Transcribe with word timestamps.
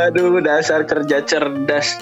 Aduh, 0.00 0.40
dasar 0.40 0.88
kerja 0.88 1.20
cerdas. 1.28 2.00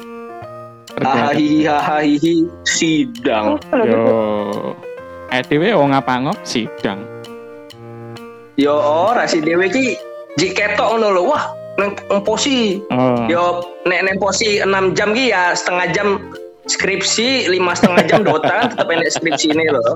Hahihi 1.03 1.67
hahihi 1.67 2.47
sidang. 2.63 3.59
Yo. 3.75 4.75
EDW 5.35 5.75
wong 5.75 5.93
apa 5.95 6.15
ngop 6.23 6.39
sidang. 6.47 7.03
Yo 8.59 8.75
ora 8.75 9.27
si 9.27 9.43
dhewe 9.43 9.71
ki 9.71 9.99
jiketok 10.39 10.95
ngono 10.95 11.15
lho. 11.15 11.23
Wah, 11.31 11.45
neng 11.79 11.95
neng 12.11 12.23
posi. 12.23 12.83
Oh. 12.91 13.27
Yo 13.27 13.63
nek 13.87 14.07
neng 14.07 14.17
posi 14.19 14.63
6 14.63 14.95
jam 14.99 15.15
ki 15.15 15.31
ya 15.31 15.55
setengah 15.55 15.87
jam 15.95 16.09
skripsi, 16.71 17.51
lima 17.51 17.75
setengah 17.75 18.03
jam 18.07 18.21
Dota 18.23 18.51
kan 18.51 18.67
tetap 18.75 18.89
enek 18.91 19.11
skripsi 19.11 19.47
ini 19.55 19.71
loh. 19.71 19.95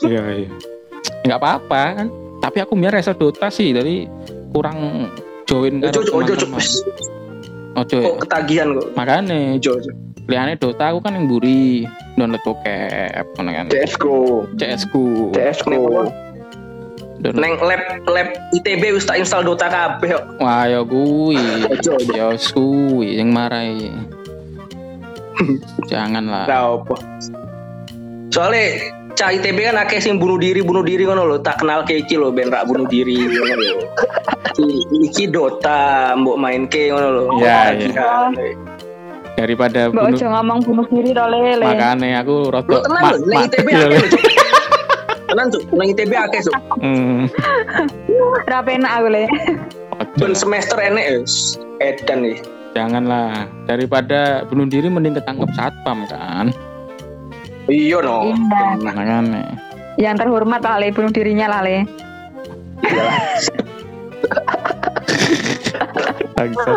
Iya, 0.00 0.22
iya. 0.44 0.50
Enggak 1.28 1.40
apa-apa 1.40 1.82
kan. 2.00 2.06
Tapi 2.40 2.58
aku 2.64 2.72
biar 2.72 2.96
rasa 2.96 3.12
Dota 3.12 3.52
sih, 3.52 3.72
jadi 3.72 4.08
kurang 4.52 5.08
join 5.50 5.82
Ojo 5.82 6.00
ojo 6.14 6.32
ojo 6.38 6.46
ojo. 7.74 7.98
Kok 7.98 8.16
ketagihan 8.22 8.78
kok. 8.78 8.86
Makane 8.94 9.58
Ojo 9.58 9.82
ojo. 9.82 9.90
liane 10.30 10.54
Dota 10.54 10.94
aku 10.94 11.02
kan 11.02 11.18
yang 11.18 11.26
buri 11.26 11.90
download 12.14 12.38
bokep 12.46 13.26
ngono 13.34 13.50
kan. 13.50 13.66
CSGO. 13.66 14.46
CS. 14.54 14.86
CSGO. 15.34 16.06
Download. 17.18 17.42
Neng 17.42 17.58
lab 17.58 17.82
lab 18.06 18.28
ITB 18.54 18.94
wis 18.94 19.10
tak 19.10 19.18
install 19.18 19.42
Dota 19.42 19.66
kabeh 19.66 20.14
kok. 20.14 20.24
Wah, 20.38 20.70
ya 20.70 20.86
kuwi. 20.86 21.66
Ya 22.14 22.30
kuwi 22.54 23.18
yang 23.18 23.34
marai. 23.34 23.90
Janganlah. 25.90 26.46
Lah 26.46 26.78
apa? 26.78 26.94
Soalnya 28.30 28.94
cah 29.20 29.28
ITB 29.30 29.68
kan 29.68 29.76
akeh 29.76 30.00
sing 30.00 30.16
bunuh 30.16 30.40
diri 30.40 30.64
bunuh 30.64 30.80
diri 30.80 31.04
ngono 31.04 31.28
lho 31.28 31.36
tak 31.36 31.60
kenal 31.60 31.84
ke 31.84 32.00
iki 32.00 32.16
lho 32.16 32.32
ben 32.32 32.48
rak 32.48 32.64
bunuh 32.64 32.88
diri 32.88 33.20
ngono 33.28 33.54
lho. 33.54 33.76
Iki, 34.56 34.96
iki 35.04 35.24
Dota 35.28 36.16
mbok 36.16 36.40
main 36.40 36.64
ke 36.64 36.88
ngono 36.88 37.08
lho. 37.12 37.24
Iya, 37.36 37.76
Ketagihan. 37.76 38.32
Daripada 39.36 39.80
Mbak 39.88 39.94
bunuh 39.94 40.16
Ojo 40.16 40.26
ngomong 40.26 40.58
bunuh 40.64 40.86
diri 40.88 41.10
to 41.12 41.24
lele. 41.28 41.64
makane 41.64 42.08
aku 42.16 42.48
rada 42.48 42.76
tenan 42.80 43.00
ma- 43.04 43.12
lho, 43.12 43.40
ITB 43.44 43.68
lho. 43.68 43.84
akeh 43.84 44.00
lho. 44.00 44.08
Cuk. 44.08 44.22
Tenan 45.30 45.46
tuh, 45.46 45.62
nang 45.70 45.86
ITB 45.86 46.12
akeh 46.16 46.40
tuh. 46.40 46.54
Hmm. 46.80 47.28
Ora 48.40 48.58
penak 48.64 48.92
aku 48.98 49.08
le. 49.12 49.24
Ben 50.16 50.32
semester 50.32 50.80
enek 50.80 51.04
ya. 51.04 51.18
Edan 51.78 52.24
nih. 52.24 52.40
Janganlah. 52.72 53.44
Daripada 53.68 54.48
bunuh 54.48 54.64
diri 54.64 54.88
mending 54.88 55.12
ketangkep 55.12 55.52
satpam 55.52 56.08
kan. 56.08 56.56
Iya 57.70 57.98
no. 58.02 58.34
Iya. 58.82 59.42
Yang 59.94 60.14
terhormat 60.18 60.60
lah 60.60 60.76
le 60.82 60.90
bunuh 60.90 61.12
dirinya 61.14 61.46
lah 61.46 61.60
le. 61.62 61.86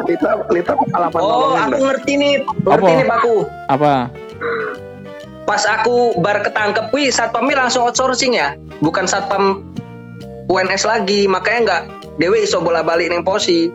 Lita, 0.04 0.30
Lita 0.52 0.74
pengalaman 0.76 1.20
Oh, 1.24 1.56
aku 1.56 1.80
ngerti 1.82 2.14
nih. 2.20 2.34
Ngerti 2.44 2.92
Apa? 2.92 3.00
nih 3.00 3.08
Paku. 3.08 3.36
Apa? 3.72 3.94
Pas 5.44 5.64
aku 5.68 6.16
bar 6.20 6.40
ketangkep 6.44 6.92
wih 6.92 7.10
satpamnya 7.10 7.66
langsung 7.66 7.88
outsourcing 7.88 8.36
ya. 8.36 8.56
Bukan 8.80 9.08
satpam 9.08 9.64
UNS 10.48 10.84
lagi, 10.84 11.26
makanya 11.26 11.60
enggak 11.60 11.82
Dewi 12.20 12.46
iso 12.46 12.62
bola-balik 12.62 13.10
ning 13.10 13.24
posi. 13.26 13.72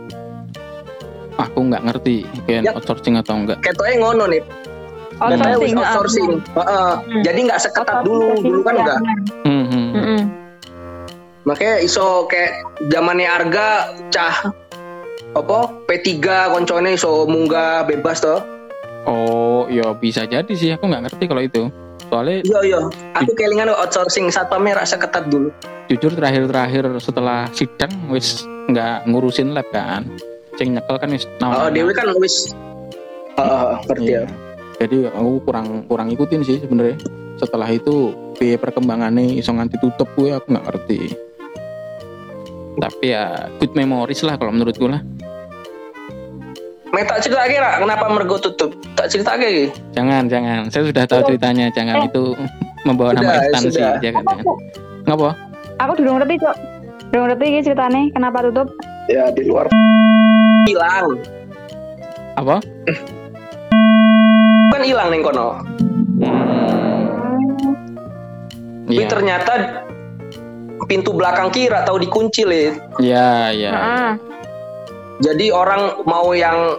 Aku 1.39 1.67
nggak 1.67 1.83
ngerti. 1.89 2.23
Kayak 2.45 2.63
Ya. 2.63 2.73
outsourcing 2.77 3.17
atau 3.17 3.35
enggak. 3.41 3.59
Ketoknya 3.65 3.97
ngono 3.99 4.25
nih. 4.29 4.43
Wis 5.19 5.35
Outsourcing, 5.35 5.75
outsourcing. 5.77 6.31
Heeh. 6.55 6.91
Hmm. 6.95 7.23
Jadi 7.23 7.39
nggak 7.45 7.61
seketat 7.61 7.97
dulu, 8.03 8.23
Outsourcing, 8.33 8.45
dulu 8.45 8.61
kan 8.63 8.73
iya, 8.73 8.81
enggak. 8.81 8.99
benar. 8.99 9.19
Hmm, 9.43 9.65
hmm. 9.65 9.87
Mm-mm. 9.91 10.21
Makanya 11.43 11.75
iso 11.81 12.07
kayak 12.27 12.53
zamannya 12.87 13.27
Arga 13.27 13.69
cah 14.09 14.37
apa 15.31 15.59
P3 15.85 16.07
koncone 16.49 16.95
iso 16.95 17.25
munggah 17.25 17.83
bebas 17.83 18.21
toh. 18.21 18.41
Oh, 19.05 19.65
ya 19.67 19.91
bisa 19.93 20.23
jadi 20.23 20.51
sih. 20.51 20.71
Aku 20.71 20.87
nggak 20.87 21.09
ngerti 21.09 21.25
kalau 21.25 21.43
itu. 21.43 21.63
Soalnya 22.09 22.41
Iya 22.41 22.61
iya. 22.65 22.81
Aku 23.15 23.31
kelingan 23.35 23.69
outsourcing 23.71 24.29
satpamnya 24.29 24.79
rasa 24.79 24.97
ketat 24.97 25.27
dulu. 25.27 25.51
jujur 25.89 26.13
terakhir-terakhir 26.13 27.01
setelah 27.01 27.49
sidang 27.51 27.89
wis 28.07 28.45
nggak 28.69 29.09
ngurusin 29.09 29.51
lab 29.51 29.65
kan. 29.73 30.05
Ceng 30.55 30.77
nyekel 30.77 30.95
kan 30.95 31.09
wis 31.09 31.25
Oh. 31.41 31.73
Dewi 31.73 31.91
kan 31.91 32.13
wis 32.21 32.53
Heeh, 33.35 33.71
ngerti 33.89 34.13
ya. 34.13 34.25
Jadi 34.79 35.11
aku 35.11 35.43
kurang 35.43 35.85
kurang 35.85 36.09
ikutin 36.09 36.43
sih 36.43 36.63
sebenarnya. 36.63 36.99
Setelah 37.35 37.67
itu 37.69 38.11
piye 38.35 38.55
perkembangannya 38.55 39.35
iso 39.35 39.51
nganti 39.51 39.79
tutup 39.79 40.07
gue 40.15 40.31
aku 40.31 40.55
nggak 40.55 40.67
ngerti. 40.67 41.01
Tapi 42.79 43.05
ya 43.05 43.51
good 43.59 43.75
memories 43.75 44.23
lah 44.23 44.39
kalau 44.39 44.55
menurutku 44.55 44.87
lah. 44.87 45.03
Mek 46.89 47.05
tak 47.05 47.21
cerita 47.21 47.45
kira 47.45 47.79
kenapa 47.79 48.07
mergo 48.09 48.39
tutup? 48.39 48.73
Tak 48.95 49.11
cerita 49.11 49.35
lagi. 49.35 49.69
Jangan 49.93 50.25
jangan. 50.27 50.71
Saya 50.71 50.89
sudah 50.89 51.05
tahu 51.05 51.21
ceritanya. 51.27 51.69
Jangan 51.69 52.01
Eh. 52.01 52.09
itu 52.09 52.23
membawa 52.83 53.13
nama 53.13 53.23
Sudah, 53.29 53.43
instansi. 53.45 53.69
sudah. 53.77 53.95
Jangan 54.01 54.23
jangan. 54.25 54.45
Ngapa? 55.05 55.31
Aku 55.79 55.93
dulu 55.95 56.11
ngerti, 56.17 56.35
Cok. 56.39 56.57
Dulu 57.09 57.23
ngerti 57.25 57.45
iki 57.45 57.61
ceritane 57.63 58.01
kenapa 58.11 58.39
tutup. 58.41 58.69
Ya 59.07 59.29
di 59.31 59.43
luar 59.45 59.67
Hilang. 60.65 61.19
Apa? 62.37 62.57
Kan 64.79 64.87
hilang 64.87 65.11
ning 65.11 65.27
kono. 65.27 65.59
Tapi 68.87 68.95
Iya. 68.95 69.11
ternyata 69.11 69.83
pintu 70.87 71.11
belakang 71.19 71.51
kira 71.51 71.83
tahu 71.83 71.99
dikunci 71.99 72.47
le. 72.47 72.79
Iya 73.03 73.51
iya. 73.59 73.71
Heeh. 73.75 74.11
Jadi 75.19 75.51
orang 75.51 76.07
mau 76.07 76.31
yang 76.31 76.79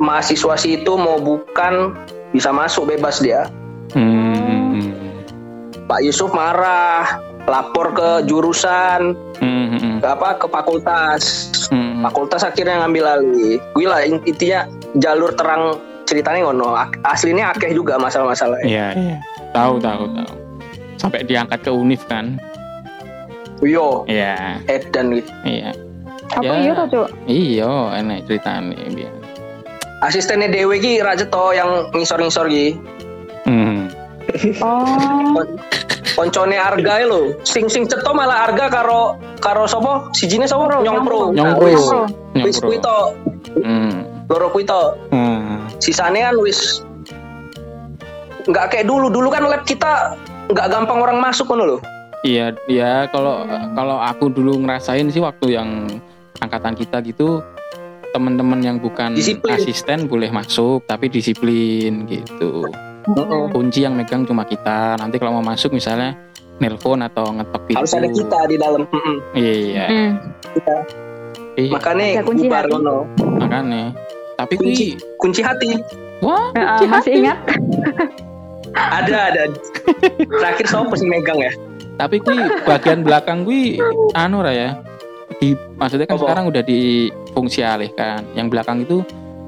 mahasiswa 0.00 0.56
itu 0.64 0.96
mau 0.96 1.20
bukan 1.20 1.92
bisa 2.32 2.48
masuk 2.48 2.88
bebas 2.88 3.20
dia. 3.20 3.44
Hmm. 3.92 4.96
Pak 5.84 6.00
Yusuf 6.00 6.32
marah, 6.32 7.20
lapor 7.44 7.92
ke 7.92 8.24
jurusan, 8.24 9.12
Hmm, 9.36 9.68
hmm, 9.68 9.78
hmm. 9.84 9.96
ke 10.00 10.06
apa 10.08 10.40
ke 10.40 10.48
fakultas. 10.48 11.52
Hmm. 11.68 12.00
Fakultas 12.08 12.40
akhirnya 12.40 12.80
ngambil 12.80 13.04
alih. 13.20 13.60
Gue 13.76 13.84
lah 13.84 14.00
intinya 14.08 14.64
jalur 14.96 15.36
terang 15.36 15.76
ceritanya 16.04 16.44
ngono. 16.44 16.72
Aslinya 17.02 17.50
akeh 17.50 17.72
juga 17.72 17.96
masalah-masalah. 17.96 18.60
Iya 18.62 18.92
iya. 18.94 19.16
Tahu 19.50 19.78
tahu 19.78 20.04
tahu. 20.10 20.32
Sampai 20.96 21.24
diangkat 21.24 21.60
ke 21.60 21.70
univ 21.70 22.00
kan. 22.06 22.38
Yo, 23.62 24.04
Iya 24.04 24.60
edan 24.66 25.14
gitu. 25.14 25.30
iya. 25.42 25.72
Apa 26.30 26.42
Ya. 26.42 26.52
iya 26.60 26.72
to, 26.74 26.84
Cok? 26.90 27.08
Iya 27.24 27.72
enak 27.96 28.26
ceritanya 28.26 28.74
biar. 28.90 29.12
Asistennya 30.02 30.50
Dewi 30.50 30.76
ki 30.78 30.92
raja 31.00 31.24
to 31.24 31.44
yang 31.52 31.88
ngisor-ngisor 31.92 32.44
ki. 32.46 32.76
Hmm. 33.46 33.88
Oh. 34.60 35.40
Koncone 36.14 36.54
Arga 36.54 37.02
lo. 37.04 37.32
Sing 37.42 37.66
sing 37.66 37.84
ceto 37.84 38.12
malah 38.12 38.46
Arga 38.46 38.68
karo 38.68 39.16
karo 39.38 39.64
sopo? 39.64 40.08
Sijine 40.12 40.44
sopo? 40.44 40.68
Pro, 40.68 40.80
Nyongpro. 40.80 41.32
Nyongpro. 41.32 41.64
Nah, 41.64 42.44
wis. 42.44 42.58
Nyong 42.58 42.64
kuwi 42.64 42.78
to, 42.78 42.98
Hmm. 43.64 43.96
Loro 44.26 44.48
kuwi 44.48 44.64
to. 44.64 44.82
Hmm. 45.10 45.66
Sisane 45.78 46.20
kan 46.20 46.36
wis 46.38 46.80
nggak 48.44 48.66
kayak 48.70 48.86
dulu. 48.86 49.08
Dulu 49.08 49.28
kan 49.28 49.44
lab 49.44 49.64
kita 49.64 50.16
nggak 50.52 50.66
gampang 50.68 50.98
orang 51.00 51.18
masuk 51.20 51.48
kan 51.48 51.60
lo. 51.60 51.78
Iya, 52.24 52.56
ya 52.64 53.04
kalau 53.12 53.44
kalau 53.76 54.00
aku 54.00 54.32
dulu 54.32 54.56
ngerasain 54.56 55.12
sih 55.12 55.20
waktu 55.20 55.60
yang 55.60 55.84
angkatan 56.40 56.72
kita 56.72 57.04
gitu 57.04 57.44
teman-teman 58.16 58.62
yang 58.62 58.76
bukan 58.78 59.12
Disiplin. 59.12 59.58
asisten 59.58 60.06
boleh 60.08 60.32
masuk 60.32 60.88
tapi 60.88 61.12
disiplin 61.12 62.08
gitu. 62.08 62.64
Kunci 63.52 63.84
yang 63.84 63.92
megang 63.92 64.24
cuma 64.24 64.48
kita. 64.48 64.96
Nanti 64.96 65.20
kalau 65.20 65.36
mau 65.36 65.44
masuk 65.44 65.76
misalnya 65.76 66.16
nelpon 66.62 67.04
atau 67.04 67.28
ngetok 67.28 67.62
pintu. 67.68 67.84
Harus 67.84 67.92
ada 67.92 68.08
kita 68.08 68.38
di 68.48 68.56
dalam. 68.56 68.82
Mm-mm. 68.88 69.16
Iya. 69.36 69.84
Hmm. 69.84 70.10
Kita. 70.56 70.76
Iya, 71.54 71.70
Makanya 71.76 72.04
bubar 72.24 72.64
ngono. 72.66 72.96
makanya. 73.36 73.92
Tapi 74.44 74.54
kui, 74.60 74.68
Kunci 74.68 74.86
kunci 75.16 75.40
hati. 75.40 75.68
wah, 76.20 76.52
kunci 76.52 76.84
masih 76.84 77.10
hati. 77.10 77.20
ingat? 77.24 77.38
Ada 78.74 79.18
ada. 79.32 79.42
Terakhir 80.18 80.66
sopo 80.68 80.92
sih 80.94 81.08
megang 81.08 81.40
ya? 81.40 81.52
Tapi 81.96 82.20
kui 82.20 82.36
bagian 82.66 83.00
belakang 83.00 83.46
kui 83.46 83.80
anu 84.12 84.44
Ra, 84.44 84.52
ya. 84.52 84.76
Di 85.40 85.56
maksudnya 85.80 86.04
kan 86.04 86.20
Apa? 86.20 86.22
sekarang 86.28 86.44
udah 86.52 86.62
difungsi 86.62 87.64
alihkan. 87.64 88.20
Yang 88.36 88.46
belakang 88.52 88.84
itu 88.84 89.00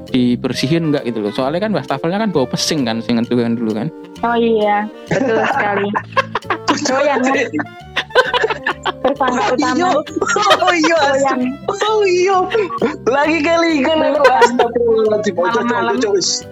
dibersihin 0.09 0.89
enggak 0.95 1.05
gitu 1.05 1.21
loh. 1.21 1.35
Soalnya 1.35 1.67
kan 1.67 1.75
wastafelnya 1.75 2.23
kan 2.23 2.31
bau 2.33 2.47
pesing 2.47 2.87
kan 2.87 3.03
sing 3.03 3.19
kan 3.21 3.27
dulu 3.29 3.75
kan. 3.75 3.93
Oh 4.25 4.33
iya, 4.33 4.89
betul 5.13 5.45
sekali. 5.45 5.89
Oh 6.77 7.09
tersangka 9.07 9.43
utama. 9.49 9.89
Oh 10.59 10.75
iya. 10.75 10.99
Oh 11.07 11.15
yang 11.17 11.41
Oh 11.71 12.01
iya. 12.05 12.37
Lagi 13.07 13.39
kali 13.41 13.81
kan 13.81 13.99
aku 14.05 14.21
astagfirullahaladzim. 14.25 15.35
Ojo 15.35 15.61
Malam-malam. 15.63 15.97
wis. 16.11 16.43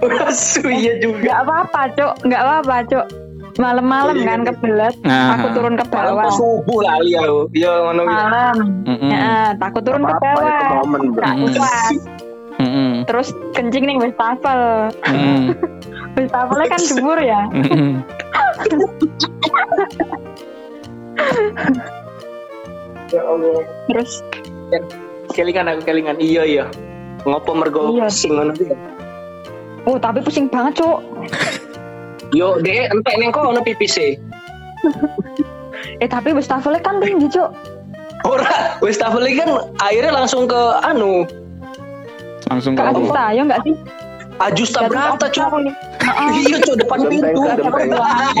Asu 0.00 0.64
iya 0.64 0.96
juga. 0.98 1.20
nggak 1.22 1.38
apa-apa, 1.44 1.80
Cok. 1.92 2.12
Nggak 2.24 2.40
apa-apa, 2.40 2.76
Cok. 2.86 3.06
Malam-malam 3.52 4.16
Iya, 4.16 4.24
kan 4.24 4.38
iya. 4.38 4.46
kebelet. 4.48 4.94
Nah, 5.02 5.26
Aku 5.36 5.46
turun 5.52 5.74
ke 5.74 5.84
Malam 5.84 6.10
bawah. 6.10 6.24
pas 6.24 6.32
subuh 6.32 6.80
lali 6.80 7.12
aku. 7.14 7.38
Iya 7.52 7.72
ngono 7.82 8.02
gitu. 8.02 8.16
Malam. 8.16 8.56
Ya, 9.04 9.28
takut 9.54 9.82
turun 9.82 10.00
ke 10.00 10.06
apa-apa 10.08 10.32
itu 10.32 10.40
bawah. 10.40 10.72
momen 10.80 11.00
Mm. 11.10 11.14
kuat. 11.52 11.94
Mm-mm. 12.60 12.92
terus 13.08 13.32
kencing 13.50 13.82
nih 13.82 13.96
wastafel 13.96 14.92
Mm-mm. 15.08 15.56
wastafelnya 16.14 16.66
kan 16.68 16.80
dhuwur 16.86 17.18
ya. 17.18 17.40
Ya 23.10 23.22
Allah. 23.26 23.62
terus 23.90 24.22
Kelingan 25.30 25.70
aku 25.70 25.86
kelingan. 25.86 26.18
Iya 26.18 26.42
iya. 26.42 26.64
Ngopo 27.22 27.54
mergo 27.54 27.94
Iya. 27.94 28.10
sing 28.10 28.34
ngono 28.34 28.54
oh 29.88 29.96
tapi 29.96 30.20
pusing 30.20 30.48
banget 30.48 30.84
cuk 30.84 30.98
Yo, 32.38 32.62
dek 32.62 32.94
entek 32.94 33.14
neng 33.18 33.34
kok 33.34 33.42
ono 33.42 33.58
pipis 33.58 33.98
e. 33.98 34.14
eh 36.02 36.08
tapi 36.08 36.30
wastafelnya 36.30 36.78
kan 36.78 37.02
tinggi 37.02 37.26
cuk 37.26 37.50
Ora, 38.20 38.76
wis 38.84 39.00
tafel 39.00 39.24
iki 39.24 39.40
kan 39.40 39.72
airnya 39.80 40.12
langsung 40.12 40.44
ke 40.44 40.60
anu, 40.84 41.24
langsung 42.52 42.76
ke 42.76 42.84
ke 42.84 42.92
Ajusta 42.92 43.24
ya 43.32 43.42
enggak 43.48 43.60
sih 43.64 43.74
Ajusta 44.40 44.78
berkata 44.88 45.26
cuk. 45.32 45.48
Heeh. 46.00 46.28
Iya 46.44 46.56
cuk 46.60 46.76
depan 46.84 46.98
pintu. 47.08 47.40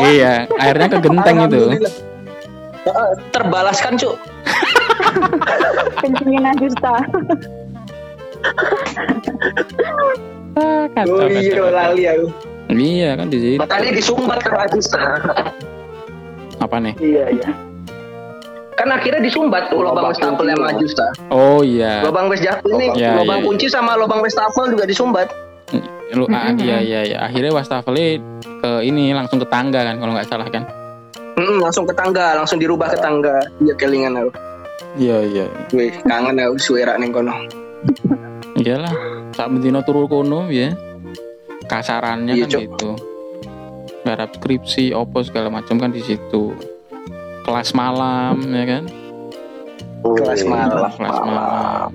Iya 0.00 0.32
airnya 0.60 0.88
ke 0.92 0.98
genteng 1.00 1.36
itu 1.48 1.60
Terbalaskan 3.32 3.96
cuk. 3.96 4.20
Kencingin 5.98 6.44
Ajusta 6.46 6.94
Ah, 10.52 10.84
kacau, 10.90 11.14
Oh 11.16 11.28
iya 11.28 11.54
kacau. 11.54 11.66
lali 11.70 12.02
aku. 12.04 12.26
iya 12.70 13.10
kan 13.14 13.26
di 13.26 13.38
situ 13.38 13.58
Makanya 13.58 13.90
disumbat 13.92 14.38
ke 14.40 14.50
Ajusta. 14.50 14.98
apa 16.58 16.76
nih 16.78 16.94
Iya 16.98 17.24
iya. 17.32 17.50
Kan 18.74 18.88
akhirnya 18.88 19.20
disumbat 19.20 19.68
tuh 19.68 19.80
lubang 19.80 20.08
kunci. 20.08 20.20
sama 20.20 20.66
Ajusta. 20.68 21.06
oh 21.28 21.60
iya 21.60 22.00
Lubang 22.02 22.26
wastafel 22.26 22.70
ini, 22.72 22.86
Ya, 22.94 23.16
lubang 23.16 23.40
ya, 23.40 23.46
kunci 23.46 23.66
sama 23.68 23.92
lubang 23.94 24.20
wastafel 24.20 24.68
juga 24.68 24.84
disumbat. 24.84 25.28
lu 26.10 26.26
ah, 26.26 26.50
iya 26.58 26.82
iya 26.82 27.00
iya 27.06 27.18
akhirnya 27.22 27.54
wastafelnya 27.54 28.18
ke 28.42 28.70
ini 28.82 29.14
langsung 29.14 29.38
ke 29.38 29.46
tangga 29.46 29.78
kan 29.80 29.94
kalau 29.94 30.10
nggak 30.10 30.26
salah 30.26 30.42
kan 30.44 30.66
langsung 31.60 31.84
ke 31.84 31.92
tangga, 31.92 32.34
langsung 32.34 32.56
dirubah 32.56 32.88
ke 32.88 32.98
tangga. 32.98 33.36
Iya 33.58 33.74
kelingan 33.74 34.16
aku. 34.16 34.30
iya 34.96 35.22
iya 35.22 35.46
Wih, 35.70 35.94
kangen 36.02 36.34
aku 36.36 36.58
suara 36.58 36.96
neng 36.96 37.12
kono. 37.12 37.30
iyalah 38.56 38.90
saat 39.30 39.48
bentino 39.48 39.80
turu 39.80 40.04
kono 40.04 40.48
ya 40.48 40.74
kasarannya 41.64 42.34
Iya, 42.34 42.44
kan 42.44 42.50
Cok. 42.50 42.60
gitu 42.60 42.90
garap 44.00 44.30
skripsi 44.34 44.90
opo 44.90 45.22
segala 45.22 45.48
macam 45.48 45.76
kan 45.76 45.88
di 45.88 46.00
situ 46.00 46.52
kelas 47.42 47.70
malam 47.72 48.40
ya 48.48 48.64
kan 48.66 48.84
Kelas 50.00 50.42
malam. 50.42 50.88
kelas 50.90 51.18
malam 51.22 51.88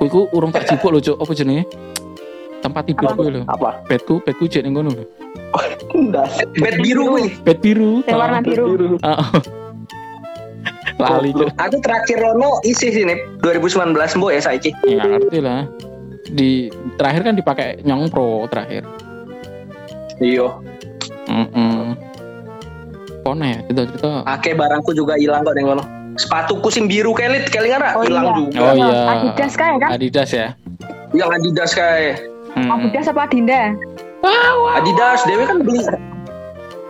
Iku, 0.00 0.26
urung 0.32 0.48
tak 0.48 0.64
jipuk 0.64 0.88
lho, 0.88 0.98
Cuk. 0.98 1.16
Apa 1.18 1.32
jenenge? 1.32 1.68
Tempat 2.68 2.82
tidur 2.84 3.08
gue 3.16 3.28
lho. 3.32 3.42
Apa? 3.48 3.80
Bedku, 3.88 4.20
bedku 4.20 4.44
jek 4.44 4.60
ning 4.62 4.76
kono 4.76 4.92
lho. 4.92 5.04
Bed 6.60 6.76
biru 6.84 7.16
wih. 7.16 7.32
Bed 7.40 7.64
biru. 7.64 8.04
yang 8.04 8.20
warna 8.20 8.44
biru 8.44 9.00
Ah, 9.00 9.16
ah. 9.16 9.28
Lali, 10.98 11.30
Cuk. 11.30 11.48
Aku 11.56 11.76
terakhir 11.78 12.18
Rono 12.18 12.58
isi 12.66 12.90
sini 12.90 13.14
2019 13.40 13.94
mbok 14.18 14.30
ya 14.34 14.40
saiki. 14.42 14.74
Ya 14.82 15.06
ngerti 15.06 15.38
lah. 15.38 15.64
Di 16.28 16.68
terakhir 16.98 17.22
kan 17.22 17.34
dipakai 17.38 17.80
Nyong 17.86 18.10
Pro 18.10 18.44
terakhir. 18.50 18.82
Iya. 20.18 20.58
Heeh. 21.30 21.94
Pone 23.22 23.46
ya, 23.46 23.58
cerita-cerita. 23.64 24.26
Ake 24.26 24.58
barangku 24.58 24.90
juga 24.90 25.14
hilang 25.14 25.46
kok 25.46 25.54
neng 25.54 25.70
kono. 25.70 25.84
Sepatuku 26.18 26.68
sing 26.68 26.90
biru 26.90 27.14
kelit 27.14 27.46
kelingan 27.48 27.78
ra 27.78 27.94
Oh, 27.94 28.02
hilang 28.02 28.26
iya. 28.26 28.34
juga. 28.34 28.58
Oh 28.58 28.74
iya. 28.74 29.00
Adidas 29.08 29.52
kayak 29.54 29.76
kan 29.78 29.88
Adidas 29.94 30.30
ya. 30.34 30.46
Yang 31.14 31.30
Adidas 31.38 31.70
kayak 31.72 32.26
Hmm. 32.58 32.82
Adidas 32.82 33.06
apa 33.06 33.30
Adinda 33.30 33.62
Adidas 34.74 35.20
Dewi 35.24 35.44
kan 35.46 35.58
beli 35.62 35.80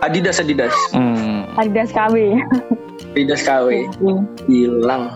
Adidas 0.01 0.41
Adidas 0.41 0.73
Hmm. 0.91 1.45
Adidas 1.55 1.93
KW 1.93 2.41
Adidas 3.13 3.41
KW 3.45 3.67
hilang. 4.49 5.13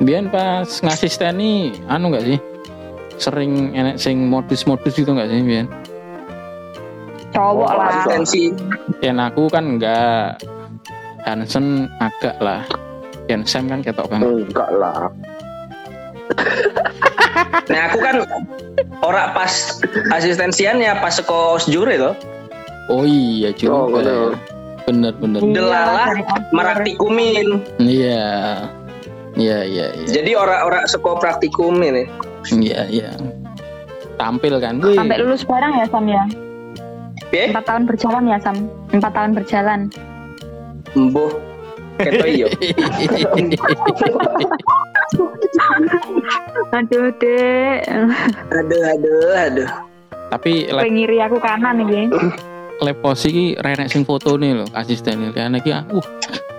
Biar 0.00 0.24
pas 0.32 0.64
ngasisten 0.64 1.36
nih, 1.36 1.76
anu 1.90 2.08
nggak 2.14 2.24
sih? 2.24 2.38
Sering 3.20 3.76
enek 3.76 4.00
sing 4.00 4.30
modus-modus 4.32 4.96
gitu 4.96 5.12
nggak 5.12 5.28
sih, 5.28 5.44
Bian? 5.44 5.68
cowok 7.30 7.70
lah 7.78 7.86
Asistensi 7.88 8.50
Yang 9.00 9.18
aku 9.30 9.42
kan 9.50 9.64
enggak 9.76 10.42
Hansen 11.24 11.86
agak 12.02 12.36
lah 12.42 12.66
Yang 13.30 13.54
Sam 13.54 13.70
kan 13.70 13.80
ketok 13.86 14.10
banget 14.10 14.50
Enggak 14.50 14.70
lah. 14.74 15.06
Nah 17.66 17.80
aku 17.86 17.98
kan 17.98 18.16
ora 19.00 19.30
pas 19.32 19.78
asistensian 20.10 20.78
ya 20.78 20.98
pas 20.98 21.14
seko 21.14 21.58
jure 21.64 21.94
to. 21.94 22.12
Oh 22.90 23.06
iya 23.06 23.50
juga 23.52 23.74
Oh, 23.76 23.86
bener. 23.88 24.34
Bener 24.82 25.12
bener 25.14 25.40
Iya, 25.40 25.52
Delala 25.54 26.04
dari 26.08 26.24
kantor. 26.26 26.50
Meratikumin. 26.50 27.46
Iya 27.78 28.26
Iya 29.32 29.58
iya 29.62 29.86
iya 29.94 30.06
Jadi 30.10 30.34
ora-ora 30.34 30.82
seko 30.84 31.14
praktikumin 31.14 31.94
ya. 31.94 32.06
Iya 32.50 32.80
iya 32.90 33.10
Tampil 34.18 34.58
kan 34.58 34.82
Wih. 34.82 34.98
sampai 34.98 35.16
lulus 35.16 35.46
bareng 35.46 35.72
ya 35.76 35.86
Sam 35.86 36.04
ya 36.04 36.24
Piye? 37.30 37.54
empat 37.54 37.64
tahun 37.64 37.86
berjalan 37.86 38.24
ya 38.26 38.36
Sam 38.36 38.56
empat 38.90 39.12
tahun 39.14 39.30
berjalan 39.32 39.80
Mbuh. 40.92 41.30
Keto 42.00 42.26
iyo. 42.26 42.48
aduh 46.70 47.06
dek. 47.18 47.78
Aduh 48.54 48.82
aduh 48.84 49.30
aduh. 49.36 49.68
Tapi 50.30 50.70
lab, 50.70 50.86
Kowe 50.86 50.90
ngiri 50.94 51.18
aku 51.26 51.36
kanan 51.42 51.82
nih 51.82 52.06
lab 52.80 52.96
pos 53.02 53.26
iki 53.26 53.58
renek 53.58 53.90
sing 53.90 54.06
foto 54.06 54.38
nih 54.38 54.62
loh 54.62 54.68
Asistennya 54.78 55.34
Karena 55.34 55.58
iki 55.58 55.74
ah, 55.74 55.82
uh, 55.90 56.06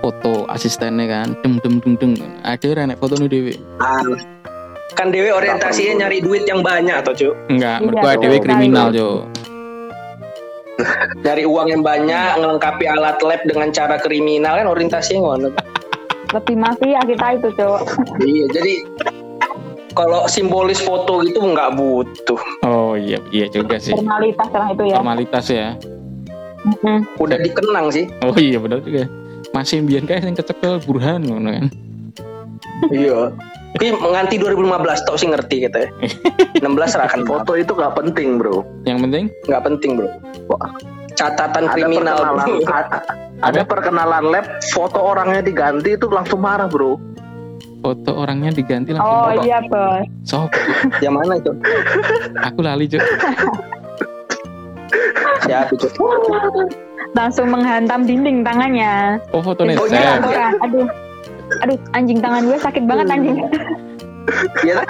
Foto 0.04 0.44
asistennya 0.52 1.08
kan. 1.08 1.28
Dem 1.40 1.58
dem 1.64 1.80
dem 1.80 1.94
dem. 1.96 2.12
Ada 2.44 2.84
renek 2.84 3.00
foto 3.00 3.16
nih 3.16 3.30
Dewi. 3.32 3.54
Ah, 3.80 4.04
kan 4.98 5.10
Dewi 5.10 5.32
orientasinya 5.32 6.06
nyari 6.06 6.20
duit 6.20 6.44
yang 6.46 6.60
banyak 6.62 6.94
atau 7.00 7.14
cu 7.16 7.30
Enggak 7.48 7.80
Iya, 7.80 7.88
Mereka 7.88 8.10
Cok. 8.12 8.22
Dewi 8.22 8.38
kriminal 8.44 8.88
Jo 8.92 9.08
Nyari 11.24 11.44
uang 11.46 11.68
yang 11.70 11.84
banyak 11.86 12.42
Ngelengkapi 12.42 12.86
alat 12.90 13.18
lab 13.22 13.42
dengan 13.46 13.70
cara 13.70 13.96
kriminal 14.02 14.60
kan 14.60 14.68
orientasinya 14.68 15.22
ngono. 15.22 15.50
Lebih 16.32 16.56
mafia 16.56 17.02
kita 17.04 17.28
itu 17.36 17.50
cok 17.60 17.82
Iya 18.24 18.46
jadi 18.56 18.74
Kalau 19.92 20.24
simbolis 20.32 20.80
foto 20.80 21.20
gitu 21.28 21.44
nggak 21.44 21.76
butuh. 21.76 22.40
Oh 22.64 22.96
iya 22.96 23.20
iya 23.36 23.52
juga 23.52 23.76
sih. 23.76 23.92
Formalitas 23.92 24.48
lah 24.56 24.68
itu 24.72 24.84
ya. 24.88 24.98
Formalitas 25.04 25.46
ya. 25.52 25.68
Mm. 26.64 27.04
Udah 27.20 27.38
dikenang 27.44 27.92
sih. 27.92 28.08
Oh 28.24 28.32
iya 28.40 28.56
benar 28.56 28.80
juga. 28.88 29.12
Masih 29.52 29.84
biar 29.84 30.08
kayak 30.08 30.24
yang 30.24 30.38
kecekel 30.40 30.80
burhan 30.88 31.28
ngono 31.28 31.50
kan. 31.52 31.66
Iya 32.88 33.36
Tapi 33.72 33.86
nganti 33.90 34.36
2015 34.38 34.68
tau 35.02 35.16
sih 35.16 35.28
ngerti 35.28 35.56
kita 35.64 35.78
ya 35.80 35.90
16 36.62 36.68
serahkan 36.90 37.22
foto 37.24 37.42
Foto 37.42 37.54
itu 37.56 37.72
nggak 37.72 37.94
penting 37.96 38.36
bro. 38.36 38.62
Yang 38.84 38.98
penting 39.02 39.24
nggak 39.46 39.64
penting 39.64 39.92
bro 39.96 40.08
Catatan 41.12 41.64
Ada 41.66 41.74
kriminal 41.74 42.16
perkenalan, 42.16 42.48
bro. 42.58 42.72
a- 42.72 43.04
ada 43.42 43.62
perkenalan 43.64 44.24
lab, 44.28 44.46
foto 44.70 45.00
orangnya 45.02 45.42
diganti 45.42 45.90
itu 45.92 46.06
langsung 46.08 46.40
marah 46.40 46.66
bro. 46.66 47.00
foto 47.80 48.14
orangnya 48.14 48.52
diganti 48.52 48.92
langsung 48.92 49.10
oh 49.10 49.26
foto. 49.32 49.42
iya 49.42 49.58
bos 49.64 50.06
Sopo? 50.22 50.54
Yang 51.00 51.14
mana 51.16 51.34
itu? 51.36 51.52
Aku 52.44 52.60
lali 52.62 52.86
Cuk 52.86 53.02
Siapa 55.42 55.74
itu? 55.74 55.88
langsung 57.12 57.50
menghantam 57.50 58.06
dinding 58.06 58.40
tangannya 58.42 59.18
Oh 59.32 59.42
Oh, 59.42 59.56
iya. 59.86 60.16
Orang, 60.16 60.54
aduh 60.62 60.88
aduh 61.60 61.78
anjing 61.92 62.20
tangan 62.20 62.48
gue 62.48 62.58
sakit 62.58 62.84
banget 62.86 63.08
anjing 63.10 63.38
Iya 64.62 64.86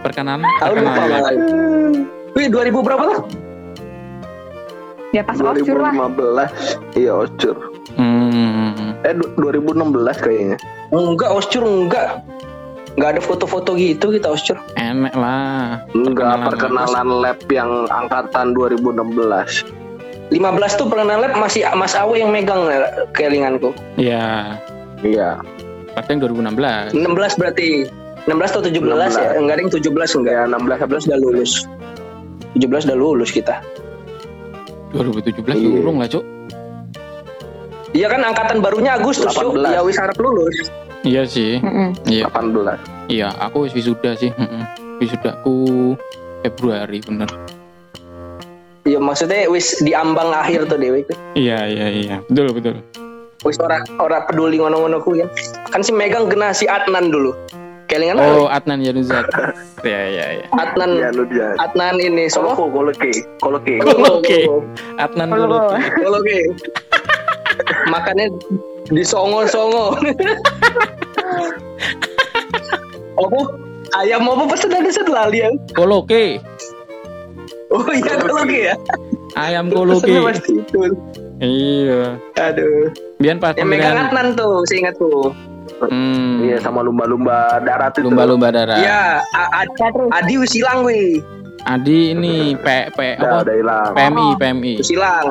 Perkenalan 0.00 0.44
Tahu 0.58 0.72
lupa 0.74 0.90
Perkenalan 0.90 1.20
malah. 1.20 1.32
Wih 2.34 2.46
2000 2.48 2.70
berapa 2.82 3.04
tuh? 3.08 3.20
ya 5.14 5.22
pas 5.22 5.38
oscur 5.38 5.78
lah 5.78 5.94
2015. 5.94 6.98
Iya 6.98 7.12
oscur. 7.16 7.56
Hmm 7.94 8.98
Eh 9.04 9.14
du- 9.14 9.30
2016 9.36 10.18
kayaknya. 10.18 10.56
Enggak, 10.90 11.30
Oscur 11.30 11.62
enggak. 11.62 12.24
Enggak 12.94 13.10
ada 13.14 13.22
foto-foto 13.22 13.74
gitu 13.74 14.10
kita 14.10 14.26
Oscur. 14.26 14.58
Enek 14.74 15.14
lah 15.14 15.82
Enggak 15.92 16.46
Perkenalan 16.46 16.84
perkenalan 16.88 17.08
lab 17.20 17.38
yang 17.46 17.70
angkatan 17.86 18.54
2016. 18.54 19.66
15 20.30 20.40
tuh 20.74 20.86
pernah 20.88 21.14
lab 21.14 21.36
masih 21.36 21.62
Mas 21.74 21.94
Awe 21.94 22.16
yang 22.16 22.34
megang 22.34 22.66
eh, 22.66 22.82
kelinganku. 23.12 23.70
Iya 23.94 24.58
Iya. 24.98 25.36
Yang 25.94 26.18
2016 26.28 26.94
16 26.94 27.40
berarti 27.40 27.66
16 28.24 28.52
atau 28.56 28.62
17 28.64 28.80
ya? 29.14 29.36
Enggak 29.36 29.54
ada 29.54 29.60
yang 29.60 29.72
17 29.72 30.18
enggak. 30.18 30.32
Ya 30.32 30.42
16 30.48 30.80
17 30.80 31.08
udah 31.08 31.18
lulus. 31.20 31.52
17 32.54 32.86
udah 32.88 32.96
lulus 32.96 33.30
kita. 33.30 33.54
2017 34.92 35.42
Iya. 35.54 35.68
urung 35.82 35.98
lah 35.98 36.06
Cuk 36.06 36.22
Iya 37.94 38.10
kan 38.10 38.22
angkatan 38.22 38.58
barunya 38.58 38.94
Agustus, 38.94 39.30
Cuk. 39.30 39.54
18. 39.54 39.70
Ya 39.70 39.80
wis 39.82 39.98
harap 39.98 40.18
lulus. 40.18 40.56
Iya 41.04 41.22
sih 41.26 41.58
Mm-mm. 41.58 41.94
Iya 42.06 42.26
18. 42.26 42.78
Iya 43.06 43.28
aku 43.38 43.66
wis 43.66 43.74
wisuda 43.74 44.14
sih 44.14 44.30
Mm-mm. 44.34 44.62
Wisudaku 44.98 45.94
Februari 46.40 46.98
bener. 47.02 47.30
Iya 48.84 48.98
maksudnya 48.98 49.46
wis 49.46 49.78
di 49.80 49.92
ambang 49.92 50.30
akhir 50.30 50.66
tuh 50.66 50.76
dewe 50.76 51.02
itu. 51.02 51.14
Iya 51.34 51.58
iya 51.66 51.86
iya 51.88 52.16
betul 52.24 52.50
betul. 52.52 52.74
Wis 53.42 53.58
ora 53.58 53.82
ora 53.98 54.22
peduli 54.30 54.62
ngono-ngono 54.62 55.02
ku 55.02 55.18
ya. 55.18 55.26
Kan 55.74 55.82
si 55.82 55.90
megang 55.90 56.30
kena 56.30 56.54
si 56.54 56.70
Adnan 56.70 57.10
dulu. 57.10 57.34
Kelingan 57.90 58.16
Oh 58.16 58.46
Adnan 58.48 58.80
Yanuzat. 58.80 59.28
Iya 59.84 60.00
iya 60.08 60.26
iya. 60.40 60.46
Adnan 60.56 60.96
Ya 60.96 61.12
lu 61.12 61.28
dia. 61.28 61.52
Adnan 61.60 62.00
ini 62.00 62.24
Solo 62.32 62.56
sopo 62.56 62.72
koloke, 62.72 63.12
koloke. 63.44 63.76
Koloke. 63.84 64.48
Adnan 64.96 65.28
Koloke. 65.28 65.76
Kalau 65.76 66.20
ke 66.24 66.38
makannya 67.92 68.32
di 68.88 69.04
songo-songo. 69.04 70.00
apa? 73.14 73.38
Ayam 73.94 74.26
apa 74.26 74.42
pesen 74.50 74.72
ada 74.72 74.88
satu 74.88 75.12
lali 75.12 75.44
ya? 75.44 75.52
Koloke. 75.76 76.40
Oh 77.68 77.84
iya 77.92 78.16
kalau 78.16 78.48
ke 78.48 78.72
ya. 78.72 78.74
Ayam 79.36 79.68
Koloke. 79.68 80.08
pasti 80.08 80.64
itu. 80.64 80.80
Iya. 81.38 82.18
Aduh. 82.38 82.94
Biar 83.18 83.36
pas 83.38 83.54
Yang 83.54 83.68
megang 83.68 83.98
Adnan 83.98 84.34
tuh, 84.34 84.62
saya 84.66 84.78
ingat 84.86 84.94
tuh. 84.96 85.34
hmm, 85.82 86.44
Iya 86.44 86.56
sama 86.60 86.80
lumba-lumba 86.80 87.58
darat 87.60 87.96
itu. 87.96 88.06
lumba-lumba 88.06 88.54
darah. 88.54 88.78
Iya. 88.78 89.24
Adi 90.14 90.34
wis 90.38 90.54
hilang 90.54 90.86
wih. 90.86 91.18
Adi 91.64 92.12
ini 92.12 92.52
P 92.54 92.66
P 92.92 92.98
apa? 93.16 93.40
udah 93.42 93.54
hilang. 93.56 93.90
PMI 93.96 94.26
PMI. 94.36 94.72
Wis 94.78 94.90
hilang. 94.92 95.26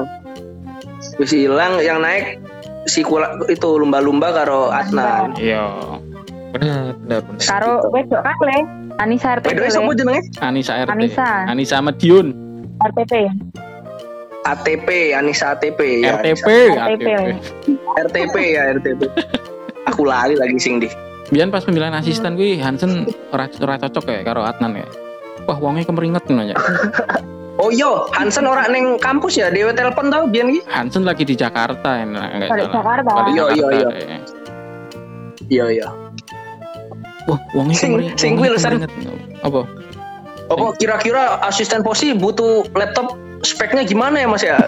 Wis 1.22 1.31
hilang 1.31 1.77
yang 1.79 2.01
naik 2.01 2.41
si 2.86 3.00
kula, 3.00 3.39
itu 3.48 3.69
lumba-lumba 3.77 4.33
karo 4.33 4.74
Adnan. 4.74 5.38
Iya. 5.38 5.63
Benar 6.51 6.93
benar 7.01 7.19
benar. 7.24 7.41
Karo 7.41 7.72
wedok 7.89 8.22
kan 8.22 8.38
le. 8.43 8.57
Anissa 8.93 9.41
RTP. 9.41 9.57
Wedoke 9.57 9.69
sapa 9.74 9.91
jenenge? 9.98 10.22
Anissa 10.38 10.74
RT. 10.86 10.89
Anissa. 10.93 11.29
Anissa 11.50 11.77
Madiun. 11.81 12.27
RTP. 12.77 13.25
ATP, 14.43 14.88
Anissa 15.15 15.55
ATP 15.55 15.79
ya. 16.03 16.19
RTP. 16.19 16.47
RTP. 16.75 17.07
RTP 17.95 18.35
ya 18.51 18.62
RTP. 18.75 19.01
Aku 19.88 20.03
lali 20.03 20.35
lagi 20.35 20.59
sing 20.59 20.83
di. 20.83 20.88
Biar 21.31 21.47
pas 21.47 21.63
pemilihan 21.63 21.95
asisten 21.95 22.35
gue 22.35 22.59
Hansen 22.59 23.07
ora 23.31 23.47
ora 23.50 23.75
cocok 23.79 24.05
ya 24.05 24.21
karo 24.21 24.43
Adnan 24.43 24.77
ya. 24.77 24.88
Wah, 25.43 25.57
wongnya 25.59 25.88
kemeringet 25.88 26.27
nanya. 26.29 26.55
Oh 27.53 27.69
iya, 27.69 27.85
Hansen 28.17 28.50
orang 28.50 28.73
neng 28.73 28.97
kampus 28.97 29.38
ya, 29.38 29.53
Dewa 29.53 29.69
telepon 29.77 30.09
tau 30.09 30.25
biar 30.25 30.50
iki. 30.50 30.65
Hansen 30.65 31.05
lagi 31.05 31.21
di 31.21 31.38
Jakarta 31.38 32.01
ya, 32.01 32.03
enggak 32.09 32.50
Balik 32.50 32.50
salah. 32.50 32.73
Jakarta. 32.73 33.12
Balik 33.13 33.33
Jakarta, 33.38 33.53
iya. 33.53 33.67
ya. 33.93 34.17
Iya 35.53 35.65
iya. 35.69 35.88
Wah, 37.29 37.39
wongnya 37.53 37.77
Sing- 37.77 38.17
sing 38.17 38.31
kuwi, 38.41 38.57
San. 38.57 38.81
kemeringet. 38.81 38.89
Apa? 39.45 39.69
Apa 40.47 40.75
kira-kira 40.75 41.39
asisten 41.41 41.81
posi 41.81 42.12
butuh 42.12 42.67
laptop 42.73 43.15
speknya 43.41 43.83
gimana 43.83 44.23
ya 44.23 44.27
Mas 44.27 44.43
ya? 44.43 44.59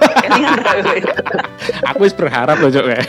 Aku 1.91 2.03
wis 2.03 2.11
berharap 2.11 2.59
loh, 2.59 2.69
Cok. 2.69 2.85
kayak. 2.85 3.07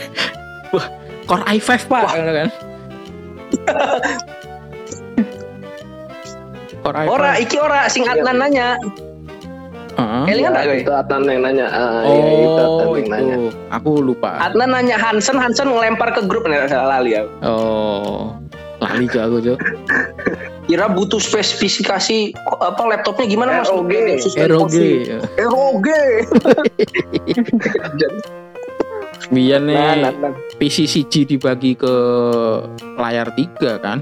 Wah, 0.71 0.85
Core 1.27 1.43
i5, 1.53 1.69
Pak, 1.87 2.03
gitu 2.13 2.31
kan. 2.33 2.47
Core 6.81 6.97
i5. 7.03 7.09
ora, 7.09 7.31
iki 7.35 7.57
ora 7.59 7.87
sing 7.87 8.07
Adnan 8.07 8.37
nanya. 8.39 8.79
Iya, 10.29 10.53
kowe? 10.53 10.77
itu 10.77 10.93
Atan 10.93 11.25
yang 11.25 11.41
nanya. 11.41 11.65
Ah, 11.67 12.05
iya, 12.05 12.21
itu 12.37 12.61
Atan 12.61 12.85
Oh, 12.85 12.93
yang 12.95 13.09
nanya. 13.09 13.35
itu. 13.35 13.49
Aku 13.73 13.89
lupa. 13.99 14.29
Adnan 14.39 14.69
nanya 14.69 14.95
Hansen, 14.95 15.35
Hansen 15.35 15.67
ngelempar 15.67 16.13
ke 16.13 16.21
grup 16.23 16.45
nih 16.45 16.69
salah 16.69 17.01
lali 17.01 17.17
ya. 17.17 17.25
Oh. 17.41 18.29
Lali 18.77 19.09
Cok 19.09 19.23
aku, 19.25 19.37
Cok. 19.41 19.57
Kira 20.67 20.91
butuh 20.91 21.17
spesifikasi 21.17 22.35
apa 22.59 22.81
laptopnya 22.85 23.25
gimana 23.25 23.63
Mas? 23.63 23.71
ROG. 23.71 23.87
ROG. 24.37 24.75
ROG. 25.39 25.87
Biar 29.27 29.59
nih 29.59 29.75
Nah, 29.75 29.95
nah, 29.97 30.13
nah. 30.13 30.33
PC 30.55 30.83
CG 30.85 31.23
dibagi 31.25 31.75
ke 31.75 31.93
layar 32.95 33.31
tiga 33.33 33.79
kan? 33.79 33.99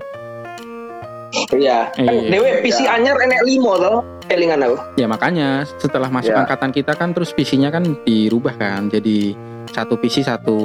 Iya. 1.51 1.89
Kan 1.91 2.01
Iya. 2.01 2.29
Dewe 2.31 2.49
PC 2.61 2.85
anyar 2.85 3.17
enek 3.19 3.41
limo 3.43 3.77
toh. 3.77 4.01
Kelingan 4.25 4.65
aku. 4.65 4.77
Ya 4.97 5.05
makanya 5.05 5.69
setelah 5.77 6.09
masuk 6.09 6.33
Ya. 6.33 6.41
angkatan 6.41 6.73
kita 6.73 6.97
kan 6.97 7.13
terus 7.13 7.29
PC-nya 7.29 7.69
kan 7.69 7.85
dirubah 8.01 8.57
kan 8.57 8.89
jadi 8.89 9.37
satu 9.69 10.01
PC 10.01 10.25
satu 10.25 10.57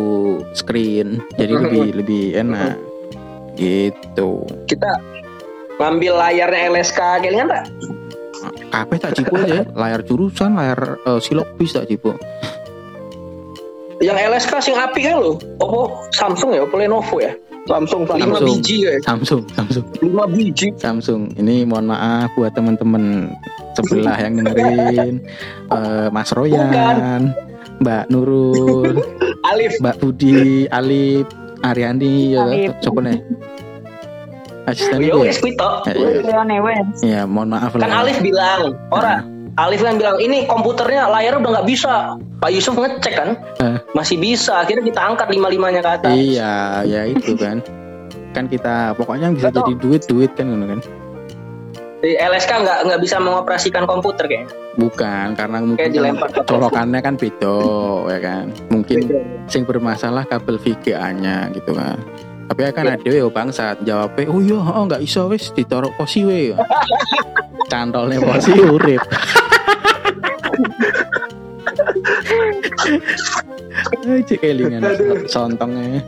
screen 0.53 1.21
jadi 1.37 1.61
lebih 1.61 1.89
lebih 2.01 2.25
enak 2.37 2.81
gitu. 3.55 4.49
Kita 4.65 4.97
ngambil 5.81 6.13
layarnya 6.21 6.69
LSK 6.71 7.01
kelingan 7.25 7.49
tak? 7.49 7.65
Kabeh 8.71 8.99
tak 9.01 9.13
cipu 9.17 9.35
aja 9.35 9.65
layar 9.75 10.01
jurusan 10.05 10.55
layar 10.55 11.01
eh, 11.03 11.19
silok 11.19 11.49
bis 11.57 11.73
tak 11.73 11.89
cipu. 11.89 12.13
Yang 14.01 14.17
LSK 14.33 14.53
sing 14.63 14.77
api 14.77 15.01
kan 15.05 15.21
lo. 15.21 15.37
Oppo 15.61 15.93
Samsung 16.13 16.57
ya, 16.57 16.65
Oppo 16.65 16.77
Lenovo 16.77 17.21
ya. 17.21 17.33
Samsung, 17.69 18.09
Lima 18.09 18.41
Samsung. 18.41 18.57
biji 18.57 18.77
ya. 18.89 18.93
Samsung 19.05 19.43
Samsung 19.53 19.85
Lima 20.01 20.25
biji. 20.25 20.73
Samsung 20.81 21.37
ini 21.37 21.69
mohon 21.69 21.93
maaf 21.93 22.33
buat 22.33 22.57
teman-teman 22.57 23.29
sebelah 23.77 24.17
yang 24.17 24.41
dengerin 24.41 25.21
Eh, 25.77 26.09
Mas 26.11 26.35
Royan, 26.35 27.31
Mbak 27.79 28.11
Nurul, 28.11 28.99
Alif. 29.55 29.79
Mbak 29.79 29.97
Budi, 30.03 30.67
Alip, 30.67 31.31
Ariani, 31.63 32.35
ya, 32.35 32.75
coba 32.83 33.07
nih. 33.07 33.23
Asisten 34.71 34.99
ya? 35.03 35.15
wis 35.19 35.39
kuwi. 35.39 35.53
Ya, 35.59 35.93
ya. 35.93 36.21
Leone 36.23 36.57
wes. 36.63 36.87
Ya, 37.03 37.23
mohon 37.27 37.51
maaf 37.53 37.75
Kan. 37.75 37.91
Alif 37.91 38.23
bilang, 38.23 38.79
ora. 38.91 39.27
Alif 39.59 39.83
kan 39.83 39.99
bilang 39.99 40.17
ini 40.23 40.47
komputernya 40.47 41.11
layar 41.11 41.43
udah 41.43 41.61
nggak 41.61 41.69
bisa. 41.69 42.15
Pak 42.41 42.51
Yusuf 42.55 42.79
ngecek 42.79 43.15
kan, 43.19 43.31
Eh. 43.61 43.77
masih 43.93 44.17
bisa. 44.17 44.63
Akhirnya 44.65 44.87
kita 44.87 45.01
angkat 45.03 45.29
lima 45.29 45.51
limanya 45.51 45.85
ke 45.85 45.91
atas. 46.01 46.13
Iya, 46.15 46.87
ya 46.87 47.03
itu 47.05 47.35
kan. 47.37 47.61
Kan 48.33 48.47
kita 48.47 48.95
pokoknya 48.95 49.29
yang 49.29 49.37
bisa 49.37 49.51
jadi 49.51 49.75
duit 49.77 50.07
duit 50.07 50.31
kan 50.39 50.49
gitu 50.49 50.67
kan. 50.71 50.81
Di 52.01 52.17
LSK 52.17 52.65
nggak 52.65 52.79
nggak 52.89 53.01
bisa 53.05 53.21
mengoperasikan 53.21 53.85
komputer 53.85 54.25
kayaknya. 54.25 54.49
Bukan 54.81 55.37
karena 55.37 55.57
mungkin 55.61 55.93
dilempar 55.93 56.33
ke 56.33 56.41
colokannya 56.49 57.01
kan 57.05 57.15
beda 57.21 57.57
ya 58.09 58.19
kan. 58.25 58.45
Mungkin 58.73 58.99
sing 59.45 59.69
bermasalah 59.69 60.25
kabel 60.25 60.57
VGA-nya 60.57 61.53
gitu 61.53 61.77
kan. 61.77 62.01
Tapi 62.51 62.67
ya 62.67 62.71
kan 62.75 62.83
Iya. 62.83 62.99
ada 62.99 63.11
ya 63.15 63.27
bangsat 63.31 63.77
jawabnya, 63.87 64.27
oh 64.27 64.43
iya 64.43 64.59
oh, 64.59 64.83
nggak 64.91 65.07
iso 65.07 65.31
wis 65.31 65.55
ditaruh 65.55 65.95
posi 65.95 66.27
we. 66.27 66.51
Cantolnya 67.71 68.19
posi 68.19 68.51
urip. 68.59 68.99
Eh, 74.01 74.21
Cek 74.27 74.41
kelingan 74.43 74.83
sontongnya 75.31 76.03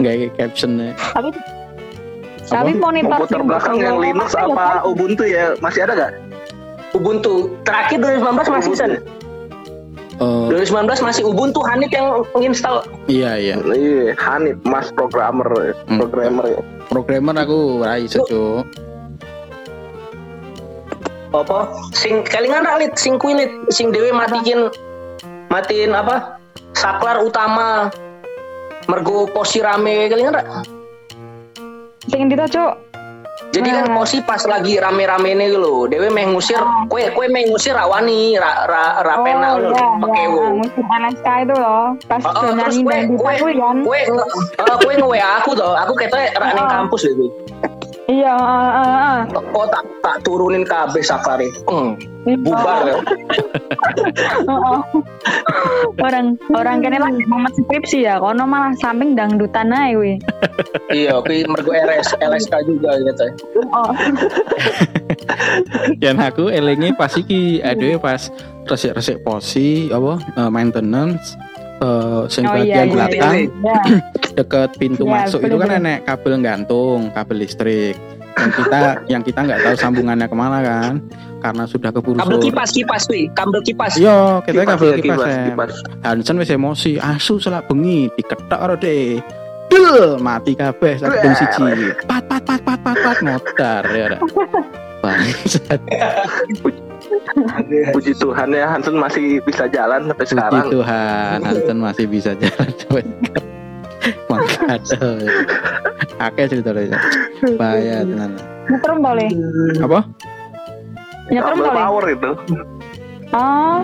nggak 0.00 0.14
kayak 0.18 0.32
captionnya. 0.34 0.90
Tapi 1.14 1.30
tapi 2.46 2.70
monitor 2.78 3.18
Komputer 3.26 3.42
belakang 3.42 3.76
yang 3.82 3.96
Linux 3.98 4.30
apa 4.38 4.82
Ubuntu 4.86 5.26
ya 5.26 5.54
masih 5.58 5.82
ada 5.82 5.94
gak? 5.98 6.12
Ubuntu 6.94 7.50
terakhir 7.66 7.98
2019 7.98 8.54
masih 8.54 8.70
bisa. 8.70 8.84
Oh 10.16 10.48
2019 10.48 10.88
masih 11.02 11.28
Ubuntu 11.28 11.60
Hanif 11.60 11.92
yang 11.92 12.24
menginstal. 12.32 12.80
iya 13.04 13.36
iya. 13.36 13.54
Iya, 13.60 14.16
Hanif, 14.16 14.56
Mas 14.64 14.88
programmer, 14.90 15.44
Hmm. 15.84 16.00
programmer 16.00 16.44
ya. 16.48 16.60
Programmer 16.88 17.36
aku 17.36 17.84
rai 17.84 18.06
sejo. 18.06 18.64
apa 21.34 21.68
sing 21.92 22.24
kelingan 22.24 22.64
ralit 22.64 22.96
sing 22.96 23.20
kuilit 23.20 23.50
sing 23.68 23.92
dewe 23.92 24.08
matiin 24.08 24.72
matiin 25.52 25.92
apa 25.92 26.40
saklar 26.72 27.20
utama 27.20 27.92
mergo 28.88 29.28
posi 29.28 29.60
rame 29.60 30.08
kelingan 30.08 30.32
ra? 30.32 30.64
Sing 32.08 32.32
dita 32.32 32.48
cuk. 32.48 32.85
Jadi 33.52 33.68
kan 33.70 33.84
Nah. 33.86 33.94
posi 33.96 34.18
pas 34.20 34.40
lagi 34.42 34.76
rame-rame 34.76 35.30
ini 35.30 35.52
lho 35.52 35.84
dewe 35.86 36.08
meh 36.08 36.24
ngusir 36.26 36.56
kue 36.88 37.04
kue 37.12 37.28
meh 37.28 37.44
ngusir 37.46 37.72
rawani 37.72 38.34
ra 38.34 38.64
ra 38.64 38.84
ra 39.00 39.14
pena 39.20 39.56
lho 39.56 39.70
iya, 39.70 39.86
pakai 40.00 40.24
iya, 40.24 40.32
wo 40.32 40.42
musim 40.56 40.84
LSK 40.86 41.26
itu 41.44 41.54
loh. 41.54 41.84
Pas 42.04 42.20
Oh, 42.20 42.32
oh, 42.32 42.42
oh, 42.42 42.52
terus 42.54 42.76
kue 42.78 42.96
kue 43.12 43.32
itu 43.34 43.60
kan. 43.60 43.76
kue 43.84 44.00
kue 44.80 44.94
nge 44.94 45.06
WA 45.06 45.30
aku 45.38 45.50
tuh 45.52 45.72
aku 45.72 45.92
kata 45.94 46.16
ra 46.34 46.48
ning 46.50 46.64
Oh. 46.64 46.70
kampus 46.70 47.02
gitu 47.04 47.26
Iya, 48.06 48.38
heeh, 48.38 48.86
heeh. 48.86 49.18
kok 49.34 49.66
tak 49.74 49.82
tak 49.98 50.16
turunin 50.22 50.62
kabeh 50.62 51.02
saklare 51.02 51.50
hmm, 51.66 51.98
bubar 52.46 52.86
ya 52.86 52.94
Heeh. 54.46 54.78
orang 55.98 56.38
orang 56.54 56.78
kene 56.78 57.02
lagi 57.02 57.26
momen 57.26 57.50
skripsi 57.50 58.06
ya, 58.06 58.22
kono 58.22 58.46
malah 58.46 58.70
samping 58.78 59.18
dangdutan 59.18 59.74
ae 59.74 59.98
we. 59.98 60.12
iya 60.94 61.18
kuwi 61.18 61.42
mergo 61.50 61.74
RS 61.74 62.14
LSK 62.22 62.54
juga 62.70 62.94
gitu 63.02 63.26
Oh, 63.74 63.90
Dan 66.02 66.22
aku 66.22 66.48
elingi 66.48 66.94
pas 66.94 67.10
iki 67.12 67.58
aduh 67.58 67.98
pas 67.98 68.30
resik-resik 68.66 69.22
posi 69.26 69.90
apa 69.90 70.22
eh, 70.38 70.50
maintenance 70.50 71.34
eh 71.76 72.22
sing 72.28 72.44
oh 72.44 72.54
bagian 72.54 72.66
iya, 72.66 72.82
iya, 72.82 72.92
belakang 72.92 73.34
iya. 73.36 73.76
deket 74.38 74.70
pintu 74.76 75.04
Iya, 75.04 75.12
masuk 75.28 75.40
itu 75.40 75.56
kan 75.56 75.68
bener-bener. 75.68 75.80
enek 75.80 75.98
kabel 76.04 76.32
gantung, 76.40 77.00
kabel 77.12 77.36
listrik. 77.38 77.96
yang 78.36 78.52
kita 78.52 78.80
yang 79.12 79.22
kita 79.24 79.40
nggak 79.42 79.60
tahu 79.60 79.74
sambungannya 79.74 80.26
ke 80.26 80.36
mana 80.36 80.58
kan 80.60 80.94
karena 81.40 81.64
sudah 81.64 81.88
keburu 81.88 82.16
Kabel 82.16 82.38
kipas 82.42 82.68
kipas 82.70 83.02
wih, 83.08 83.28
kabel 83.32 83.60
kipas. 83.62 83.92
Iya, 83.96 84.40
kita 84.42 84.62
kabel 84.66 84.88
ya, 84.88 84.96
kipas. 84.98 85.16
kipas, 85.16 85.30
Em. 85.30 85.46
kipas. 85.46 85.72
Hansen 86.02 86.36
wis 86.36 86.50
emosi, 86.50 86.92
asu 86.96 87.36
selak 87.36 87.64
bengi 87.64 88.08
diketok 88.12 88.58
karo 88.58 88.74
deh. 88.76 89.20
Dul, 89.66 90.16
mati 90.18 90.52
kabeh 90.52 90.96
sak 90.96 91.12
gedung 91.12 91.34
siji. 91.34 91.96
Pat 92.04 92.24
pat 92.24 92.42
pat 92.42 92.60
pat 92.60 92.80
pat 92.80 92.96
pat 92.96 93.18
motor 93.26 93.82
ya. 93.88 94.16
Bangsat. 95.00 95.80
Puji 97.92 98.12
Tuhan 98.16 98.48
ya 98.50 98.66
Hansen 98.70 98.96
masih 98.96 99.40
bisa 99.42 99.68
jalan 99.68 100.08
sampai 100.08 100.24
Puji 100.24 100.32
sekarang. 100.34 100.66
Tuhan, 100.70 101.38
Hansen 101.42 101.78
masih 101.78 102.04
bisa 102.08 102.30
jalan 102.36 102.68
sampai 102.74 103.02
sekarang. 103.04 103.46
Mangkat. 104.30 104.80
Akeh 106.16 106.44
cerita 106.46 106.70
ya. 106.72 106.98
Bahaya 107.58 108.02
tenan. 108.02 108.32
Nyetrum 108.66 108.98
boleh. 109.02 109.28
Apa? 109.82 110.00
Nyetrum 111.28 111.58
boleh. 111.58 111.74
power 111.74 112.04
itu. 112.08 112.30
Oh. 113.34 113.78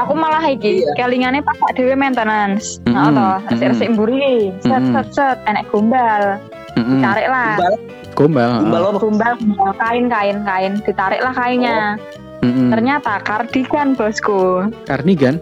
Aku 0.00 0.16
malah 0.16 0.40
iki 0.48 0.80
Iya. 0.80 0.96
kelingannya 0.96 1.44
pas 1.44 1.54
dhewe 1.76 1.92
maintenance. 1.92 2.80
Mm-mm, 2.88 2.96
Heeh 2.96 3.10
to, 3.12 3.28
mm-mm. 3.54 3.70
resik 3.76 3.88
mburi, 3.92 4.50
set 4.64 4.82
set 4.88 5.08
set 5.12 5.38
enek 5.44 5.68
gombal. 5.68 6.40
Mm-mm. 6.80 7.04
Tarik 7.04 7.28
lah. 7.28 7.60
Gombal, 7.60 7.74
Gombal. 8.12 8.50
gombal 8.60 8.82
apa? 8.84 8.98
Gombal, 8.98 9.32
gombal, 9.36 9.72
kain 9.76 10.04
kain 10.06 10.36
kain 10.42 10.72
ditarik 10.80 11.20
lah 11.20 11.32
kainnya. 11.32 11.96
Mm-mm. 12.40 12.68
Ternyata 12.68 13.22
kardigan 13.22 13.94
bosku. 13.94 14.66
Karnigan. 14.84 15.38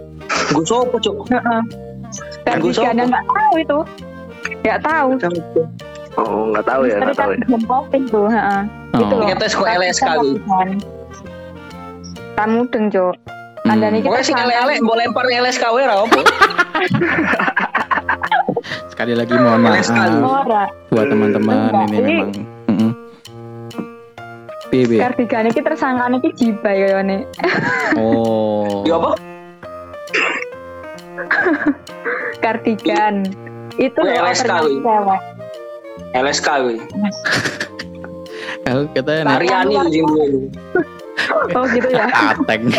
Gue 0.51 0.63
sopo. 0.63 0.97
Kan 1.01 2.61
gua 2.61 2.71
Kardigan 2.71 2.75
sopo? 2.95 3.09
nggak 3.09 3.25
tahu 3.27 3.55
itu. 3.57 3.79
Nggak 4.61 4.79
tahu. 4.81 5.09
Oh 6.13 6.51
nggak 6.51 6.65
tahu 6.65 6.83
ya 6.85 6.97
nggak 6.99 7.17
tahu 7.17 7.31
ya. 7.31 7.39
kardigan 7.41 8.03
tuh, 8.07 8.27
heeh. 8.29 8.61
Itu 8.93 9.05
Oh. 9.07 9.17
loh. 9.17 9.27
Kita 9.29 9.47
kok 9.49 9.69
LSK 9.71 10.09
gue. 10.17 10.35
Kamu 12.33 12.61
deng, 12.69 12.85
Cuk. 12.89 13.15
Hmm. 13.61 13.69
Kandani 13.69 13.99
kita 13.99 14.09
Pokoknya 14.09 14.25
sing 14.25 14.35
santai. 14.35 14.49
elek-elek 14.51 14.77
mbok 14.81 14.97
lempar 14.97 15.25
LSK 15.29 15.65
wae 15.69 15.85
ra 15.85 15.97
opo. 16.01 16.21
Sekali 18.89 19.13
lagi 19.13 19.33
mohon 19.33 19.61
maaf 19.61 19.89
buat 20.89 21.07
teman-teman 21.07 21.57
ini- 21.87 22.01
memang. 22.21 22.31
Piye, 24.71 24.85
piye? 24.87 25.01
Kardigan 25.03 25.51
iki 25.51 25.61
tersangkane 25.67 26.23
iki 26.23 26.31
jibai 26.39 26.79
kayane. 26.87 27.27
Oh. 27.99 28.87
Yo 28.87 29.03
apa? 29.03 29.11
Kardigan. 32.45 33.27
Itu 33.81 33.99
loh 34.03 34.13
LSK, 34.13 34.51
cewek. 34.85 35.21
LSK 36.15 36.49
gue. 36.67 36.77
Kalau 38.67 38.83
kita 38.95 39.11
enak 39.25 39.35
Tariani. 39.41 39.75
Oh 41.55 41.65
gitu 41.71 41.89
ya. 41.91 42.07
ateng. 42.35 42.71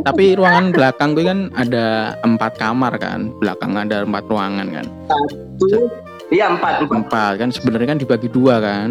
Tapi 0.00 0.24
ruangan 0.36 0.72
belakang 0.72 1.12
gue 1.16 1.24
kan 1.24 1.40
ada 1.56 2.16
empat 2.24 2.56
kamar 2.56 2.96
kan, 3.00 3.32
belakang 3.40 3.76
ada 3.76 4.04
empat 4.04 4.24
ruangan 4.28 4.68
kan, 4.70 4.86
Iya 6.30 6.46
empat 6.48 6.74
empat. 6.80 6.96
empat 6.96 7.32
kan 7.36 7.48
sebenarnya 7.50 7.88
kan 7.88 7.98
dibagi 7.98 8.28
dua 8.28 8.58
kan, 8.58 8.88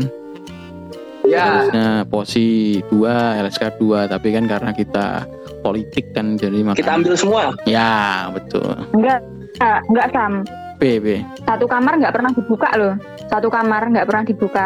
Ya. 1.24 1.64
harusnya 1.64 1.88
posi 2.06 2.48
dua, 2.88 3.40
LSK 3.40 3.78
dua, 3.78 4.06
tapi 4.06 4.30
kan 4.30 4.44
karena 4.44 4.72
kita 4.72 5.24
politik 5.60 6.12
kan 6.12 6.36
jadi 6.36 6.60
makanya 6.62 6.80
Kita 6.80 6.92
ambil 6.94 7.14
semua. 7.16 7.44
ya 7.64 8.28
betul, 8.30 8.76
Enggak. 8.92 9.20
Enggak, 9.52 9.80
enggak 9.88 10.08
Sam. 10.12 10.34
B 10.80 10.84
B 10.98 11.08
Satu 11.44 11.66
kamar 11.66 11.94
nggak 11.96 12.14
pernah 12.14 12.32
dibuka 12.32 12.70
loh. 12.74 12.96
Satu 13.28 13.48
kamar 13.48 13.82
nggak 13.88 14.06
pernah 14.06 14.24
dibuka. 14.24 14.66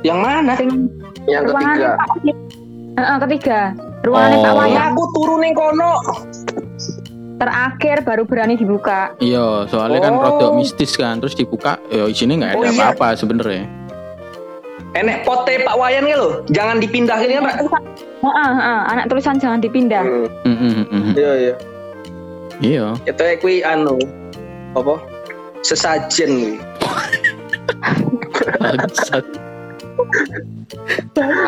Yang 0.00 0.18
mana? 0.18 0.52
Sing 0.56 0.70
Yang 1.24 1.42
ruangannya 1.46 1.76
ketiga. 1.76 1.90
Pak 1.94 2.08
Heeh, 2.92 3.16
ketiga. 3.20 3.60
Ruangannya 4.02 4.36
Oh. 4.36 4.42
Pak 4.42 4.48
Ya 4.48 4.58
Wayang 4.58 4.86
aku 4.90 5.04
turun 5.12 5.38
ning 5.40 5.52
kono. 5.52 5.92
Terakhir 7.42 7.96
baru 8.02 8.22
berani 8.22 8.54
dibuka. 8.54 9.12
Iya, 9.18 9.66
soalnya 9.66 9.98
kan 10.00 10.12
Oh. 10.14 10.22
rodok 10.22 10.50
mistis 10.56 10.94
kan, 10.94 11.18
terus 11.18 11.34
dibuka, 11.34 11.76
ya 11.88 12.06
isinya 12.06 12.34
nggak 12.38 12.50
ada 12.52 12.56
Oh, 12.56 12.64
iya. 12.64 12.72
apa-apa 12.72 13.06
sebenarnya. 13.18 13.64
Enek 14.92 15.24
pote 15.24 15.56
Pak 15.58 15.74
Wayan 15.74 16.04
ya 16.04 16.14
lo. 16.14 16.30
Jangan 16.48 16.76
dipindahin 16.78 17.28
kan, 17.32 17.42
Pak. 17.42 17.56
Heeh, 18.22 18.50
heeh, 18.54 18.80
anak 18.88 19.04
tulisan 19.08 19.36
jangan 19.36 19.58
dipindah. 19.58 20.04
Hmm, 20.04 20.28
Mm, 20.44 20.54
mm, 20.54 20.70
mm, 20.70 20.86
mm. 20.86 21.12
Iya 21.12 21.32
iya. 21.34 21.54
Iya. 22.62 22.86
Itu 23.02 23.22
kuwi 23.40 23.64
anu 23.64 23.98
apa? 24.72 24.94
Sesajen 25.62 26.30
kuwi. 28.62 29.26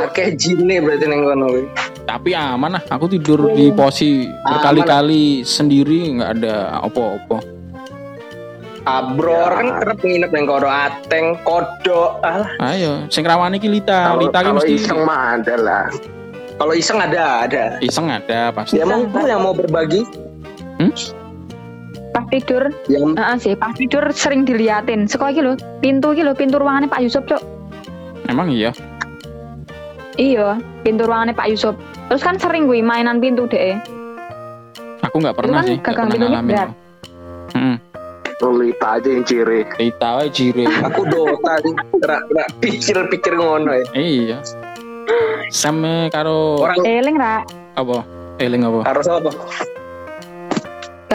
Akeh 0.05 0.37
jine 0.37 0.81
berarti 0.81 1.05
ning 1.09 1.25
kono 1.25 1.47
kuwi. 1.51 1.65
Tapi 2.05 2.31
aman 2.37 2.77
lah, 2.77 2.83
aku 2.87 3.09
tidur 3.09 3.49
di 3.53 3.73
posi 3.73 4.29
berkali-kali 4.45 5.41
sendiri 5.41 6.21
nggak 6.21 6.31
ada 6.41 6.57
apa-apa. 6.85 7.39
Abror 8.85 9.49
Ya. 9.49 9.57
kan 9.57 9.69
kerep 9.81 9.99
nginep 10.05 10.31
ning 10.31 10.45
kono 10.45 10.69
ateng 10.69 11.41
kodok. 11.43 12.21
Alah, 12.21 12.53
Ayo, 12.61 13.09
sing 13.09 13.25
rawane 13.25 13.57
iki 13.57 13.73
Lita, 13.73 14.13
Kalau 14.13 14.21
Lita 14.21 14.39
ki 14.45 14.51
mesti 14.53 14.73
iseng 14.77 15.01
mah 15.03 15.41
ada 15.41 15.55
lah. 15.57 15.85
kalau 16.55 16.71
iseng 16.71 17.03
ada 17.03 17.49
ada. 17.49 17.65
iseng 17.81 18.07
ada 18.07 18.53
pasti. 18.55 18.79
Ya 18.79 18.87
mau 18.87 19.03
yang 19.25 19.43
mau 19.43 19.51
berbagi 19.51 20.07
Pas 22.15 22.23
tidur, 22.31 22.71
yang 22.87 23.19
heeh 23.19 23.37
sih, 23.43 23.55
pas 23.59 23.75
tidur 23.75 24.07
sering 24.15 24.47
diliatin. 24.47 25.11
Sekolah 25.11 25.35
iki 25.35 25.43
lho, 25.43 25.59
pintu 25.83 26.15
iki 26.15 26.23
lho, 26.23 26.31
pintu 26.31 26.63
ruangannya 26.63 26.87
Pak 26.87 27.03
Yusuf, 27.03 27.27
Cuk. 27.27 27.43
Emang 28.29 28.49
iya. 28.49 28.71
Iya, 30.15 30.63
pintu 30.87 31.05
ruangannya 31.11 31.35
Pak 31.35 31.49
Yusuf. 31.51 31.75
Terus 32.09 32.23
kan 32.23 32.39
sering 32.39 32.71
gue 32.71 32.79
mainan 32.81 33.19
pintu 33.19 33.51
deh. 33.51 33.75
Aku 35.03 35.21
nggak 35.21 35.37
pernah 35.37 35.61
kan 35.61 35.69
sih, 35.69 35.77
nggak 35.79 35.91
gagang 35.91 36.09
pernah 36.11 36.29
ngalamin. 36.31 36.51
berat. 36.55 36.71
Hmm. 37.55 37.77
Lolita 38.43 38.89
aja 38.99 39.09
yang 39.09 39.25
ciri. 39.25 39.61
Lita 39.79 40.09
wae 40.21 40.29
jire. 40.31 40.67
aku 40.69 41.03
Dota. 41.07 41.55
Rak 42.03 42.23
rak 42.31 42.49
pikir-pikir 42.61 43.39
ngono 43.39 43.73
ya. 43.73 43.85
iya. 43.95 44.39
Sama 45.53 46.09
karo 46.09 46.61
Orang 46.65 46.83
Eling 46.83 47.17
ra, 47.21 47.45
apa? 47.77 48.03
Eling 48.41 48.65
apa? 48.67 48.81
harus 48.89 49.07
apa? 49.07 49.31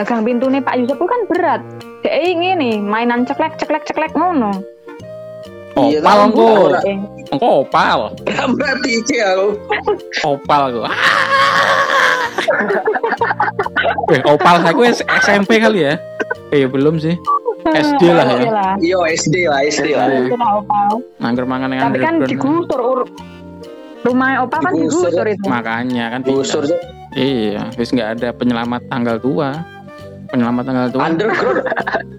gagang 0.00 0.24
pintunya 0.24 0.64
Pak 0.64 0.80
Yusuf 0.80 0.96
kan 0.96 1.20
berat. 1.28 1.60
Dek 2.00 2.16
ngene, 2.32 2.80
mainan 2.80 3.28
ceklek 3.28 3.60
ceklek 3.60 3.84
ceklek 3.84 4.16
ngono. 4.16 4.56
Iya, 5.70 6.02
Opal 6.02 6.10
tahu, 6.10 6.26
engko. 6.26 6.50
opal. 7.62 7.98
Ya 8.26 8.42
berarti 8.44 8.90
iki 8.90 9.16
aku. 9.22 9.48
Opal 10.26 10.60
aku. 10.68 10.80
Eh, 14.10 14.20
opal 14.26 14.58
aku 14.60 14.82
SMP 15.22 15.62
kali 15.62 15.86
ya? 15.86 15.94
Eh, 16.50 16.66
belum 16.66 16.98
sih. 16.98 17.14
SD 17.62 18.02
lah 18.10 18.26
ya. 18.26 18.38
Iya 18.40 18.50
lah. 18.50 18.72
Iya 18.80 18.98
SD 19.14 19.34
lah, 19.46 19.60
SD 19.62 19.88
lah. 19.94 20.06
Itu 20.10 20.34
lah 20.34 20.50
opal. 20.58 20.90
Nangger 21.22 21.44
mangan 21.46 21.70
yang 21.70 21.82
Tapi 21.86 21.98
kan 22.00 22.14
digusur 22.24 22.80
ur- 22.80 23.08
rumah 24.02 24.42
opal 24.42 24.58
kan 24.58 24.72
Digusur, 24.74 25.12
digusur 25.12 25.26
itu. 25.28 25.46
Makanya 25.46 26.04
kan 26.10 26.20
Gusur 26.24 26.64
tidak. 26.66 26.80
Iya, 27.10 27.70
wis 27.74 27.90
nggak 27.90 28.08
ada 28.18 28.28
penyelamat 28.30 28.86
tanggal 28.86 29.16
tua. 29.18 29.50
Penyelamat 30.30 30.62
tanggal 30.62 30.86
tua. 30.90 31.00
underground. 31.04 31.58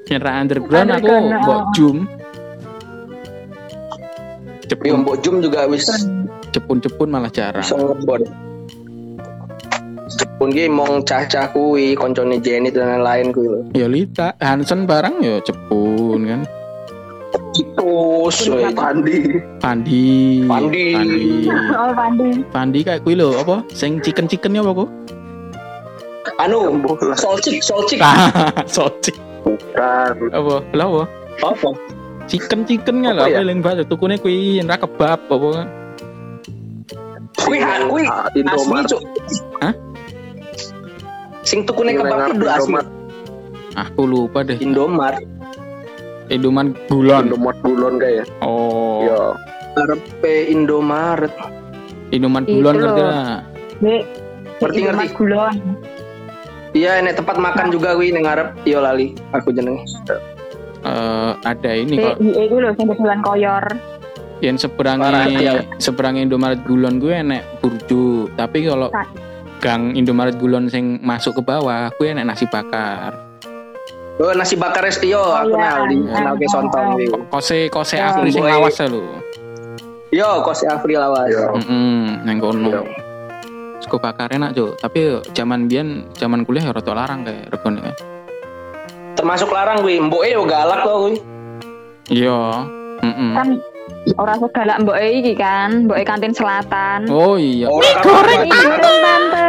Nyerah 0.08 0.34
underground, 0.44 0.90
aku 0.92 1.12
mbok 1.12 1.48
oh. 1.48 1.62
jum. 1.72 1.98
Cepun, 4.72 5.04
Mbok 5.04 5.20
Jum 5.20 5.44
juga 5.44 5.68
wis 5.68 5.84
cepun-cepun 6.56 7.12
malah 7.12 7.28
jarang. 7.28 7.60
bisa 7.60 7.76
ngebon. 7.76 8.24
Jepun 10.16 10.50
ki 10.56 10.72
mong 10.72 11.04
cah-cah 11.04 11.52
kuwi 11.52 11.92
koncone 11.92 12.40
Jenny 12.40 12.72
dan 12.72 13.04
lain-lain 13.04 13.36
kuwi 13.36 13.48
lho. 13.52 13.60
Ya 13.76 13.92
Lita, 13.92 14.32
Hansen 14.40 14.88
barang 14.88 15.20
ya 15.20 15.44
cepun 15.44 16.24
kan. 16.24 16.42
Kitus, 17.52 18.48
woy. 18.48 18.72
Pandi. 18.72 19.44
Pandi. 19.60 20.08
Pandi. 20.48 20.86
Pandi. 20.96 21.24
Oh, 21.52 21.92
Pandi. 21.92 22.30
Pandi 22.48 22.80
kayak 22.88 23.04
kuwi 23.04 23.20
lho, 23.20 23.36
apa? 23.36 23.68
Sing 23.76 24.00
chicken-chickennya 24.00 24.64
apa 24.64 24.88
kok? 24.88 24.90
anu 26.42 26.82
solcik 27.18 27.62
solcik 27.62 28.00
Soci. 28.66 29.12
Bukan. 29.42 30.32
Apa? 30.32 30.56
Lah 30.74 30.86
apa? 30.86 31.04
apa 31.42 31.70
Chicken-chicken 32.26 33.02
Apa 33.02 33.14
lah, 33.14 33.26
ya? 33.26 33.34
apa 33.34 33.42
eling 33.42 33.60
banget 33.60 33.86
tukune 33.86 34.16
kuwi 34.16 34.62
ra 34.62 34.76
kebab 34.76 35.20
apa 35.22 35.48
kan. 35.52 35.68
kuwi 37.34 37.58
ha- 37.60 37.84
kuwi 37.84 38.04
Ah, 38.06 38.28
asli 38.28 38.40
Indomaret. 38.40 38.88
cuk 38.88 39.02
Hah? 39.60 39.74
sing 41.42 41.60
tukune 41.64 41.92
kebab 41.92 42.10
itu 42.32 42.46
asli 42.46 42.70
Indomaret. 42.70 42.88
Aku 43.74 44.02
lupa 44.04 44.40
deh. 44.42 44.58
Indomaret 44.58 45.24
Indoman 46.28 46.72
Gulon. 46.88 47.28
Indomaret 47.28 47.60
bulon 47.60 47.94
kayak. 47.98 48.24
Oh. 48.40 49.04
Yo. 49.04 49.22
Arepe 49.74 50.48
Indomaret 50.48 51.32
Indoman 52.10 52.44
Itu 52.44 52.52
Gulon 52.54 52.74
ngerti 52.78 53.02
lah. 53.02 53.16
Ngerti, 53.80 54.00
Indomaret 54.60 54.80
ngerti. 55.02 55.08
Gulon. 55.14 55.56
iya 56.72 56.92
enek 56.98 57.20
tempat 57.20 57.36
makan 57.36 57.68
juga 57.68 57.92
kuwi 57.94 58.12
ning 58.12 58.24
ngarep 58.24 58.56
yo 58.64 58.80
lali 58.80 59.12
aku 59.32 59.52
jenenge 59.52 59.84
eh, 60.82 61.32
ada 61.42 61.72
ini 61.72 61.96
kok 61.96 62.18
IE 62.18 62.44
ku 62.46 62.58
lho 62.58 62.70
sing 62.74 62.86
dodolan 62.88 63.22
koyor. 63.22 63.66
yang 64.42 64.58
seberangi 64.58 65.38
iya. 65.38 65.62
seberangi 65.78 66.26
Indomaret 66.26 66.66
Gulon 66.66 66.98
gue 66.98 67.14
enek 67.14 67.62
burjo 67.62 68.26
tapi 68.34 68.66
kalau 68.66 68.90
gang 69.60 69.94
Indomaret 69.94 70.34
Gulon 70.36 70.66
sing 70.66 70.98
masuk 71.00 71.38
ke 71.38 71.42
bawah 71.44 71.94
gue 71.94 72.08
enek 72.08 72.26
nasi 72.26 72.46
bakar 72.46 73.14
Oh, 74.18 74.30
nasi 74.34 74.54
bakar 74.54 74.86
Estio, 74.86 75.18
Oh, 75.18 75.34
aku 75.34 75.50
iya. 75.52 75.58
kenal 75.74 75.82
di 75.88 75.98
kenal 76.06 76.34
ke 76.38 76.46
Sontong. 76.46 76.94
Ko- 77.10 77.26
kose 77.32 77.70
kose 77.70 77.98
Ya. 77.98 78.14
Afri 78.14 78.30
sing 78.30 78.46
lawas 78.46 78.78
ya 78.78 78.86
lu 78.86 79.02
Yo, 80.12 80.30
kos 80.42 80.62
Afri 80.62 80.94
lawas. 80.94 81.26
Mm 81.66 82.22
nang 82.22 82.38
kono 82.38 82.70
Iya. 82.70 82.82
Sego 83.82 83.98
bakar 83.98 84.30
enak 84.30 84.54
jo 84.54 84.74
tapi 84.76 85.22
zaman 85.34 85.66
biyen 85.66 86.06
zaman 86.14 86.46
kuliah 86.46 86.66
ya 86.66 86.72
rada 86.72 86.94
larang 86.94 87.26
kayak 87.26 87.50
regone 87.50 87.82
Termasuk 89.22 89.54
larang 89.54 89.86
gue, 89.86 90.02
mboke 90.02 90.26
yo 90.26 90.42
galak 90.44 90.82
kok 90.82 90.98
gue. 91.00 91.14
iya 92.10 92.66
Mm-mm. 93.00 93.38
Kan 93.38 93.48
ora 94.18 94.34
segalak 94.36 94.82
mboke 94.82 94.98
iki 95.14 95.38
kan, 95.38 95.86
mboke 95.86 96.02
kantin 96.02 96.34
selatan. 96.34 97.06
oh 97.06 97.38
iya 97.38 97.70
Orang 97.70 98.02
Goreng 98.02 98.50
tante. 98.50 99.46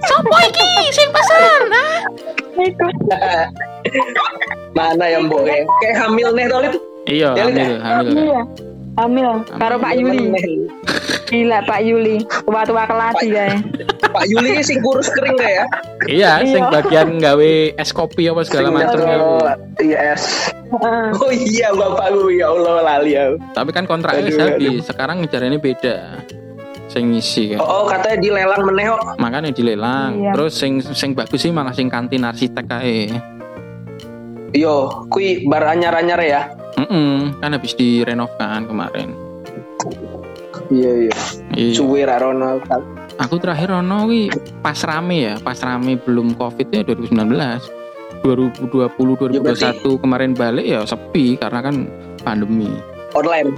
sopo 0.00 0.36
iki 0.42 0.64
sing 0.88 1.04
pesan. 1.12 1.68
Mana 4.72 5.04
yang 5.04 5.28
mboke? 5.28 5.68
Kayak 5.84 5.96
hamil 6.00 6.28
nih 6.32 6.46
tolit. 6.48 6.72
iya 7.04 7.28
Ya, 7.36 7.44
hamil 7.44 7.68
hamil 7.76 8.08
kan. 8.08 8.24
Iya. 8.24 8.40
Hamil 8.98 9.30
karo 9.52 9.78
Pak 9.78 9.94
Yuli. 9.94 10.34
Gila 11.24 11.62
Pak 11.62 11.80
Yuli. 11.80 12.18
Tua-tua 12.42 12.82
kelas 12.84 13.18
ya. 13.22 13.46
Pak 14.02 14.24
Yuli 14.26 14.58
sing 14.60 14.80
kurus 14.80 15.06
kering 15.08 15.36
kayak 15.36 15.54
ya. 15.54 15.64
iya 16.08 16.30
sing 16.42 16.60
Iya. 16.60 16.72
bagian 16.72 17.08
gawe 17.16 17.52
es 17.76 17.90
kopi 17.90 18.26
apa 18.26 18.40
segala 18.42 18.66
Sing 18.66 18.74
macam 18.74 18.98
ya. 18.98 19.18
IS. 19.78 20.22
Heeh. 20.68 21.06
Oh 21.14 21.30
iya 21.30 21.68
bapak 21.70 22.06
gue 22.10 22.36
ya 22.36 22.46
Allah 22.48 22.74
lali 22.82 23.12
ya. 23.12 23.24
tapi 23.52 23.70
kan 23.70 23.84
kontraknya 23.84 24.26
Aduh, 24.26 24.40
habis 24.52 24.84
sekarang 24.84 25.20
ngejarannya 25.20 25.56
beda 25.58 25.96
sing 26.88 27.08
ngisi 27.08 27.52
kan 27.52 27.58
Oh, 27.58 27.84
oh 27.84 27.84
katanya 27.86 28.16
dilelang 28.18 28.62
meneh 28.64 28.84
kok. 28.86 29.00
makanya 29.16 29.48
dilelang 29.48 30.12
Iya. 30.18 30.32
terus 30.32 30.52
sing 30.54 30.80
sing 30.82 31.12
bagus 31.12 31.38
sih 31.38 31.48
malah 31.50 31.72
sing 31.72 31.88
kantin 31.88 32.20
arsitek 32.22 32.64
kae 32.64 33.08
Yo, 34.50 35.04
kui 35.08 35.44
bar 35.44 35.60
anyar-anyar 35.68 36.20
ya. 36.22 36.40
Mm-mm, 36.76 37.38
kan 37.38 37.50
habis 37.50 37.72
direnov 37.72 38.30
kan 38.36 38.64
kemarin 38.64 39.16
Iya 40.68 41.08
iya. 41.08 41.14
iya. 41.56 41.72
Suwe 41.72 42.04
ra 42.04 42.20
rono. 42.20 42.60
aku 43.16 43.34
terakhir 43.40 43.72
ono 43.72 44.04
wi 44.04 44.28
pas 44.60 44.76
rame 44.78 45.16
ya 45.24 45.34
pas 45.38 45.56
rame 45.58 45.96
belum 45.96 46.36
covid 46.36 46.68
ya 46.68 46.84
2019 46.84 47.24
2020 48.22 48.68
Ya, 49.32 49.40
2021 49.40 49.80
kemarin 49.98 50.32
balik 50.32 50.66
ya 50.66 50.84
sepi 50.84 51.34
karena 51.34 51.60
kan 51.60 51.88
pandemi 52.20 52.68
Online. 53.14 53.48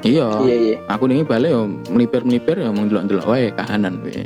iya 0.00 0.30
Iya 0.40 0.56
iya. 0.56 0.76
aku 0.86 1.04
nih 1.04 1.26
balik 1.26 1.50
ya 1.50 1.62
melipir 1.90 2.22
melipir 2.22 2.56
ya 2.56 2.70
mau 2.70 2.86
delok 2.86 3.04
delok 3.08 3.26
wae 3.26 3.50
kahanan 3.50 3.98
we 4.00 4.24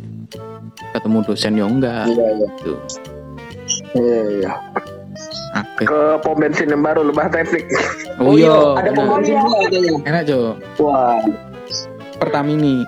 ketemu 0.93 1.19
dosen 1.25 1.53
ya 1.55 1.65
enggak 1.65 2.05
Iya 2.07 2.27
iya. 2.29 2.47
gitu 2.53 2.73
Iya 3.95 4.21
iya. 4.31 4.53
Akeh 5.55 5.85
Ke 5.85 6.01
pom 6.19 6.35
bensin 6.35 6.67
yang 6.67 6.81
baru 6.81 7.05
lebah 7.05 7.29
teknik. 7.29 7.63
oh 8.17 8.33
iya 8.35 8.49
ada 8.75 8.85
bener. 8.85 8.93
pom 8.93 9.05
bensin 9.15 9.35
juga 9.37 9.57
katanya. 9.61 9.93
enak 10.05 10.23
jo 10.25 10.37
Wah, 10.77 11.17
Pertamini 12.15 12.85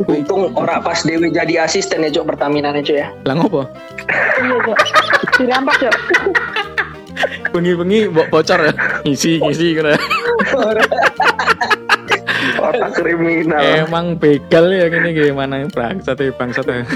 untung 0.00 0.48
ora 0.52 0.78
pas 0.78 0.96
Dewi 1.00 1.28
jadi 1.28 1.60
asisten 1.60 2.00
ya 2.00 2.08
Cok 2.12 2.24
Pertamina 2.28 2.68
nih 2.70 2.82
Cok 2.82 2.96
ya. 2.96 3.06
lah 3.22 3.34
ngopo 3.36 3.60
Iya, 4.36 4.56
Cok. 4.60 4.78
Dirampas, 5.36 5.76
Cok. 5.78 5.94
bengi-bengi 7.50 7.98
bocor 8.10 8.58
ya 8.60 8.72
ngisi 9.02 9.38
ngisi 9.38 9.66
kena 9.72 9.94
Otak 12.54 12.90
kriminal. 12.94 13.58
emang 13.86 14.14
begal 14.14 14.68
ya 14.68 14.86
gini 14.88 15.10
gimana 15.12 15.64
bangsat 15.68 16.16
ya 16.18 16.30
bangsat 16.32 16.64
ya 16.66 16.74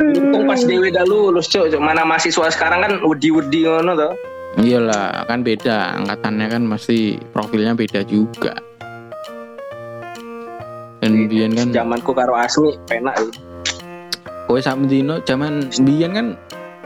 Untung 0.00 0.44
pas 0.44 0.60
Dewi 0.60 0.90
dah 0.90 1.06
lulus 1.06 1.46
Cok. 1.46 1.70
Cok. 1.70 1.80
Mana 1.80 2.02
mahasiswa 2.02 2.50
sekarang 2.50 2.80
kan 2.82 2.92
udi-udi 3.00 3.64
ngono 3.64 3.94
tuh. 3.94 4.14
iyalah 4.54 5.26
kan 5.26 5.42
beda 5.42 5.98
angkatannya 5.98 6.46
kan 6.46 6.62
mesti 6.62 7.18
profilnya 7.34 7.74
beda 7.74 8.06
juga 8.06 8.54
dan 11.02 11.26
biyen 11.26 11.52
kan 11.52 11.74
Zamanku 11.74 12.14
karo 12.14 12.38
Asmi 12.38 12.78
penak. 12.86 13.18
ya. 13.18 13.26
kowe 14.46 14.60
sak 14.62 14.78
dino 14.86 15.18
zaman 15.26 15.68
biyen 15.82 16.14
kan 16.14 16.26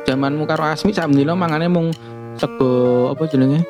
zamanmu 0.03 0.49
karo 0.49 0.65
Asmi 0.65 0.91
sak 0.91 1.13
dino 1.13 1.37
mangane 1.37 1.69
mung 1.69 1.93
sego 2.41 3.13
apa 3.13 3.29
jenenge 3.29 3.61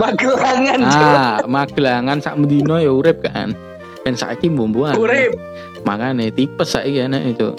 Magelangan 0.00 0.80
ah 0.82 1.38
magelangan 1.44 2.18
sak 2.18 2.40
dino 2.46 2.80
ya 2.80 2.88
urip 2.88 3.20
kan 3.20 3.52
dan 4.00 4.14
saiki 4.16 4.48
mbomboan 4.48 4.96
Urip. 4.96 5.36
makane 5.84 6.32
tipes 6.32 6.72
saiki 6.72 7.04
enak 7.04 7.36
itu 7.36 7.52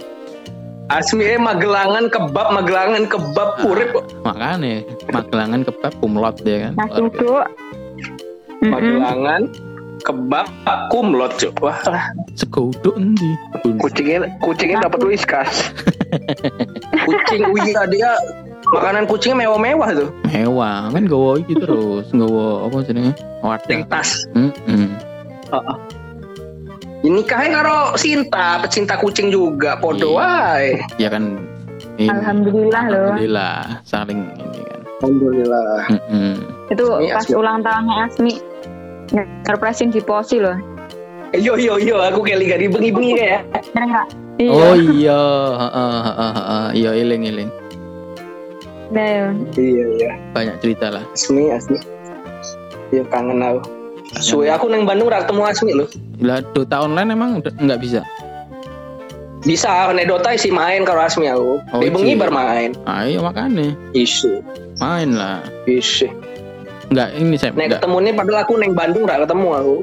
Asmi 0.90 1.22
eh 1.22 1.38
magelangan 1.38 2.10
kebab, 2.10 2.50
magelangan 2.50 3.06
kebab 3.06 3.62
urip 3.62 3.94
kok. 3.94 4.06
makane 4.26 4.82
magelangan 5.14 5.62
kebab 5.62 5.94
kumlot 6.02 6.42
ya 6.42 6.66
kan 6.66 6.74
Mas 6.82 6.90
duduk. 6.98 7.46
Mm-mm. 8.60 8.74
Magelangan 8.74 9.42
kebab 10.02 10.48
kumlot 10.90 11.38
Cok. 11.38 11.54
Wah 11.62 11.78
lah. 11.94 12.06
sego 12.34 12.74
uduk 12.74 12.98
endi 12.98 13.38
Kucingnya 13.78 14.34
kucingnya 14.42 14.90
dapat 14.90 15.02
whiskas. 15.06 15.70
kucing 17.06 17.54
iya 17.70 17.86
dia 17.86 18.12
makanan 18.74 19.06
kucingnya 19.06 19.46
mewah-mewah 19.46 19.94
tuh. 19.94 20.10
mewah 20.26 20.90
kan 20.90 21.06
gowo 21.06 21.38
iki 21.38 21.54
terus 21.54 22.10
gowo 22.10 22.66
apa 22.66 22.82
jenenge 22.82 23.14
wadah 23.46 23.80
tas. 23.94 24.26
Heeh. 24.34 25.78
Ini 27.00 27.24
kahnya 27.24 27.50
karo 27.56 27.78
Sinta, 27.96 28.60
pecinta 28.60 29.00
kucing 29.00 29.32
juga, 29.32 29.80
podo 29.80 30.12
Iya. 30.12 30.20
wae. 30.20 30.70
ya 30.98 31.08
kan 31.08 31.40
ini 31.96 32.12
Alhamdulillah 32.12 32.84
loh. 32.88 33.16
alhamdulillah 33.16 33.56
saling 33.84 34.20
ini 34.36 34.60
kan 34.62 34.80
Alhamdulillah. 35.00 35.68
Heeh. 35.88 36.34
Itu 36.68 36.84
Asmi, 36.92 37.08
pas 37.10 37.24
Asmi. 37.24 37.34
ulang 37.34 37.58
tahunnya 37.64 37.96
Asmi. 38.06 38.34
Surprisein 39.42 39.90
di 39.90 40.00
posi 40.00 40.38
loh. 40.38 40.60
Yo 41.32 41.56
yo 41.56 41.78
yo, 41.78 42.02
aku 42.02 42.20
kayak 42.20 42.40
liga 42.42 42.56
bengi-bengi 42.60 43.16
kayak. 43.16 43.42
Bener 43.72 43.86
nggak? 43.88 44.08
Iya. 44.36 44.52
oh 44.52 44.76
iya 44.96 45.22
heeh 45.56 45.96
heeh 46.02 46.32
heeh 46.32 46.66
iya 46.74 46.92
eling 46.96 47.24
eling 47.26 47.50
Nah, 48.90 49.30
Iya 49.54 49.86
iya. 49.94 50.12
banyak 50.32 50.56
cerita 50.60 50.90
lah 50.90 51.04
Asmi 51.12 51.48
Asmi. 51.48 51.80
Iya 52.90 53.04
kangen 53.08 53.40
aku. 53.40 53.60
Suwe 54.12 54.50
aku 54.50 54.66
neng 54.66 54.84
Bandung 54.84 55.08
rak 55.08 55.26
ketemu 55.26 55.42
Asmi 55.46 55.72
loh. 55.72 55.88
lah 56.20 56.42
Dota 56.52 56.82
online 56.82 57.14
emang 57.14 57.30
nggak 57.40 57.80
bisa 57.80 58.02
Bisa 59.40 59.88
nek 59.90 60.04
Dota 60.04 60.36
sih 60.36 60.50
main 60.50 60.84
karo 60.84 61.00
Asmi 61.00 61.30
aku. 61.30 61.62
Oh, 61.70 61.80
Di 61.80 61.88
bengi 61.88 62.12
iya. 62.12 62.20
bar 62.20 62.28
main. 62.30 62.76
ayo 62.84 63.22
makanya 63.22 63.72
Isu. 63.94 64.42
main 64.78 65.14
lah 65.14 65.40
Isu. 65.64 66.10
nggak 66.90 67.10
ini 67.16 67.36
saya 67.36 67.54
Nek 67.54 67.78
ketemu 67.78 67.98
nih 68.02 68.14
padahal 68.14 68.40
aku 68.42 68.54
neng 68.58 68.74
Bandung 68.74 69.06
rak 69.06 69.24
ketemu 69.24 69.48
aku. 69.54 69.78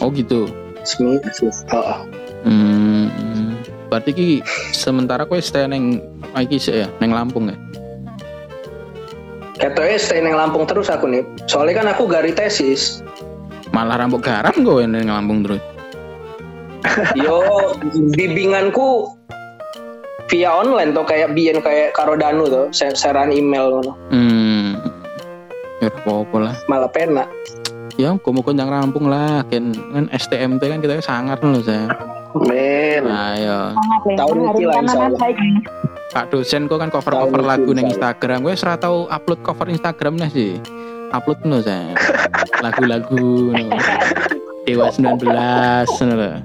oh 0.00 0.08
gitu 0.10 0.50
Asmi 0.82 1.16
Asmi. 1.22 1.48
Oh, 1.70 2.02
hmm 2.42 3.06
berarti 3.86 4.10
ki 4.10 4.28
sementara 4.74 5.22
kowe 5.22 5.38
stay 5.38 5.64
neng 5.64 6.02
iki 6.34 6.58
sih 6.58 6.82
ya 6.82 6.90
neng 6.98 7.14
Lampung 7.14 7.46
ya 7.46 7.56
Katanya 9.54 9.96
stay 9.96 10.18
neng 10.18 10.34
Lampung 10.34 10.64
terus 10.64 10.86
aku 10.86 11.06
nih. 11.06 11.22
Soalnya 11.44 11.74
kan 11.76 11.86
aku 11.88 12.04
gari 12.04 12.30
tesis. 12.30 13.00
malah 13.70 13.96
rambut 13.96 14.20
garam 14.20 14.54
gue 14.54 14.82
neng 14.84 15.08
Lampung 15.08 15.42
terus 15.42 15.58
Yo, 17.18 17.42
bimbinganku 18.12 19.10
via 20.26 20.50
online 20.52 20.90
tuh 20.90 21.02
kayak 21.02 21.34
biyen 21.34 21.58
kayak 21.58 21.90
karo 21.90 22.14
Danu 22.14 22.46
tuh, 22.46 22.70
se- 22.70 22.94
seran 22.94 23.28
email 23.28 23.72
ngono. 23.72 23.92
hmm 24.08 24.78
ya 25.76 25.90
udah 25.90 26.00
apa-apa 26.00 26.36
lah 26.40 26.54
Malah 26.64 26.86
pena. 26.88 27.24
ya 27.94 28.14
kamu 28.14 28.40
kencang 28.40 28.66
rampung 28.68 29.06
lah 29.06 29.42
kan 29.44 29.74
kan 29.90 30.06
STMT 30.12 30.62
kan 30.62 30.78
kita 30.78 30.98
sangar 30.98 31.36
loh 31.36 31.58
saya 31.58 31.90
Men. 32.36 33.04
ayo 33.04 33.70
sangat 33.70 34.00
ya. 34.04 34.16
Tahun 34.16 34.34
ini 34.34 34.64
lah, 34.64 34.76
insya 34.80 35.00
Allah. 35.04 35.18
Pak 36.14 36.30
dosen 36.30 36.70
kok 36.70 36.78
kan 36.78 36.94
cover 36.94 37.10
cover 37.10 37.42
Tahun 37.42 37.50
lagu 37.50 37.70
neng 37.74 37.90
Instagram 37.90 38.46
gue 38.46 38.54
serah 38.54 38.78
tahu 38.78 39.10
upload 39.10 39.42
cover 39.42 39.66
Instagram 39.66 40.14
nih 40.14 40.30
sih 40.30 40.52
upload 41.10 41.42
loh 41.42 41.58
saya 41.58 41.90
lagu-lagu 42.62 43.50
no. 43.50 43.74
Dewa 44.62 44.94
19 44.94 45.26
no. 45.26 46.14
loh. 46.14 46.38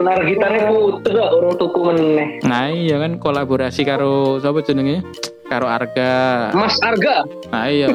Benar 0.00 0.18
gitarnya 0.24 0.60
putus 0.72 1.12
lah 1.12 1.28
orang 1.36 1.54
tuku 1.60 1.80
meneh. 1.84 2.28
nah 2.48 2.72
iya 2.72 2.96
kan 2.96 3.20
kolaborasi 3.20 3.84
karo 3.84 4.40
siapa 4.40 4.64
jenenge 4.64 5.04
karo 5.52 5.68
Arga 5.68 6.48
Mas 6.56 6.80
Arga, 6.80 7.28
nah 7.52 7.68
iya 7.68 7.92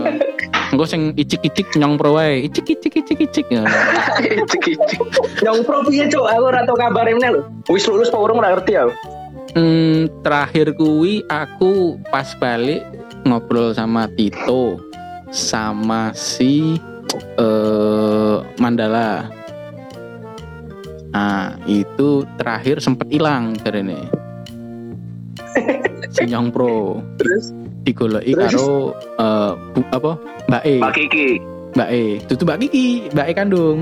Engko 0.70 0.86
sing 0.86 1.18
icik-icik 1.18 1.74
nyong 1.74 1.98
pro 1.98 2.22
wae 2.22 2.46
icik-icik 2.46 3.02
icik-icik 3.02 3.48
ya. 3.50 3.64
Cik-cik. 4.52 5.00
yang 5.40 5.64
pro 5.64 5.80
piye 5.88 6.12
cok? 6.12 6.28
Aku 6.28 6.44
ora 6.44 6.68
tau 6.68 6.76
kabare 6.76 7.16
meneh 7.16 7.40
lho. 7.40 7.42
Wis 7.72 7.88
lulus 7.88 8.12
apa 8.12 8.20
urung 8.20 8.44
ora 8.44 8.52
ngerti 8.52 8.76
aku. 8.76 9.17
Hmm, 9.58 10.06
terakhir 10.22 10.78
kuwi 10.78 11.26
aku 11.26 11.98
pas 12.14 12.30
balik 12.38 12.86
ngobrol 13.26 13.74
sama 13.74 14.06
Tito 14.14 14.78
sama 15.34 16.14
si 16.14 16.78
eh 17.42 18.38
Mandala. 18.62 19.34
Nah, 21.10 21.58
itu 21.66 22.22
terakhir 22.38 22.78
sempet 22.78 23.10
hilang 23.10 23.58
dari 23.58 23.82
ini. 23.82 23.98
Sinyong 26.14 26.54
Pro 26.54 27.02
Terus 27.18 27.50
digoleki 27.82 28.38
karo 28.38 28.94
eh, 29.18 29.52
bu- 29.74 29.90
apa? 29.90 30.12
Mbak 30.46 30.64
E. 30.64 30.76
Pak 30.78 30.94
Kiki. 30.94 31.28
Mbak 31.74 31.90
E. 31.90 32.04
Itu 32.22 32.44
Mbak 32.46 32.58
Kiki, 32.62 32.88
Mbak 33.10 33.26
E 33.26 33.34
kandung. 33.34 33.78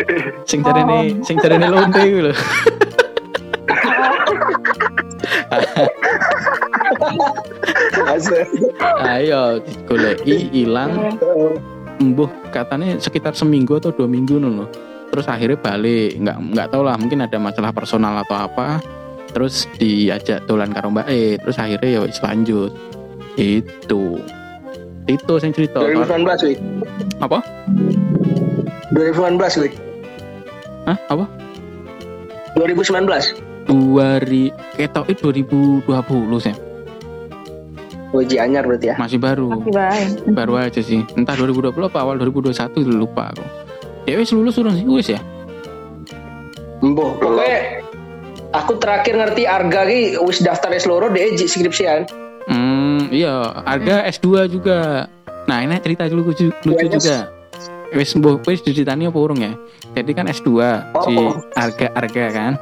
Sing 0.48 0.64
jarene 0.64 1.20
sing 1.20 1.36
jarene 1.36 1.68
lonte 1.68 2.00
kuwi 2.00 2.24
lho. 2.24 2.32
Ayo 9.04 9.60
digoleki 9.62 10.50
hilang. 10.52 11.18
Embuh 11.98 12.30
katanya 12.54 12.94
sekitar 12.98 13.34
seminggu 13.34 13.78
atau 13.78 13.90
dua 13.90 14.06
minggu 14.06 14.38
loh 14.38 14.70
terus 15.08 15.26
akhirnya 15.26 15.58
balik. 15.58 16.14
Nggak 16.20 16.36
nggak 16.54 16.68
tahu 16.70 16.82
lah 16.84 16.96
mungkin 17.00 17.24
ada 17.24 17.36
masalah 17.40 17.72
personal 17.72 18.14
atau 18.22 18.36
apa. 18.36 18.78
Terus 19.32 19.68
diajak 19.76 20.48
dolan 20.48 20.72
karo 20.72 20.92
mbak 20.92 21.08
E. 21.08 21.36
Terus 21.40 21.56
akhirnya 21.58 21.88
ya 21.88 22.00
wis 22.04 22.20
lanjut. 22.22 22.72
Itu 23.36 24.20
itu 25.08 25.32
yang 25.40 25.52
cerita. 25.56 25.80
2019 25.80 26.46
wih. 26.52 26.58
apa? 27.18 27.40
2019 28.92 29.62
wih. 29.64 29.72
Hah? 30.84 30.96
apa? 31.08 31.24
2019. 32.56 33.47
Dua 33.68 34.16
ri 34.18 34.48
ketok 34.74 35.06
itu 35.08 35.28
2020 35.28 35.84
sih 36.40 36.56
Wajib 38.08 38.40
anyar 38.40 38.64
berarti 38.64 38.88
ya. 38.88 38.96
masih 38.96 39.20
baru 39.20 39.52
Masih 39.52 39.68
baik. 39.70 40.08
baru 40.32 40.52
aja 40.56 40.80
sih 40.80 41.04
entah 41.12 41.36
2020 41.36 41.76
apa 41.76 41.98
awal 42.00 42.16
2021 42.16 42.56
lupa 42.88 43.28
aku 43.30 43.44
ya 44.04 44.16
wis 44.16 44.32
lulus 44.32 44.56
urung 44.56 44.72
sih 44.72 44.82
wis 44.82 45.08
ya 45.08 45.20
Embuh. 46.78 47.10
Pokoknya 47.18 47.82
aku 48.54 48.78
terakhir 48.78 49.18
ngerti 49.18 49.44
Arga 49.44 49.82
ki 49.82 50.14
wis 50.22 50.38
daftar 50.38 50.70
seluruh 50.72 51.10
deh 51.10 51.34
skripsian. 51.36 52.06
Hmm, 52.46 53.10
iya, 53.10 53.50
harga 53.66 54.06
S2 54.06 54.46
juga. 54.48 55.10
Nah, 55.44 55.58
ini 55.58 55.74
cerita 55.82 56.06
dulu 56.06 56.30
lucu, 56.30 56.54
lucu 56.62 56.86
Yes. 56.86 56.94
juga. 56.94 57.18
Wis 57.90 58.14
mbuh 58.14 58.38
wis 58.46 58.62
diceritani 58.62 59.10
apa 59.10 59.18
urung 59.18 59.42
ya? 59.42 59.58
Jadi 59.92 60.10
kan 60.12 60.30
S2 60.30 60.48
si 61.02 61.18
Oh. 61.18 61.34
harga-harga 61.52 62.24
kan. 62.30 62.52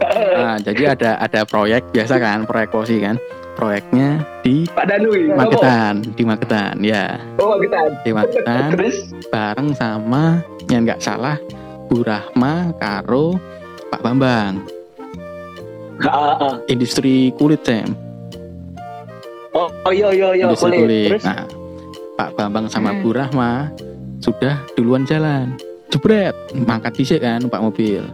Nah, 0.00 0.56
jadi 0.58 0.96
ada 0.96 1.20
ada 1.20 1.40
proyek 1.44 1.92
biasa 1.92 2.16
kan, 2.16 2.44
proyek 2.44 2.68
posi 2.70 2.96
kan. 2.98 3.20
Proyeknya 3.50 4.24
di 4.40 4.64
Pak 4.66 4.88
Danu 4.88 5.12
ini. 5.12 5.36
Magetan, 5.36 6.00
di 6.14 6.22
Magetan 6.24 6.80
ya, 6.80 7.20
Oh, 7.36 7.52
Magetan. 7.52 7.92
di 8.00 8.10
Magetan 8.10 8.72
Terus 8.72 8.96
bareng 9.28 9.70
sama 9.74 10.40
yang 10.66 10.88
nggak 10.88 11.02
salah 11.02 11.36
Bu 11.84 12.00
Rahma 12.00 12.72
karo 12.78 13.36
Pak 13.90 14.00
Bambang, 14.00 14.64
Ah, 16.00 16.38
ah. 16.40 16.54
industri 16.66 17.34
kulit 17.36 17.60
Sam. 17.60 17.92
Oh, 19.52 19.68
oh 19.84 19.92
iya 19.92 20.08
iya 20.08 20.28
iya 20.32 20.44
industri 20.48 20.78
kulit. 20.78 21.08
Terus 21.12 21.24
Nah, 21.26 21.44
Pak 22.16 22.38
Bambang 22.38 22.70
sama 22.70 22.94
Hmm. 22.94 23.02
Bu 23.02 23.10
Rahma 23.12 23.68
sudah 24.20 24.62
duluan 24.72 25.04
jalan. 25.04 25.52
Jebret, 25.90 26.32
mangkat 26.54 26.94
dhisik 26.94 27.20
kan 27.20 27.42
numpak 27.42 27.60
mobil. 27.60 28.06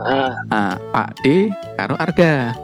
Ah. 0.00 0.32
Nah, 0.46 0.74
Pak 0.90 1.08
D 1.20 1.48
karo 1.74 1.94
Arga. 1.96 2.54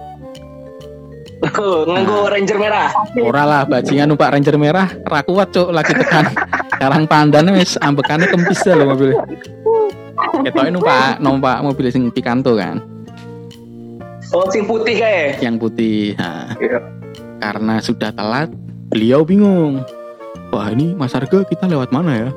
Oh, 1.44 1.85
nganggo 1.85 2.33
Ranger 2.33 2.57
merah. 2.57 2.88
Ora 3.14 3.44
lah 3.44 3.62
bajingan 3.64 4.09
numpak 4.09 4.33
Ranger 4.33 4.57
merah, 4.57 4.88
ra 5.05 5.20
kuat 5.20 5.53
cuk 5.53 5.70
lagi 5.70 5.92
tekan. 5.92 6.25
Karang 6.81 7.05
pandan 7.05 7.53
wis 7.53 7.77
ambekane 7.79 8.25
kempis 8.27 8.64
dah 8.64 8.75
lho 8.75 8.85
mobil. 8.87 9.12
Ketoke 10.40 10.70
numpak 10.70 11.20
numpak 11.20 11.61
mobil 11.61 11.87
sing 11.88 12.09
Picanto 12.09 12.57
kan, 12.57 12.81
Oh, 14.33 14.49
sing 14.49 14.64
putih 14.64 14.97
kayak. 14.97 15.38
yang 15.38 15.61
putih. 15.61 16.16
Nah, 16.16 16.57
Iya. 16.57 16.81
karena 17.38 17.75
sudah 17.79 18.11
telat, 18.11 18.49
beliau 18.88 19.23
bingung. 19.23 19.85
Wah 20.49 20.70
ini 20.70 20.94
Mas 20.94 21.12
Arga 21.12 21.44
kita 21.44 21.66
lewat 21.66 21.90
mana 21.90 22.12
ya? 22.16 22.29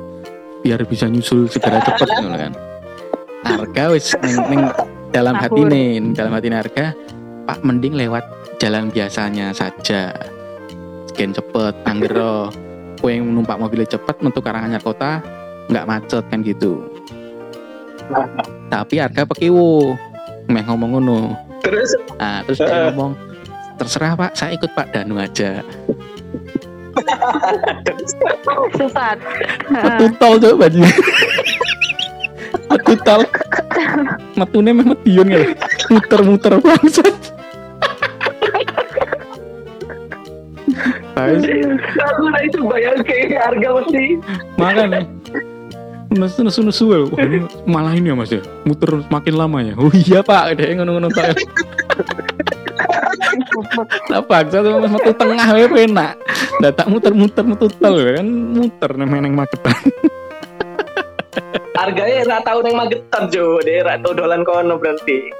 Biar 0.60 0.82
bisa 0.84 1.08
nyusul 1.08 1.48
segera 1.48 1.80
cepet 1.80 2.06
gitu 2.18 2.28
kan. 2.28 2.52
Arga 3.48 3.84
wis 3.96 4.12
neng, 4.20 4.36
neng 4.52 4.62
dalam 5.08 5.34
hati 5.40 5.64
nih, 5.64 6.12
dalam 6.12 6.32
hati 6.36 6.52
Arga, 6.52 6.92
Pak 7.48 7.64
mending 7.64 7.96
lewat 7.96 8.24
jalan 8.60 8.92
biasanya 8.92 9.56
saja. 9.56 10.12
Sekian 11.08 11.32
cepet, 11.32 11.74
anggero. 11.88 12.52
Kue 12.98 13.14
yang 13.14 13.30
numpak 13.30 13.56
mobilnya 13.62 13.94
cepet, 13.94 14.20
metu 14.20 14.42
Karanganyar 14.42 14.82
kota, 14.82 15.22
nggak 15.70 15.86
macet 15.86 16.24
kan 16.28 16.42
gitu. 16.44 16.82
Tapi 18.68 18.94
Arga 19.00 19.24
pekiwo, 19.24 19.96
meh 20.50 20.64
ngomong 20.66 20.98
ngono. 20.98 21.20
Terus 21.64 21.90
Nah, 22.18 22.42
terus 22.42 22.58
dia 22.58 22.68
Eh. 22.68 22.84
ngomong, 22.90 23.14
terserah 23.78 24.18
Pak, 24.18 24.32
saya 24.34 24.54
ikut 24.58 24.70
Pak 24.74 24.90
Danu 24.92 25.16
aja. 25.22 25.62
Sesat. 28.74 29.18
Metutol 29.70 30.32
tuh 30.42 30.54
baju. 30.58 30.80
Metutol. 32.68 33.22
Metune 34.38 34.70
meh 34.70 34.86
medion 34.86 35.26
ya. 35.26 35.42
Muter-muter 35.90 36.62
bangsat. 36.62 37.14
Aku 41.18 42.22
lah 42.30 42.42
itu 42.46 42.62
bayang 42.62 43.02
kayak 43.02 43.42
harga 43.42 43.68
mesti. 43.82 44.22
makanya 44.54 45.02
Nesu 46.14 46.46
nesu 46.46 46.62
nesu 46.62 46.84
ya. 46.94 47.02
Malah 47.66 47.98
ini 47.98 48.08
ya 48.08 48.16
mas 48.16 48.30
ya? 48.30 48.38
Muter 48.62 49.02
makin 49.10 49.34
lama 49.34 49.58
ya? 49.60 49.74
Oh 49.74 49.90
iya 49.90 50.22
pak. 50.22 50.54
Deh 50.56 50.78
ngono-ngono 50.78 51.10
pak. 51.10 51.34
Nah 54.08 54.22
bangsa 54.22 54.62
tuh 54.62 54.78
mas 54.78 54.90
metu 54.94 55.10
tengah 55.18 55.46
ya 55.58 55.66
penak 55.66 56.14
tak 56.74 56.86
muter-muter 56.90 57.44
metu 57.46 57.66
ya 57.70 58.18
kan 58.18 58.26
muter 58.28 58.90
neng 58.98 59.10
neng 59.10 59.34
magetan 59.34 59.74
Harganya 61.78 62.26
nggak 62.26 62.42
tahu 62.42 62.58
neng 62.66 62.74
Magetan 62.74 63.30
jo, 63.30 63.62
nggak 63.62 64.02
tahu 64.02 64.12
dolan 64.18 64.42
kono 64.42 64.74
berarti. 64.82 65.30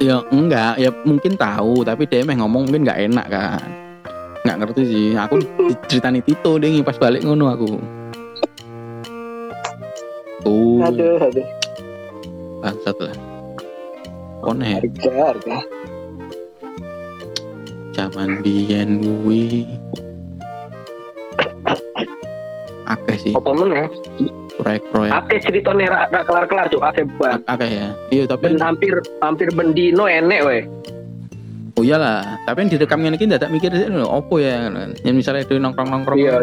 Ya 0.00 0.24
enggak, 0.32 0.80
ya 0.80 0.88
mungkin 1.04 1.36
tahu, 1.36 1.84
tapi 1.84 2.08
dia 2.08 2.24
emang 2.24 2.40
ngomong 2.40 2.72
mungkin 2.72 2.88
nggak 2.88 3.00
enak 3.12 3.26
kan. 3.28 3.60
Nggak 4.48 4.56
ngerti 4.64 4.82
sih. 4.88 5.06
Aku 5.12 5.44
ceritani 5.92 6.24
Tito 6.24 6.56
deh 6.56 6.80
pas 6.80 6.96
balik 6.96 7.20
ngono 7.20 7.52
aku. 7.52 7.68
Tuh, 10.40 10.80
Aduh, 10.88 11.20
aduh. 11.20 11.46
bangsat 12.64 12.96
lah. 13.00 13.16
Konek, 14.40 14.80
Harga, 14.88 15.12
harga. 15.32 15.56
zaman 17.92 18.40
biyen 18.40 19.00
kuwi. 19.04 19.64
Akeh 22.92 23.16
sih 23.16 23.32
Apa 23.32 23.52
meneh? 23.56 23.88
Proyek-proyek. 24.56 25.10
Akeh 25.12 25.38
ceritanya 25.40 25.86
rak 25.88 26.04
rak 26.10 26.24
kelar-kelar 26.24 26.66
cuk, 26.68 26.82
akeh 26.82 27.04
banget. 27.16 27.40
Akeh 27.44 27.70
ya. 27.70 27.88
Iya, 28.08 28.24
tapi 28.26 28.42
Ben 28.46 28.58
hampir 28.58 28.92
hampir 29.18 29.48
bendino 29.50 30.04
enek 30.04 30.40
weh. 30.42 30.62
oh 31.74 31.82
iyalah, 31.82 32.38
tapi 32.46 32.62
yang 32.62 32.70
direkam 32.70 33.02
ngene 33.02 33.18
iki 33.18 33.26
dadak 33.26 33.50
mikir 33.50 33.74
sih 33.74 33.90
lho, 33.90 34.06
opo 34.06 34.38
ya 34.38 34.70
kan. 34.70 34.94
Yang 35.02 35.14
misalnya 35.18 35.42
itu 35.42 35.58
nongkrong-nongkrong 35.58 36.22
iya. 36.22 36.38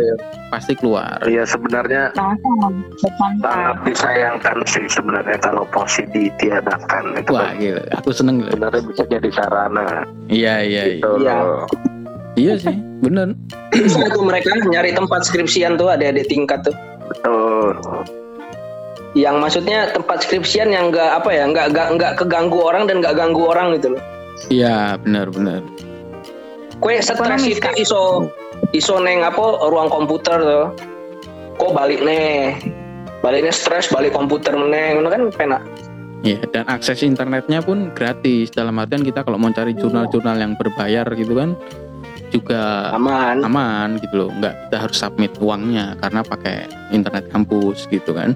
pasti 0.51 0.75
keluar. 0.75 1.23
Iya 1.23 1.47
sebenarnya 1.47 2.11
sangat 2.11 3.75
disayangkan 3.87 4.59
sih 4.67 4.83
sebenarnya 4.91 5.39
kalau 5.39 5.63
posi 5.71 6.03
ditiadakan 6.11 7.15
itu 7.15 7.31
Wah, 7.31 7.47
kan. 7.47 7.95
Aku 8.03 8.11
seneng 8.11 8.43
gila. 8.43 8.51
sebenarnya 8.51 8.81
bisa 8.83 9.03
jadi 9.07 9.29
sarana 9.31 10.03
Iya, 10.27 10.55
iya, 10.67 10.81
iya. 10.83 10.83
gitu 10.99 11.11
Iya. 11.23 11.35
loh. 11.39 11.63
Iya 12.35 12.53
sih, 12.59 12.75
bener. 12.99 13.27
Bisa 13.71 14.03
tuh 14.11 14.23
mereka 14.23 14.51
nyari 14.67 14.91
tempat 14.91 15.23
skripsian 15.23 15.79
tuh 15.79 15.87
ada 15.87 16.11
di 16.11 16.27
tingkat 16.27 16.59
tuh. 16.63 16.75
Betul. 17.07 17.40
Yang 19.11 19.35
maksudnya 19.43 19.79
tempat 19.91 20.23
skripsian 20.23 20.71
yang 20.71 20.87
enggak 20.87 21.19
apa 21.19 21.29
ya, 21.35 21.43
enggak 21.43 21.75
enggak 21.75 21.87
enggak 21.91 22.11
keganggu 22.15 22.59
orang 22.63 22.87
dan 22.87 23.03
enggak 23.03 23.15
ganggu 23.19 23.43
orang 23.43 23.75
gitu 23.75 23.87
loh. 23.95 24.03
Iya, 24.47 24.95
bener, 25.03 25.27
bener. 25.29 25.61
Kue 26.81 26.97
stres 27.03 27.43
itu 27.45 27.69
iso 27.77 28.31
iso 28.73 28.95
neng 29.03 29.21
apa 29.21 29.67
ruang 29.67 29.91
komputer 29.91 30.39
tuh. 30.39 30.67
Kok 31.59 31.71
balik 31.75 32.01
nih? 32.01 32.57
Baliknya 33.21 33.53
stres, 33.53 33.93
balik 33.93 34.17
komputer 34.17 34.57
meneng, 34.57 35.05
itu 35.05 35.09
kan 35.13 35.21
penak. 35.29 35.61
Iya, 36.25 36.41
dan 36.49 36.65
akses 36.65 37.05
internetnya 37.05 37.61
pun 37.61 37.93
gratis. 37.93 38.49
Dalam 38.49 38.81
artian 38.81 39.05
kita 39.05 39.21
kalau 39.21 39.37
mau 39.37 39.53
cari 39.53 39.77
jurnal-jurnal 39.77 40.41
yang 40.41 40.53
berbayar 40.57 41.05
gitu 41.13 41.37
kan 41.37 41.53
juga 42.31 42.89
Aman. 42.91 43.43
aman 43.43 43.99
gitu 43.99 44.15
loh. 44.17 44.29
Nggak 44.33 44.55
kita 44.65 44.77
harus 44.79 44.97
submit 44.97 45.31
uangnya 45.37 45.99
karena 45.99 46.23
pakai 46.23 46.63
internet 46.89 47.27
kampus 47.27 47.85
gitu 47.85 48.15
kan. 48.15 48.31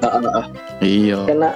Heeh. 0.00 0.42
Iya. 0.80 1.20
Kena 1.28 1.50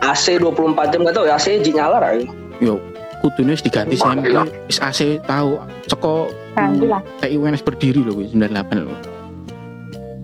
AC 0.00 0.36
24 0.36 0.92
jam 0.92 1.00
gak 1.02 1.12
tau 1.12 1.24
ya 1.24 1.34
AC 1.34 1.58
ji 1.58 1.72
nyala 1.72 1.96
lah. 1.98 2.12
yo 2.60 2.76
wis 3.24 3.64
diganti 3.64 3.96
iya. 3.96 4.44
wis 4.68 4.76
AC 4.78 5.16
tahu 5.24 5.56
lah. 5.56 7.00
TI 7.18 7.34
UNS 7.34 7.64
berdiri 7.64 8.04
loh 8.04 8.20
wis 8.20 8.30
98 8.30 8.84
loh 8.84 8.92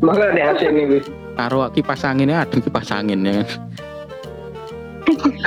Maka 0.00 0.30
ada 0.30 0.52
hasil 0.52 0.68
ini 0.68 0.84
wis. 0.86 1.04
karo 1.32 1.64
kipas 1.72 2.04
anginnya 2.04 2.44
ada 2.44 2.56
kipas 2.56 2.92
angin 2.92 3.24
ya 3.24 3.40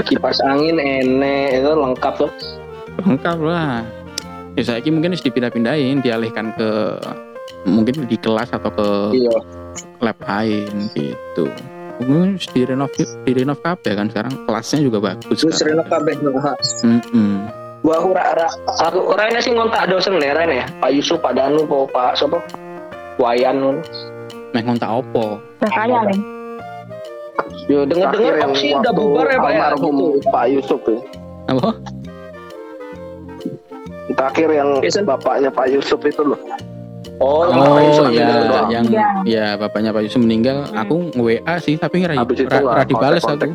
Kipas 0.03 0.41
angin 0.43 0.75
enek 0.77 1.61
itu 1.61 1.71
lengkap 1.71 2.13
tuh. 2.19 2.31
lengkap 2.99 3.37
lah 3.39 3.85
ya 4.53 4.63
saya 4.63 4.85
mungkin 4.89 5.13
harus 5.13 5.25
dipindah-pindahin 5.25 6.01
dialihkan 6.01 6.53
ke 6.53 6.69
mungkin 7.65 8.05
di 8.05 8.17
kelas 8.19 8.51
atau 8.53 8.69
ke 8.69 8.89
Iya. 9.17 9.37
lab 10.03 10.17
lain 10.19 10.91
gitu 10.93 11.47
mungkin 12.03 12.35
harus 12.37 12.47
direnov 12.51 12.91
direnov 13.23 13.59
kabeh 13.63 13.93
kan 13.97 14.07
sekarang 14.09 14.33
kelasnya 14.45 14.79
juga 14.83 14.97
bagus 15.13 15.41
Terus 15.41 15.61
rena 15.63 15.83
kabeh. 15.87 16.13
Mm-mm. 16.83 17.47
Gua 17.83 17.99
aku 17.99 18.15
ora 18.15 18.23
ora 18.31 18.47
aku 18.79 18.99
orangnya 19.11 19.39
sih 19.43 19.51
ngontak 19.51 19.91
dosen 19.91 20.15
leren 20.15 20.47
ya. 20.47 20.65
Pak 20.79 20.95
Yusuf, 20.95 21.19
Pak 21.19 21.35
Danu, 21.35 21.67
Pak 21.67 22.15
Pak? 22.15 22.43
Wayan 23.19 23.59
nun. 23.59 23.77
meh 24.53 24.61
ngontak 24.61 24.85
opo 24.85 25.41
kaya 25.65 26.05
nih. 26.13 26.21
Yo 27.65 27.89
yang 27.89 28.53
opsi 28.53 28.69
udah 28.69 28.93
bubar 28.93 29.25
ya 29.25 29.37
Pak 29.41 29.51
ya. 29.51 29.65
Gitu. 29.73 29.89
Pak 30.29 30.45
Yusuf 30.53 30.81
ya. 30.85 30.99
apa 31.49 31.69
Terakhir 34.09 34.49
yang 34.51 34.69
Jason. 34.79 35.07
bapaknya 35.07 35.47
Pak 35.47 35.67
Yusuf 35.69 35.99
itu 36.01 36.21
loh. 36.21 36.39
Oh, 37.17 37.45
Yang 37.45 37.55
Pak 37.55 37.69
Oh 37.69 37.79
Yusuf 37.79 38.05
ya, 38.11 38.27
yang 38.67 38.85
Iya. 38.85 39.07
ya 39.23 39.47
bapaknya 39.55 39.89
Pak 39.89 40.03
Yusuf 40.03 40.19
meninggal, 40.19 40.67
aku 40.73 41.13
nge-WA 41.13 41.55
sih 41.57 41.75
tapi 41.75 42.01
nggak 42.01 42.19
ra, 42.19 42.59
nggak 42.59 42.75
ra 42.75 42.83
dibales 42.83 43.23
aku. 43.23 43.31
lagi. 43.37 43.53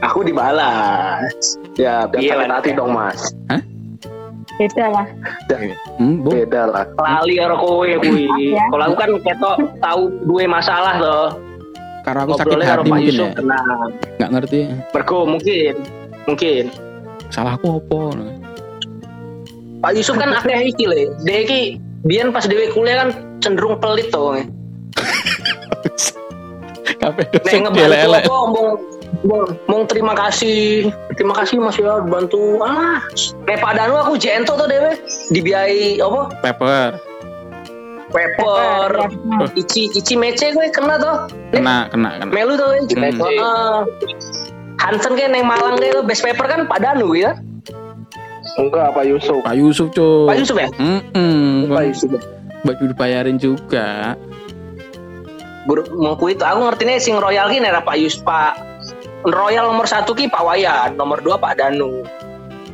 aku 0.00 0.18
dibalas. 0.24 1.44
Ya, 1.76 2.08
Dan 2.08 2.18
iya 2.18 2.32
sakit 2.34 2.48
hati 2.50 2.70
dong 2.72 2.90
mas. 2.90 3.20
Beda 4.56 4.86
lah. 4.90 5.06
Hmm, 5.96 6.20
bu, 6.20 6.32
Beda 6.34 6.62
lah. 6.66 6.84
Lali 6.94 7.36
karo 7.36 7.56
kowe 7.56 7.84
kuwi. 7.98 8.28
Ya. 8.52 8.64
Kalau 8.66 8.84
aku 8.86 8.96
kan 8.96 9.10
ketok 9.18 9.56
tahu 9.76 10.02
dua 10.24 10.44
masalah 10.46 10.94
toh. 10.96 11.28
karena 12.00 12.24
aku 12.24 12.32
sakit 12.34 12.56
hati 12.58 12.88
mungkin 12.88 13.12
ya, 13.12 13.28
nggak 14.16 14.30
ngerti. 14.32 14.60
Mergo 14.90 15.18
mungkin 15.26 15.74
mungkin 16.24 16.64
Salahku 17.28 17.76
opo? 17.76 18.16
Pak 19.80 19.92
Yusuf 19.96 20.16
kan 20.20 20.36
akeh 20.36 20.60
iki 20.68 20.84
le. 20.84 21.08
Dia 21.24 21.44
iki 21.44 21.60
biyen 22.04 22.32
pas 22.32 22.44
dhewe 22.44 22.68
kuliah 22.72 23.04
kan 23.04 23.08
cenderung 23.40 23.80
pelit 23.80 24.12
toh. 24.12 24.36
Kabeh 27.00 27.24
Nek 27.32 27.40
dosen 27.40 27.60
ngebantu 27.64 27.96
elek 27.96 28.24
apa 28.28 28.36
mong 29.68 29.82
terima 29.88 30.12
kasih. 30.12 30.92
Terima 31.16 31.32
kasih 31.36 31.56
Mas 31.60 31.76
ya 31.80 32.04
bantu. 32.04 32.60
Ah, 32.60 33.00
nek 33.48 33.60
Pak 33.60 33.72
Danu 33.76 33.96
aku 33.96 34.20
jento 34.20 34.52
tuh 34.56 34.68
dewe 34.68 34.96
dibiayai 35.32 36.00
apa? 36.00 36.20
Paper, 36.44 36.88
Paper. 38.12 38.90
Ya. 39.00 39.46
Ici 39.56 39.88
ici 39.96 40.14
mece 40.16 40.52
gue 40.52 40.66
kena 40.72 41.00
toh. 41.00 41.16
kena, 41.52 41.88
kena, 41.88 42.20
kena. 42.20 42.32
Melu 42.32 42.54
tuh 42.60 42.68
ici 42.84 42.94
Hmm. 42.96 43.20
Ah. 43.40 43.80
Hansen 44.80 45.12
kayak 45.12 45.36
neng 45.36 45.44
Malang 45.44 45.76
kayak 45.76 46.08
best 46.08 46.24
paper 46.24 46.46
kan 46.48 46.60
Pak 46.64 46.80
Danu 46.80 47.12
ya. 47.12 47.36
Enggak 48.58 48.88
Pak 48.96 49.04
Yusuf. 49.06 49.40
Pak 49.44 49.54
Yusuf 49.54 49.86
cuk. 49.94 50.26
Pak 50.26 50.36
Yusuf 50.40 50.56
ya? 50.58 50.68
Mm-mm, 50.78 51.70
Pak 51.70 51.84
Yusuf. 51.90 52.10
baju 52.60 52.84
dibayarin 52.92 53.40
juga. 53.40 54.12
Gur, 55.68 55.84
mau 55.96 56.16
ku 56.16 56.32
itu 56.32 56.44
aku 56.44 56.60
ngerti 56.66 56.82
nih 56.88 56.96
sing 57.00 57.16
royal 57.20 57.48
ki 57.52 57.60
nera 57.60 57.84
Pak 57.84 57.96
Yus 58.00 58.20
Pak 58.20 58.70
Royal 59.28 59.68
nomor 59.68 59.84
satu 59.84 60.16
ki 60.16 60.32
Pak 60.32 60.40
Wayan, 60.40 60.96
nomor 60.96 61.20
dua 61.20 61.36
Pak 61.36 61.60
Danu. 61.60 62.00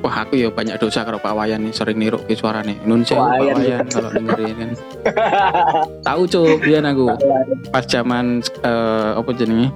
Wah 0.07 0.23
aku 0.23 0.39
ya 0.39 0.47
banyak 0.47 0.79
dosa 0.79 1.03
kalau 1.03 1.19
Pak 1.19 1.35
Wayan 1.35 1.67
nih 1.67 1.75
sering 1.75 1.99
niru 1.99 2.23
ke 2.23 2.39
suara 2.39 2.63
nih. 2.63 2.79
Nun 2.87 3.03
sewu, 3.03 3.19
Pak 3.19 3.43
Wayan. 3.43 3.57
Wayan 3.59 3.87
kalau 3.91 4.11
dengerin 4.15 4.55
kan. 4.55 4.71
Tahu 6.07 6.23
cuk, 6.31 6.63
biar 6.63 6.87
aku 6.87 7.11
pas 7.75 7.83
zaman 7.91 8.39
eh, 8.63 9.11
apa 9.19 9.31
jenenge 9.35 9.75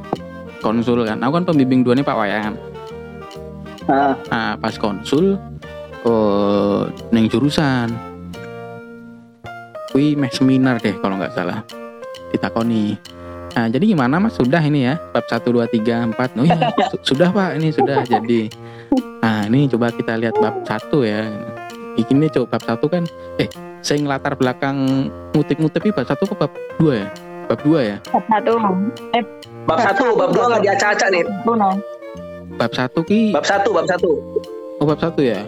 konsul 0.63 1.03
kan. 1.03 1.19
Aku 1.27 1.33
kan 1.35 1.45
pembimbing 1.51 1.83
dua 1.83 1.99
nih 1.99 2.07
Pak 2.07 2.15
Wayan. 2.15 2.55
Ah. 3.91 4.15
Nah, 4.31 4.55
pas 4.55 4.79
konsul 4.79 5.35
eh 6.03 6.81
neng 7.11 7.27
jurusan. 7.27 7.89
Kui 9.91 10.15
meh 10.15 10.31
seminar 10.31 10.79
deh 10.79 10.95
kalau 10.97 11.19
nggak 11.19 11.35
salah. 11.35 11.61
Ditakoni. 12.31 12.95
Nah, 13.51 13.67
jadi 13.67 13.83
gimana 13.85 14.23
Mas? 14.23 14.39
Sudah 14.39 14.63
ini 14.63 14.87
ya, 14.87 14.95
bab 15.11 15.27
1 15.27 15.43
2 15.43 15.67
3 15.67 16.07
4. 16.15 16.39
Oh 16.39 16.47
iya, 16.47 16.55
su- 16.87 17.03
sudah 17.13 17.29
Pak, 17.29 17.59
ini 17.59 17.75
sudah 17.75 18.07
jadi. 18.07 18.47
Nah, 19.21 19.51
ini 19.51 19.67
coba 19.67 19.91
kita 19.91 20.15
lihat 20.15 20.39
bab 20.39 20.63
1 20.63 20.79
ya. 21.03 21.27
Ini 21.99 22.31
coba 22.31 22.55
bab 22.55 22.79
1 22.79 22.87
kan 22.87 23.03
eh 23.37 23.51
saya 23.81 23.99
ngelatar 23.99 24.39
belakang 24.39 24.77
ngutip-ngutip 25.35 25.83
bab 25.91 26.07
1 26.07 26.23
ke 26.23 26.35
bab 26.39 26.53
2 26.79 26.95
ya? 26.95 27.07
Bab 27.45 27.59
2 27.61 27.83
ya? 27.83 27.97
Satu. 28.07 28.55
Eh, 29.11 29.25
Bab 29.61 29.77
satu, 29.79 30.17
bab 30.17 30.31
dua 30.31 30.45
nggak 30.49 30.63
diacak-acak 30.65 31.09
nih. 31.11 31.23
Bab 32.57 32.71
1 32.71 33.03
ki 33.05 33.35
Bab 33.35 33.45
satu, 33.45 33.75
bab 33.75 33.85
satu. 33.85 34.11
oh 34.79 34.87
bab 34.87 34.97
1 34.97 35.19
ya? 35.21 35.43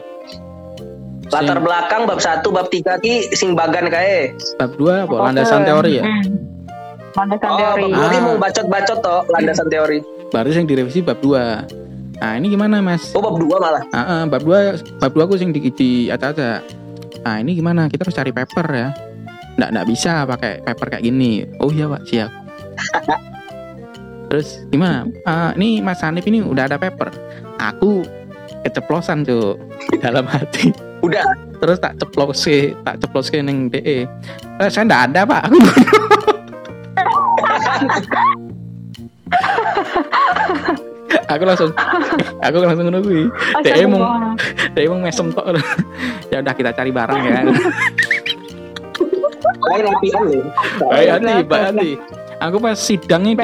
Latar 1.32 1.56
Sing- 1.56 1.64
belakang 1.64 2.02
bab 2.04 2.20
satu, 2.20 2.52
bab 2.52 2.68
tiga 2.68 3.00
ki 3.00 3.32
sing 3.32 3.56
bagan 3.56 3.88
kae. 3.88 4.36
bab 4.54 4.76
2 4.76 5.08
apa? 5.08 5.16
Landasan 5.22 5.64
teori 5.64 5.92
ya? 5.96 6.04
Hmm. 6.04 6.24
Landasan 7.12 7.48
Oh, 7.48 7.58
teori. 7.58 7.88
bab 7.88 8.04
Ah. 8.06 8.20
mau 8.20 8.36
bacot-bacot 8.36 8.98
toh 9.00 9.20
landasan 9.28 9.66
teori. 9.66 9.98
Baru 10.28 10.48
yang 10.50 10.64
direvisi 10.64 11.00
bab 11.00 11.18
2. 11.18 11.64
Nah, 12.14 12.38
ini 12.38 12.46
gimana, 12.48 12.78
Mas? 12.78 13.10
Oh, 13.10 13.20
bab 13.20 13.34
dua 13.34 13.56
malah. 13.58 13.82
Ah, 13.90 13.98
ah, 13.98 14.22
bab 14.24 14.40
2 14.40 14.76
bab 14.96 15.10
2 15.10 15.24
aku 15.24 15.34
sing 15.34 15.50
di, 15.50 15.60
di 15.66 15.90
acak-acak. 16.06 16.62
Nah, 17.22 17.36
ini 17.38 17.52
gimana? 17.52 17.88
Kita 17.88 18.04
harus 18.04 18.14
cari 18.14 18.30
paper 18.30 18.66
ya. 18.68 18.88
Nggak, 19.54 19.68
nggak 19.72 19.86
bisa 19.88 20.12
pakai 20.24 20.52
paper 20.60 20.86
kayak 20.88 21.02
gini. 21.02 21.44
Oh 21.58 21.68
iya, 21.68 21.88
Pak, 21.88 22.02
siap. 22.04 22.30
Terus 24.28 24.64
gimana? 24.68 25.04
Ah, 25.22 25.52
ini 25.52 25.80
Mas 25.80 26.00
Hanif 26.00 26.24
ini 26.24 26.40
udah 26.40 26.64
ada 26.64 26.76
paper. 26.76 27.08
Aku 27.58 28.00
keceplosan 28.62 29.24
tuh 29.24 29.56
di 29.88 29.96
dalam 29.96 30.24
hati. 30.24 30.91
Udah. 31.02 31.24
Terus 31.58 31.78
tak 31.78 31.98
ceplos 31.98 32.42
ke, 32.42 32.74
tak 32.82 32.98
ceplos 33.02 33.26
ke 33.30 33.38
neng 33.42 33.70
DE. 33.70 34.06
Eh, 34.58 34.68
saya 34.70 34.86
nggak 34.86 35.02
ada 35.10 35.20
pak. 35.26 35.42
Aku 35.50 35.58
aku 41.28 41.42
langsung 41.48 41.70
aku 42.44 42.56
langsung 42.60 42.86
nungguin 42.92 43.28
Oh, 43.32 43.60
DE 43.64 43.84
mau 43.88 44.00
dia 44.76 44.84
emang 44.84 45.00
mesem 45.04 45.32
tok 45.32 45.56
ya 46.32 46.40
udah 46.40 46.54
kita 46.56 46.70
cari 46.72 46.90
barang 46.92 47.20
ya 47.24 47.40
Lain 49.62 49.82
lapian 49.86 50.22
loh. 50.26 50.44
baik 50.90 51.08
hati 51.08 51.34
baik 51.46 51.64
hati 51.72 51.90
aku 52.42 52.58
pas 52.58 52.74
sidang 52.74 53.22
ini 53.24 53.38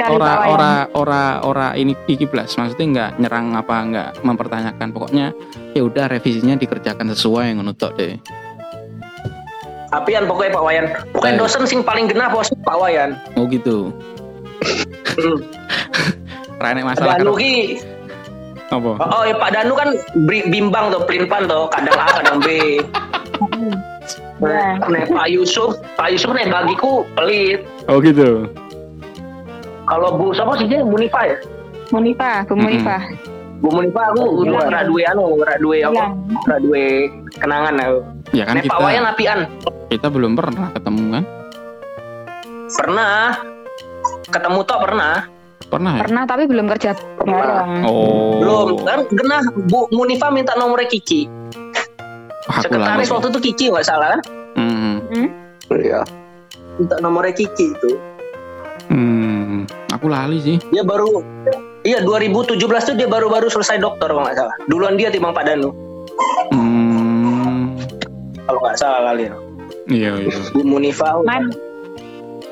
ora 0.00 0.32
Wayan. 0.38 0.48
ora 0.48 0.72
ora 0.94 1.22
ora 1.42 1.66
ini 1.74 1.92
iki 2.06 2.24
blas 2.24 2.54
maksudnya 2.54 2.86
nggak 2.86 3.10
nyerang 3.18 3.46
apa 3.52 3.76
nggak 3.84 4.08
mempertanyakan 4.22 4.88
pokoknya 4.90 5.26
ya 5.72 5.82
udah 5.82 6.06
revisinya 6.06 6.54
dikerjakan 6.54 7.10
sesuai 7.10 7.54
ngono 7.54 7.74
tok 7.74 7.92
deh 7.96 8.14
Apian 9.90 10.26
pokoknya 10.26 10.50
Pak 10.50 10.64
Wayan. 10.64 10.86
Pokoknya 11.14 11.34
Eh. 11.34 11.38
dosen 11.38 11.62
sing 11.64 11.80
paling 11.80 12.10
genah 12.10 12.26
bos 12.26 12.50
Pak 12.50 12.76
Wayan. 12.76 13.14
oh 13.34 13.46
gitu 13.46 13.94
Hmm. 15.14 15.38
Rene 16.62 16.82
masalah 16.82 17.14
Danu 17.14 17.30
karo 17.30 17.38
ki 17.38 17.78
apa 18.66 18.90
Oh, 18.96 19.08
oh 19.12 19.22
ya 19.22 19.36
Pak 19.36 19.50
Danu 19.52 19.74
kan 19.76 19.88
bimbang 20.48 20.90
tuh, 20.90 21.04
pelimpan 21.04 21.46
tuh, 21.46 21.70
kadang 21.70 21.94
A, 21.94 22.06
kadang 22.18 22.38
B. 22.40 22.48
Ya. 24.36 24.76
Nih 24.82 25.06
Pak 25.06 25.28
Yusuf, 25.28 25.78
Pak 25.94 26.10
Yusuf 26.10 26.30
nih 26.30 26.48
bagiku 26.48 27.06
pelit. 27.14 27.62
oh 27.86 27.98
gitu 27.98 28.50
Kalau 29.84 30.16
Bu 30.16 30.32
siapa 30.32 30.56
sih 30.56 30.66
dia 30.66 30.80
Munifa 30.80 31.20
ya? 31.22 31.36
Munifa, 31.90 32.42
Bu. 32.42 32.56
Munifa. 32.56 32.96
Bu 33.60 33.68
Munifa 33.70 34.02
aku 34.10 34.22
Iya. 34.24 34.50
udah 34.50 34.60
ora 34.66 34.80
duwe 34.82 35.02
anu, 35.04 35.24
ora 35.38 35.54
duwe 35.56 35.78
apa? 35.80 36.04
Ora 36.42 36.56
duwe 36.58 36.84
kenangan 37.34 37.74
aku. 37.78 37.98
ya 38.32 38.42
kan 38.42 38.54
Nih 38.54 38.62
kita 38.62 38.72
Pak 38.72 38.80
Wayan 38.82 39.04
apian. 39.06 39.38
kita 39.86 40.06
belum 40.08 40.32
pernah 40.34 40.66
ketemu 40.72 41.04
kan 41.12 41.24
Pernah 42.66 43.18
ketemu 44.26 44.58
tok 44.64 44.80
pernah. 44.82 45.14
pernah 45.64 45.92
ya 45.94 46.02
Pernah 46.02 46.22
tapi 46.24 46.42
belum 46.44 46.66
kerja 46.68 46.90
bareng. 47.18 47.86
oh 47.86 48.40
Belum 48.40 48.68
kan 48.82 48.98
genah 49.08 49.42
Bu 49.64 49.86
Munifa 49.90 50.28
minta 50.28 50.52
nomornya 50.54 50.86
Kiki. 50.86 51.30
Lali 52.44 52.60
Sekretaris 52.60 53.08
waktu 53.08 53.26
itu 53.30 53.40
Kiki 53.42 53.64
nggak 53.72 53.86
salah 53.86 54.08
kan? 54.12 54.20
hmm. 54.58 55.28
Iya. 55.70 56.00
Minta 56.76 56.96
nomornya 57.00 57.32
Kiki 57.32 57.72
itu. 57.72 57.90
hmm 58.84 59.64
aku 59.96 60.12
lali 60.12 60.36
sih 60.38 60.56
Dia 60.68 60.84
baru 60.84 61.24
Iya 61.84 62.04
2017 62.04 62.60
tuh 62.60 62.94
dia 62.96 63.08
baru-baru 63.08 63.48
selesai 63.48 63.76
dokter 63.76 64.08
kalau 64.08 64.24
nggak 64.24 64.36
salah. 64.36 64.54
Duluan 64.66 64.96
dia 64.96 65.12
timbang 65.12 65.32
Pak 65.32 65.44
Danu. 65.44 65.68
hmm 66.48 67.76
Kalau 68.44 68.60
nggak 68.60 68.76
salah 68.76 69.12
kali 69.12 69.28
ya. 69.28 69.34
iya 69.86 70.10
iya 70.16 70.32
Bu 70.52 70.64
Munifa. 70.64 71.20
Man, 71.24 71.52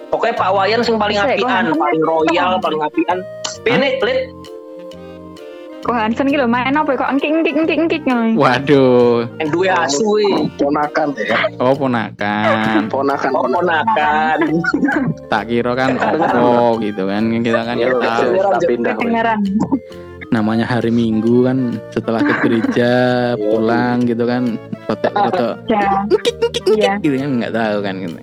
Pokoknya 0.09 0.37
Pak 0.37 0.51
Wayan 0.53 0.85
sing 0.85 1.01
paling 1.01 1.17
Bisa, 1.17 1.33
apian, 1.33 1.73
paling 1.73 2.03
royal, 2.05 2.61
paling 2.61 2.81
apian. 2.85 3.25
Ini, 3.65 3.97
Lid, 4.05 4.19
Kok 5.83 5.99
Hansen 5.99 6.31
gitu 6.31 6.47
main 6.47 6.71
apa 6.71 6.95
kok 6.95 7.11
engkik 7.11 7.27
engkik 7.29 7.55
engkik 7.59 7.75
engkik 7.77 8.03
ngono. 8.07 8.39
Waduh, 8.39 9.27
yang 9.43 9.51
dua 9.51 9.83
asu 9.83 10.07
wih. 10.15 10.47
Ponakan 10.55 11.11
ya. 11.19 11.43
oh 11.59 11.75
ponakan. 11.75 12.87
Ponakan. 12.87 13.31
Oh, 13.35 13.51
ponakan. 13.51 14.39
Tak 15.27 15.51
kira 15.51 15.75
kan 15.75 15.99
opo 15.99 16.79
gitu 16.79 17.03
kan. 17.05 17.23
Kita 17.35 17.61
kan 17.67 17.75
Iya, 17.75 17.91
nggak 17.91 17.99
tahu. 17.99 18.31
pindah. 18.63 18.95
Kedengeran. 18.95 19.39
Namanya 20.31 20.65
hari 20.65 20.89
Minggu 20.89 21.45
kan 21.45 21.59
setelah 21.91 22.23
ke 22.23 22.35
gereja 22.41 22.93
pulang 23.43 24.07
gitu 24.07 24.23
kan. 24.23 24.55
Foto-foto 24.87 25.59
Ya. 25.67 26.07
Iya. 26.71 26.93
gitu 27.03 27.17
kan 27.19 27.31
nggak 27.43 27.53
tahu 27.53 27.77
kan 27.83 27.95
gitu. 27.99 28.17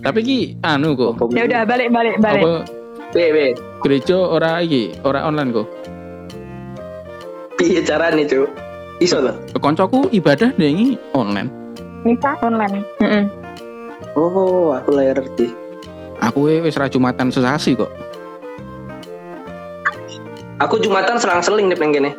Tapi 0.00 0.18
ki 0.20 0.38
anu 0.60 0.96
kok. 0.96 1.20
Ya 1.30 1.44
udah 1.44 1.60
balik 1.62 1.92
balik 1.92 2.16
balik. 2.18 2.40
Apa 2.40 2.80
Weh. 3.12 3.52
gereja 3.82 4.16
ora 4.16 4.58
iki, 4.58 4.96
ora 5.02 5.22
online 5.22 5.50
kok. 5.52 5.68
Piye 7.54 7.84
carane, 7.84 8.24
Cuk? 8.24 8.48
Iso 8.98 9.20
loh. 9.20 9.36
Koncoku 9.54 10.08
ibadah 10.10 10.54
dengi 10.54 10.96
online. 11.12 11.50
Bisa 12.02 12.38
online. 12.40 12.80
Heeh. 12.98 13.24
Oh, 14.14 14.72
aku 14.72 14.90
lah 14.92 15.12
ngerti. 15.12 15.50
Aku 16.22 16.46
wis 16.46 16.78
ra 16.78 16.86
Jumatan 16.86 17.28
sesasi 17.28 17.74
kok. 17.74 17.90
Aku 20.58 20.78
Jumatan 20.78 21.18
selang-seling 21.18 21.66
nih 21.66 21.76
pengennya. 21.76 22.12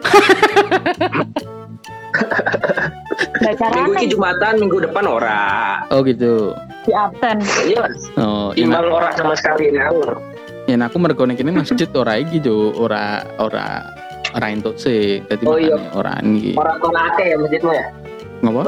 Nah, 3.40 3.72
Minggu 3.76 3.92
ini 3.96 4.06
Jumatan, 4.12 4.60
minggu 4.60 4.84
depan 4.84 5.08
ora. 5.08 5.44
Oh 5.90 6.04
gitu. 6.04 6.52
di 6.84 6.92
absen. 6.92 7.40
Iya, 7.64 7.88
Oh, 8.20 8.52
enak. 8.52 8.60
timbang 8.60 8.92
ora 8.92 9.10
sama 9.16 9.34
sekali 9.34 9.72
ngawur. 9.72 10.20
Ya 10.64 10.80
aku 10.80 10.96
ning 11.28 11.36
kene 11.36 11.52
masjid 11.52 11.90
ora 11.92 12.16
iki 12.16 12.40
jo, 12.40 12.72
ora 12.80 13.20
ora 13.36 13.84
ora 14.32 14.48
entuk 14.48 14.80
sih. 14.80 15.20
Dadi 15.28 15.44
Oh, 15.44 15.60
iya. 15.60 15.76
ora 15.92 16.16
iki. 16.24 16.56
Ora 16.56 16.80
ora 16.80 17.00
akeh 17.12 17.26
ya 17.36 17.38
masjidmu 17.38 17.72
ya? 17.76 17.86
Ngapa? 18.44 18.62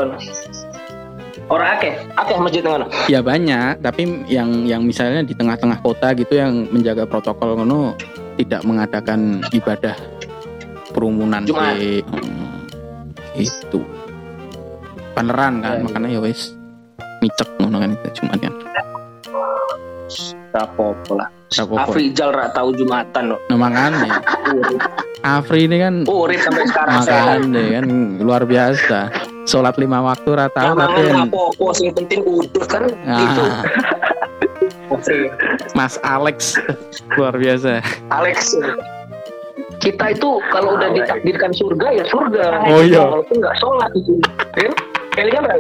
Ora 1.45 1.77
akeh, 1.77 1.93
akeh 2.17 2.35
masjid 2.41 2.63
ngono. 2.65 2.89
Ya 3.07 3.21
banyak, 3.21 3.79
tapi 3.79 4.25
yang 4.27 4.65
yang 4.65 4.81
misalnya 4.83 5.21
di 5.23 5.37
tengah-tengah 5.37 5.79
kota 5.85 6.11
gitu 6.17 6.35
yang 6.35 6.67
menjaga 6.73 7.05
protokol 7.05 7.55
ngono 7.61 7.93
tidak 8.35 8.65
mengadakan 8.65 9.39
ibadah 9.53 9.93
kerumunan 10.91 11.45
sih. 11.47 12.01
Hmm, 12.01 12.65
itu. 13.37 13.79
Paneran 15.15 15.63
kan, 15.63 15.79
Ya, 15.79 15.83
makanya 15.85 16.09
ya 16.11 16.19
wis 16.19 16.51
micek 17.23 17.47
ngono 17.61 17.79
kan 17.79 17.89
itu 17.95 18.07
Jumat 18.19 18.39
kan. 18.43 18.53
Apa-apa 20.55 21.11
lah. 21.23 21.29
Afrizal 21.53 22.29
ra 22.33 22.49
tahu 22.51 22.73
Jumatan 22.73 23.31
loh. 23.31 23.39
Nah, 23.47 23.57
makanya 23.57 24.17
Afri 25.21 25.65
ini 25.65 25.77
kan 25.77 26.05
Urip 26.05 26.37
sampai 26.41 26.65
sekarang. 26.69 27.01
makanya 27.01 27.63
kan 27.81 27.85
luar 28.21 28.41
biasa. 28.45 28.99
Sholat 29.45 29.77
lima 29.77 30.01
waktu 30.01 30.29
rata 30.33 30.73
tapi 30.73 30.73
Tahu 30.73 31.05
kan 31.05 31.17
apa-apa 31.29 31.65
sing 31.77 31.89
penting 31.93 32.21
udut 32.25 32.65
kan 32.65 32.89
gitu. 32.89 33.43
ah, 33.45 33.61
Afri. 34.89 35.29
Mas 35.73 36.01
Alex 36.01 36.57
luar 37.13 37.37
biasa. 37.37 37.81
Alex 38.09 38.57
kita 39.81 40.17
itu 40.17 40.29
kalau 40.49 40.77
udah 40.77 40.89
ditakdirkan 40.93 41.53
surga 41.53 41.87
ya 41.93 42.03
surga. 42.09 42.45
Oh, 42.73 42.81
iya. 42.81 43.05
Walaupun 43.05 43.37
nggak 43.37 43.55
sholat 43.61 43.89
itu. 43.93 44.17
Ya? 44.57 44.71
Kelingan 45.13 45.41
nggak? 45.45 45.57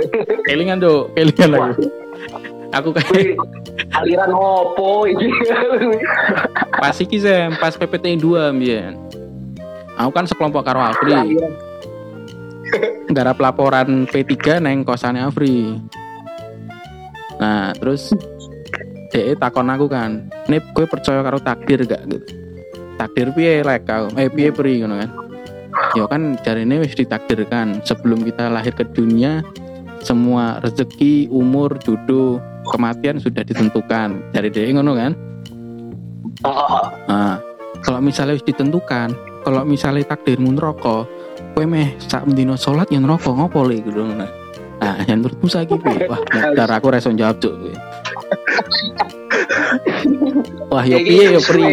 Kelingan 0.49 0.77
tuh, 0.81 1.09
kelingan 1.13 1.49
lagi. 1.53 1.85
Aku 2.75 2.91
kayak 2.91 3.39
aliran 3.95 4.35
opo 4.35 5.07
ini. 5.07 5.31
pas 6.75 6.95
iki 6.99 7.23
Sam, 7.23 7.55
pas 7.55 7.71
PPT 7.71 8.19
2 8.19 8.51
mbiyen. 8.51 8.99
Aku 9.95 10.11
kan 10.11 10.27
sekelompok 10.27 10.67
karo 10.67 10.83
Afri. 10.83 11.39
Garap 13.15 13.39
laporan 13.39 14.03
P3 14.11 14.59
neng 14.59 14.83
kosane 14.83 15.23
Afri. 15.23 15.79
Nah, 17.39 17.71
terus 17.79 18.11
DE 19.15 19.39
takon 19.39 19.71
aku 19.71 19.87
kan, 19.87 20.27
"Nip, 20.51 20.67
gue 20.75 20.83
percaya 20.83 21.23
karo 21.23 21.39
takdir 21.39 21.87
gak?" 21.87 22.03
gitu. 22.11 22.27
Takdir 22.99 23.31
piye 23.31 23.63
lek 23.63 23.87
kau? 23.87 24.11
Eh 24.19 24.27
piye 24.27 24.51
pri 24.51 24.83
ngono 24.83 24.99
kan. 24.99 25.11
Ya 25.95 26.03
kan 26.11 26.35
jarine 26.43 26.83
wis 26.83 26.95
ditakdirkan 26.95 27.83
sebelum 27.87 28.23
kita 28.23 28.51
lahir 28.51 28.75
ke 28.75 28.83
dunia 28.91 29.43
semua 30.03 30.61
rezeki, 30.61 31.27
umur, 31.33 31.75
jodoh, 31.81 32.39
kematian 32.69 33.21
sudah 33.21 33.45
ditentukan. 33.45 34.33
Dari 34.33 34.49
DE 34.49 34.73
ngono 34.73 34.97
kan. 34.97 35.11
Oh, 36.43 36.89
Nah, 37.07 37.39
kalau 37.85 38.01
misalnya 38.01 38.35
ditentukan, 38.41 39.13
kalau 39.45 39.61
misalnya 39.63 40.03
takdirmu 40.09 40.57
neraka, 40.57 41.05
kowe 41.55 41.63
meh 41.63 41.95
sak 42.01 42.27
mendino 42.27 42.57
salat 42.57 42.89
yang 42.91 43.05
neraka 43.05 43.31
ngopo 43.31 43.63
le 43.63 43.79
gitu 43.79 44.03
nah. 44.03 44.27
Yang 45.07 45.17
menurutmu 45.23 45.47
saiki 45.47 45.75
piye? 45.79 46.09
Wah, 46.09 46.19
dar 46.57 46.69
aku 46.69 46.91
reso 46.91 47.13
jawab 47.13 47.39
kowe. 47.39 47.71
Wah, 50.73 50.83
yo 50.83 50.97
piye 50.99 51.31
gitu, 51.31 51.37
yo 51.37 51.41
pri. 51.41 51.63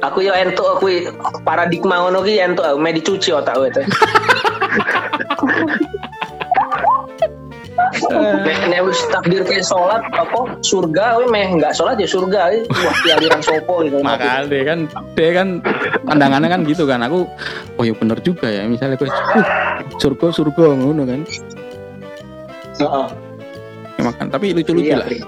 Aku 0.00 0.24
yo 0.24 0.32
entuk 0.32 0.64
aku 0.64 1.12
paradigma 1.44 2.00
ngono 2.00 2.24
ki 2.24 2.40
entuk 2.40 2.64
aku 2.64 2.80
meh 2.80 2.96
dicuci 2.96 3.36
otak 3.36 3.52
itu. 3.68 3.84
Nek 8.08 8.58
nek 8.72 8.80
wis 8.88 9.00
takdir 9.12 9.42
ke 9.44 9.60
salat 9.60 10.00
apa 10.16 10.56
surga 10.64 11.20
we 11.20 11.28
meh 11.28 11.60
enggak 11.60 11.76
salat 11.76 12.00
ya 12.00 12.08
surga 12.08 12.40
we. 12.56 12.58
wah 12.70 12.96
aliran 13.18 13.40
sopo 13.44 13.84
gitu. 13.84 14.00
Makanya 14.00 14.64
kan 14.64 14.78
dia 15.12 15.30
kan 15.36 15.48
pandangannya 16.08 16.48
kan 16.48 16.60
gitu 16.64 16.88
kan. 16.88 17.04
Aku 17.04 17.28
oh 17.76 17.84
ya 17.84 17.92
bener 17.92 18.16
juga 18.24 18.48
ya. 18.48 18.64
Misalnya 18.64 18.96
kowe 18.96 19.08
uh, 19.08 19.44
surga 20.00 20.26
surga 20.32 20.64
ngono 20.80 21.02
kan. 21.04 21.20
Heeh. 22.80 23.06
Ya, 23.98 24.02
makan 24.08 24.26
tapi 24.32 24.56
lucu-lucu 24.56 24.88
Iya, 24.88 25.04
lah. 25.04 25.08
Pri. 25.12 25.20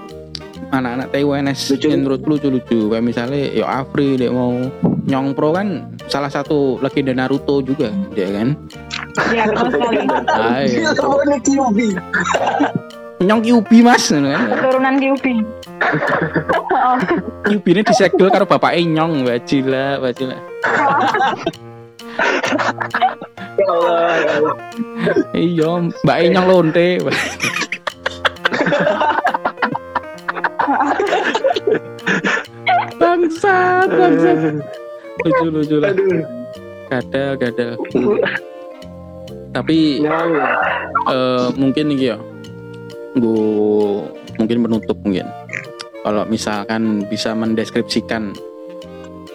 anak-anak 0.73 1.07
TWNS 1.13 1.59
Lucu. 1.77 1.87
menurut 1.93 2.21
lucu-lucu 2.25 2.89
kayak 2.89 3.05
misalnya 3.05 3.45
ya 3.53 3.65
Afri 3.69 4.17
dia 4.17 4.33
mau 4.33 4.57
Nyong 5.05 5.37
Pro 5.37 5.53
kan 5.53 5.85
salah 6.09 6.33
satu 6.33 6.81
legenda 6.81 7.13
Naruto 7.13 7.61
juga 7.61 7.93
dia 8.17 8.33
kan 8.33 8.57
Iya 9.13 9.43
betul 9.53 9.69
sekali. 9.69 9.99
Ini 10.73 11.37
Kyubi. 11.45 11.87
Nyong 13.23 13.41
Kyubi 13.45 13.77
mas 13.79 14.09
kan 14.09 14.25
Keturunan. 14.25 14.93
Oh, 16.73 16.97
Kyubi 17.47 17.69
ini 17.71 17.81
disegel 17.85 18.27
karo 18.27 18.43
bapak 18.43 18.75
Nyong 18.81 19.23
wajila 19.23 20.01
wajila 20.01 20.35
Ya 23.53 23.69
Allah, 23.69 24.09
ya 24.21 24.31
Allah. 24.37 24.55
iya 25.37 25.69
mbak 26.03 26.17
Nyong 26.29 26.45
lonte 26.49 26.87
bangsat 32.99 33.87
bangsat 33.89 34.37
lucu 35.23 35.47
lucu 35.49 35.77
lah 35.81 35.91
Aduh. 35.93 36.23
gadal 36.89 37.31
gadal 37.37 37.71
tapi 39.53 40.01
eh, 40.01 41.47
mungkin 41.55 41.85
nih 41.93 41.99
ya 42.13 42.17
gue 43.13 43.45
mungkin 44.41 44.57
menutup 44.65 44.97
mungkin 45.05 45.29
kalau 46.01 46.25
misalkan 46.25 47.05
bisa 47.07 47.37
mendeskripsikan 47.37 48.33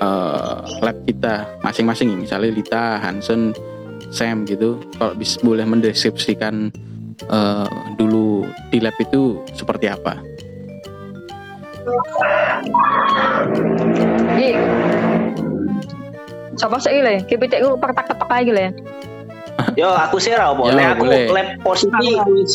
eh, 0.03 0.59
lab 0.83 0.97
kita 1.07 1.47
masing-masing 1.63 2.19
misalnya 2.19 2.51
Lita, 2.51 2.99
Hansen, 2.99 3.55
Sam 4.11 4.43
gitu 4.45 4.83
kalau 4.99 5.15
bisa 5.15 5.39
boleh 5.47 5.63
mendeskripsikan 5.63 6.75
eh, 7.23 7.71
dulu 7.95 8.43
di 8.75 8.83
lab 8.83 8.99
itu 8.99 9.39
seperti 9.55 9.87
apa 9.87 10.19
Iki. 14.39 14.53
Siapa 16.59 16.77
sih 16.83 17.01
le? 17.01 17.25
Kipitik 17.25 17.65
ku 17.65 17.81
petak-petak 17.81 18.29
aja 18.29 18.53
le. 18.53 18.67
Yo 19.79 19.89
aku 19.89 20.19
sih 20.19 20.35
ra 20.35 20.51
apa. 20.51 20.63
Yo, 20.65 20.75
Nek 20.75 20.87
aku 20.93 21.05
boleh. 21.07 21.31
lab 21.31 21.49
posisi 21.63 22.09
wis 22.29 22.55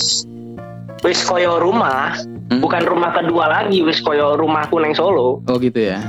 wis 1.02 1.20
koyo 1.24 1.56
rumah, 1.58 2.16
Hmm? 2.46 2.60
bukan 2.60 2.84
rumah 2.84 3.12
kedua 3.14 3.48
lagi, 3.50 3.80
wis 3.80 3.98
koyo 3.98 4.36
rumahku 4.36 4.76
neng 4.78 4.92
Solo. 4.92 5.40
oh 5.42 5.56
gitu 5.58 5.80
ya 5.86 6.04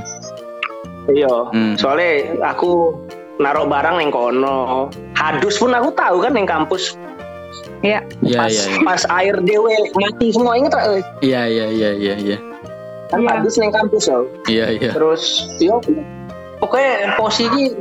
Iya. 1.05 1.31
Hmm. 1.49 1.73
Soalnya 1.75 2.11
aku 2.43 2.91
naruh 3.37 3.63
barang 3.63 3.95
neng 3.95 4.09
kono. 4.09 4.89
Hadus 5.13 5.55
pun 5.55 5.71
aku 5.71 5.93
tahu 5.93 6.19
kan 6.19 6.31
neng 6.31 6.43
kampus. 6.45 6.97
Iya. 7.79 8.01
iya 8.19 8.39
pas 8.39 8.49
iya 8.49 8.63
iya 8.65 8.77
pas 8.81 9.01
air 9.13 9.35
dewe 9.39 9.69
mati 9.93 10.27
semua 10.29 10.57
inget 10.57 10.73
tak? 10.73 10.83
eh? 10.91 11.03
iya 11.21 11.45
iya 11.45 11.65
iya 11.69 11.89
iya 11.93 12.13
iya 12.17 12.37
Kan 13.07 13.21
Iya. 13.21 13.29
hadus 13.31 13.55
neng 13.55 13.69
kampus 13.69 14.03
yo. 14.05 14.25
iya 14.45 14.65
iya 14.69 14.89
Terus 14.91 15.23
yo 15.57 15.77
pokoknya 16.57 17.13
posisi 17.15 17.77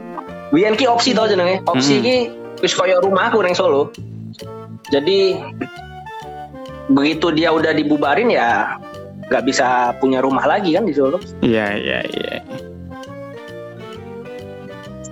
biyen 0.51 0.75
ki 0.75 0.85
opsi 0.85 1.11
tau 1.11 1.25
jenenge. 1.25 1.65
Opsi 1.65 1.95
Hmm. 1.95 2.05
ki 2.05 2.17
wis 2.65 2.73
koyo 2.73 2.97
rumahku 3.05 3.45
neng 3.45 3.53
Solo. 3.53 3.93
Jadi 4.89 5.37
begitu 6.89 7.29
dia 7.37 7.53
udah 7.53 7.77
dibubarin 7.77 8.33
ya 8.33 8.81
nggak 9.29 9.45
bisa 9.45 9.93
punya 10.01 10.25
rumah 10.25 10.49
lagi 10.49 10.73
kan 10.73 10.89
di 10.89 10.97
Solo. 10.97 11.21
Iya 11.45 11.77
iya 11.77 12.01
iya. 12.09 12.41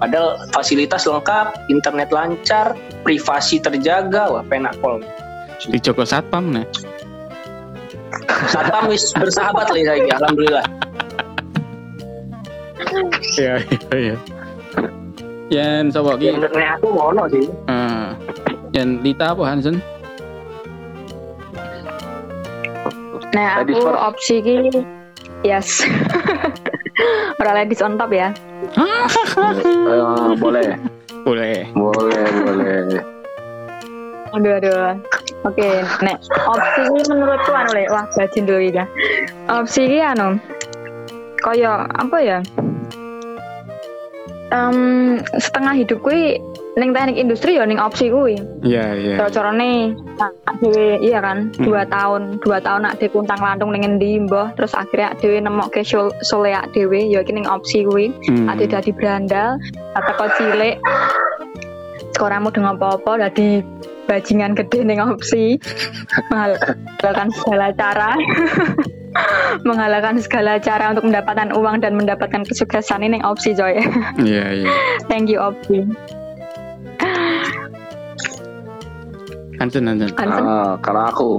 Padahal 0.00 0.50
fasilitas 0.50 1.06
lengkap, 1.06 1.70
internet 1.70 2.10
lancar, 2.10 2.74
privasi 3.06 3.62
terjaga, 3.62 4.32
wah 4.32 4.42
penak 4.48 4.74
pol. 4.80 4.98
Di 5.62 5.78
Joko 5.78 6.02
Satpam 6.08 6.56
nah. 6.56 6.66
Satpam 8.50 8.90
wis 8.90 9.12
bersahabat 9.14 9.70
lah 9.70 9.82
saya, 9.86 10.14
alhamdulillah. 10.18 10.66
Iya 13.38 13.54
iya 13.62 13.94
iya. 13.94 14.16
Yan 15.52 15.92
sapa 15.92 16.16
ki? 16.16 16.32
Nek 16.32 16.80
aku 16.80 16.88
ngono 16.96 17.28
sih. 17.28 17.44
Eh, 17.68 18.06
Yan 18.72 19.04
Lita 19.04 19.36
apa 19.36 19.44
Hansen? 19.44 19.76
Nah, 23.36 23.60
aku 23.60 23.76
opsi 23.84 24.40
ki 24.40 24.56
yes. 25.44 25.84
Ora 27.40 27.52
ladies 27.52 27.84
on 27.84 28.00
top 28.00 28.16
ya. 28.16 28.32
Eh, 28.80 29.04
boleh, 30.40 30.76
Boleh. 31.24 31.68
boleh, 31.76 32.24
boleh. 32.48 32.80
Aduh 34.32 34.52
aduh. 34.56 34.96
Oke, 35.42 35.84
nek 36.00 36.16
opsi 36.48 36.80
ini 36.86 37.02
menurutku 37.12 37.50
anu 37.52 37.76
le, 37.76 37.84
wah 37.92 38.06
bajin 38.16 38.48
dulu 38.48 38.72
ya. 38.72 38.86
Opsi 39.52 39.84
ini 39.84 39.98
anu, 40.00 40.38
koyo 41.44 41.84
apa 41.92 42.16
ya? 42.24 42.38
Em, 44.52 44.76
setengah 45.40 45.72
hidup 45.80 46.04
kuwi 46.04 46.36
ning 46.76 46.92
teknik 46.92 47.16
industri 47.16 47.56
ya 47.56 47.64
ning 47.64 47.80
opsi 47.80 48.12
kuwi. 48.12 48.36
Iya 48.60 48.84
iya. 48.96 49.14
Cara-carane 49.16 49.96
nak 50.20 50.32
dhewe 50.60 51.00
iya 51.00 51.24
kan, 51.24 51.52
dua 51.56 51.88
tahun, 51.88 52.40
dua 52.44 52.60
tahun 52.60 52.84
nak 52.84 53.00
dhewe 53.00 53.16
kuntang 53.16 53.40
lantung 53.40 53.72
ning 53.72 53.84
endi 53.84 54.20
mbah, 54.20 54.52
terus 54.56 54.76
akhirnya 54.76 55.16
dhewe 55.20 55.40
nemokke 55.40 55.80
sul- 55.80 56.12
sole 56.20 56.52
ak 56.52 56.68
dhewe 56.76 57.00
ya 57.00 57.24
iki 57.24 57.32
ning 57.32 57.48
opsi 57.48 57.84
kuwi. 57.84 58.12
Hmm. 58.28 58.52
Ade 58.52 58.68
dadi 58.68 58.92
berandal, 58.92 59.56
kata 59.96 60.10
kok 60.20 60.30
cilik. 60.36 60.76
Sekarang 62.12 62.44
mau 62.44 62.52
dengan 62.52 62.76
apa-apa 62.76 63.28
dadi 63.28 63.64
bajingan 64.06 64.56
gede 64.58 64.84
ning 64.86 64.98
opsi. 65.02 65.58
Menghalalkan 66.30 67.28
segala 67.32 67.70
cara. 67.74 68.10
menghalalkan 69.68 70.16
segala 70.24 70.56
cara 70.56 70.96
untuk 70.96 71.04
mendapatkan 71.04 71.52
uang 71.52 71.84
dan 71.84 71.92
mendapatkan 71.96 72.48
kesuksesan 72.48 73.04
ini 73.04 73.20
opsi 73.20 73.52
coy. 73.52 73.76
Iya 74.28 74.64
iya. 74.64 74.70
Thank 75.08 75.28
you 75.28 75.40
opsi. 75.40 75.84
Hansen 79.60 79.86
Hansen. 79.86 80.10
Hansen. 80.16 80.42
Ah, 80.42 80.74
kalau 80.80 81.02
aku, 81.06 81.30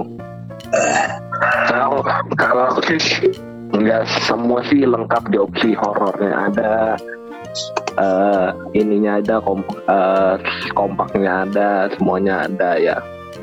kalau 1.68 2.00
kalau 2.38 2.62
aku 2.72 2.80
sih 2.94 3.28
nggak 3.74 4.06
semua 4.24 4.62
sih 4.70 4.86
lengkap 4.86 5.34
di 5.34 5.36
opsi 5.36 5.74
horornya 5.74 6.48
ada 6.48 6.94
eh 7.94 8.48
ininya 8.74 9.22
ada 9.22 9.38
komp 9.38 9.66
eh, 9.86 10.34
kompaknya 10.74 11.46
ada 11.46 11.68
semuanya 11.94 12.46
ada 12.50 12.76
ya 12.76 12.96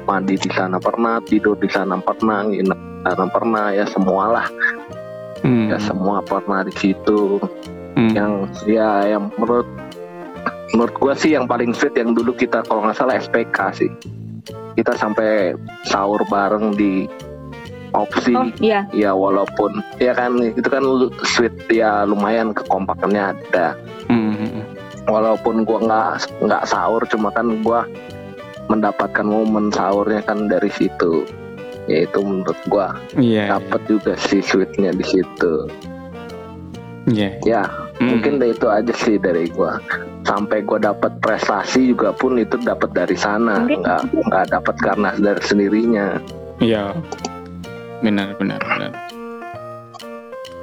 mandi 0.04 0.36
di 0.36 0.50
sana 0.52 0.80
pernah 0.82 1.22
tidur 1.24 1.56
di 1.56 1.70
sana 1.72 2.00
pernah 2.02 2.44
nginep 2.48 2.80
di 2.80 3.00
sana 3.08 3.26
pernah 3.32 3.66
ya 3.72 3.86
semualah 3.88 4.48
Hmm. 5.42 5.74
ya 5.74 5.82
semua 5.82 6.22
pernah 6.22 6.62
di 6.62 6.70
situ 6.78 7.42
Hmm. 7.98 8.14
yang 8.14 8.34
ya 8.70 9.10
yang 9.18 9.34
menurut 9.42 9.66
menurut 10.72 10.94
gua 10.96 11.14
sih 11.18 11.34
yang 11.34 11.50
paling 11.50 11.74
fit 11.74 11.92
yang 11.98 12.14
dulu 12.14 12.32
kita 12.32 12.62
kalau 12.70 12.86
nggak 12.86 12.94
salah 12.94 13.18
SPK 13.18 13.58
sih 13.74 13.90
kita 14.78 14.94
sampai 14.96 15.58
sahur 15.84 16.22
bareng 16.30 16.78
di 16.78 17.10
opsi 17.92 18.32
Oh 18.32 18.48
iya, 18.64 18.88
ya 18.96 19.12
walaupun 19.12 19.84
ya 20.00 20.16
kan 20.16 20.40
itu 20.40 20.64
kan 20.64 20.80
sweet 21.28 21.52
ya 21.68 22.08
lumayan 22.08 22.56
kekompakannya 22.56 23.36
ada. 23.36 23.76
Walaupun 25.12 25.68
gua 25.68 25.80
nggak 25.84 26.10
nggak 26.42 26.64
sahur 26.66 27.04
cuma 27.06 27.30
kan 27.30 27.60
gua 27.62 27.84
mendapatkan 28.66 29.28
momen 29.28 29.68
sahurnya 29.70 30.24
kan 30.24 30.48
dari 30.48 30.72
situ 30.72 31.28
yaitu 31.86 32.24
menurut 32.24 32.56
gua 32.66 32.96
Iya. 33.14 33.60
dapat 33.60 33.82
juga 33.86 34.14
sih 34.16 34.40
sweetnya 34.40 34.96
di 34.96 35.04
situ 35.04 35.68
Iya. 37.06 37.30
ya 37.44 37.64
Hmm. 38.00 38.18
mungkin 38.18 38.42
itu 38.42 38.66
aja 38.66 38.94
sih 38.96 39.20
dari 39.20 39.46
gua 39.52 39.78
sampai 40.24 40.64
gua 40.64 40.80
dapat 40.80 41.20
prestasi 41.20 41.92
juga 41.92 42.10
pun 42.10 42.38
itu 42.38 42.58
dapat 42.58 42.90
dari 42.94 43.14
sana 43.14 43.62
nggak 43.62 44.02
nggak 44.26 44.46
dapat 44.50 44.76
karena 44.80 45.10
dari 45.14 45.42
sendirinya 45.42 46.18
Iya. 46.58 46.94
Benar, 48.02 48.34
benar, 48.38 48.58
benar. 48.58 48.94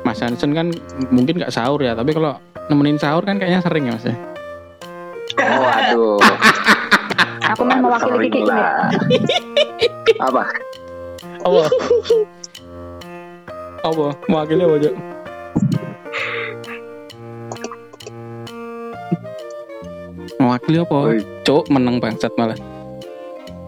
Mas 0.02 0.18
Hansen 0.18 0.50
kan 0.50 0.70
mungkin 1.10 1.38
nggak 1.38 1.50
sahur 1.50 1.78
ya, 1.78 1.94
tapi 1.94 2.10
kalau 2.10 2.38
nemenin 2.66 2.98
sahur 2.98 3.22
kan 3.22 3.38
kayaknya 3.38 3.62
sering 3.62 3.86
ya 3.86 3.94
Mas 3.94 4.06
ya. 4.06 4.14
Oh 5.38 5.68
aduh 5.70 6.18
aku 7.54 7.62
mau 7.64 7.78
mewakili 7.80 8.28
Kiki 8.28 8.40
ini. 8.44 8.52
apa 10.18 10.42
Apa? 11.46 11.64
Apa? 13.86 14.06
Mewakili 14.26 14.62
apa 14.66 14.74
aja? 14.74 14.90
Mewakili 20.38 20.78
apa? 20.82 20.98
Cuk, 21.46 21.64
menang 21.70 22.02
bangsat 22.02 22.34
malah. 22.34 22.58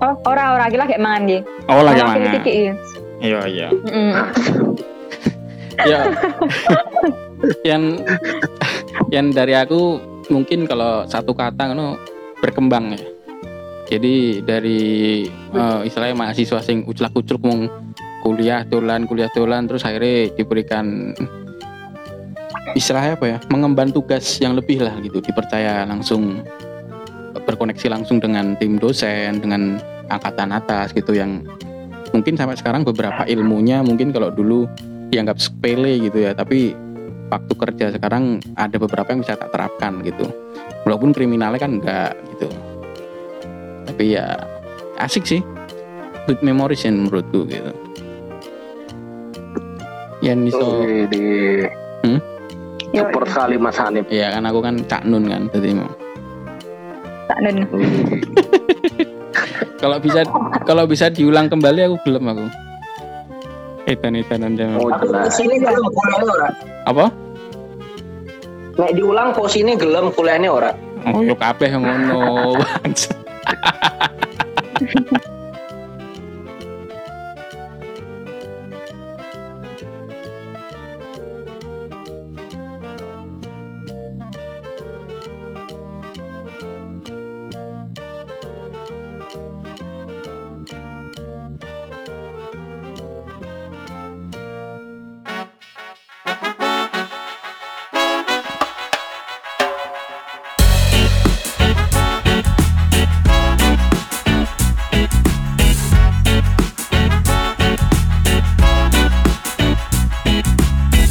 Oh, 0.01 0.17
ora 0.27 0.57
ora 0.57 0.67
gila 0.73 0.89
kayak 0.89 1.03
mangan 1.03 1.23
gitu. 1.29 1.43
Oh, 1.71 1.85
lagi 1.85 2.01
Mewakili 2.03 2.27
mana? 2.27 2.37
Kiki 2.41 2.53
iya. 2.53 2.75
Iya, 3.21 3.41
iya. 3.47 3.69
Ya 5.81 6.01
yang 7.71 7.97
yang 9.09 9.27
dari 9.33 9.57
aku 9.57 9.97
mungkin 10.31 10.65
kalau 10.65 11.05
satu 11.11 11.35
kata 11.35 11.75
kan 11.75 11.81
berkembang 12.41 12.97
ya. 12.97 13.03
Jadi 13.91 14.41
dari 14.47 14.81
eh, 15.29 15.81
istilahnya 15.83 16.15
mahasiswa 16.15 16.63
sing 16.63 16.87
uclak 16.87 17.11
ucluk 17.13 17.43
mau 17.43 17.67
kuliah 18.23 18.63
dolan 18.69 19.09
kuliah 19.09 19.33
dolan 19.33 19.65
terus 19.65 19.83
akhirnya 19.83 20.31
diberikan 20.37 21.17
istilahnya 22.77 23.17
apa 23.19 23.27
ya 23.27 23.39
mengemban 23.51 23.91
tugas 23.91 24.39
yang 24.39 24.55
lebih 24.55 24.85
lah 24.85 24.95
gitu 25.03 25.19
dipercaya 25.19 25.89
langsung 25.89 26.45
berkoneksi 27.35 27.91
langsung 27.91 28.21
dengan 28.21 28.55
tim 28.61 28.77
dosen 28.77 29.41
dengan 29.41 29.81
angkatan 30.13 30.53
atas 30.55 30.93
gitu 30.93 31.17
yang 31.17 31.43
mungkin 32.13 32.37
sampai 32.37 32.59
sekarang 32.59 32.85
beberapa 32.85 33.27
ilmunya 33.27 33.83
mungkin 33.83 34.13
kalau 34.13 34.31
dulu 34.31 34.69
dianggap 35.11 35.41
sepele 35.43 35.99
gitu 35.99 36.23
ya 36.23 36.37
tapi 36.37 36.77
waktu 37.31 37.53
kerja. 37.55 37.87
Sekarang 37.95 38.43
ada 38.59 38.77
beberapa 38.77 39.15
yang 39.15 39.23
bisa 39.23 39.39
tak 39.39 39.55
terapkan 39.55 40.03
gitu. 40.03 40.27
Walaupun 40.85 41.15
kriminalnya 41.15 41.63
kan 41.63 41.79
enggak 41.79 42.13
gitu. 42.35 42.49
Tapi 43.87 44.05
ya 44.19 44.35
asik 44.99 45.25
sih. 45.25 45.41
Good 46.29 46.43
memories 46.45 46.85
yang 46.85 47.07
menurutku 47.07 47.47
gitu. 47.49 47.73
Yang 50.21 50.53
Wih, 50.53 51.09
di 51.09 51.25
Yo, 52.91 53.07
super 53.07 53.23
sekali 53.31 53.55
Mas 53.55 53.79
Hanif. 53.79 54.05
Ya 54.11 54.35
kan 54.35 54.45
aku 54.45 54.59
kan 54.61 54.75
cak 54.85 55.07
nun 55.07 55.31
kan 55.31 55.47
jadi 55.55 55.79
mau. 55.79 55.89
Tak 57.31 57.39
nen. 57.41 57.65
Wih, 57.71 58.21
kalau 59.83 59.97
bisa 60.03 60.27
kalau 60.67 60.85
bisa 60.85 61.07
diulang 61.09 61.49
kembali 61.49 61.87
aku 61.87 61.97
gelem 62.05 62.27
aku 62.27 62.70
etan-etanan 63.89 64.57
zaman 64.57 64.77
oh 64.81 64.91
Aku 64.93 65.09
jelas 65.09 65.33
sini 65.33 65.57
gelem 65.57 65.85
kuliahnya 65.85 66.29
ora. 66.29 66.49
apa 66.85 67.07
Nek 68.81 68.93
diulang 68.97 69.37
kok 69.37 69.49
sini 69.49 69.77
gelem 69.77 70.09
kuliahnya 70.13 70.49
ora. 70.51 70.71
oh 71.09 71.21
yo 71.25 71.37
kabeh 71.37 71.71
ngono 71.77 72.57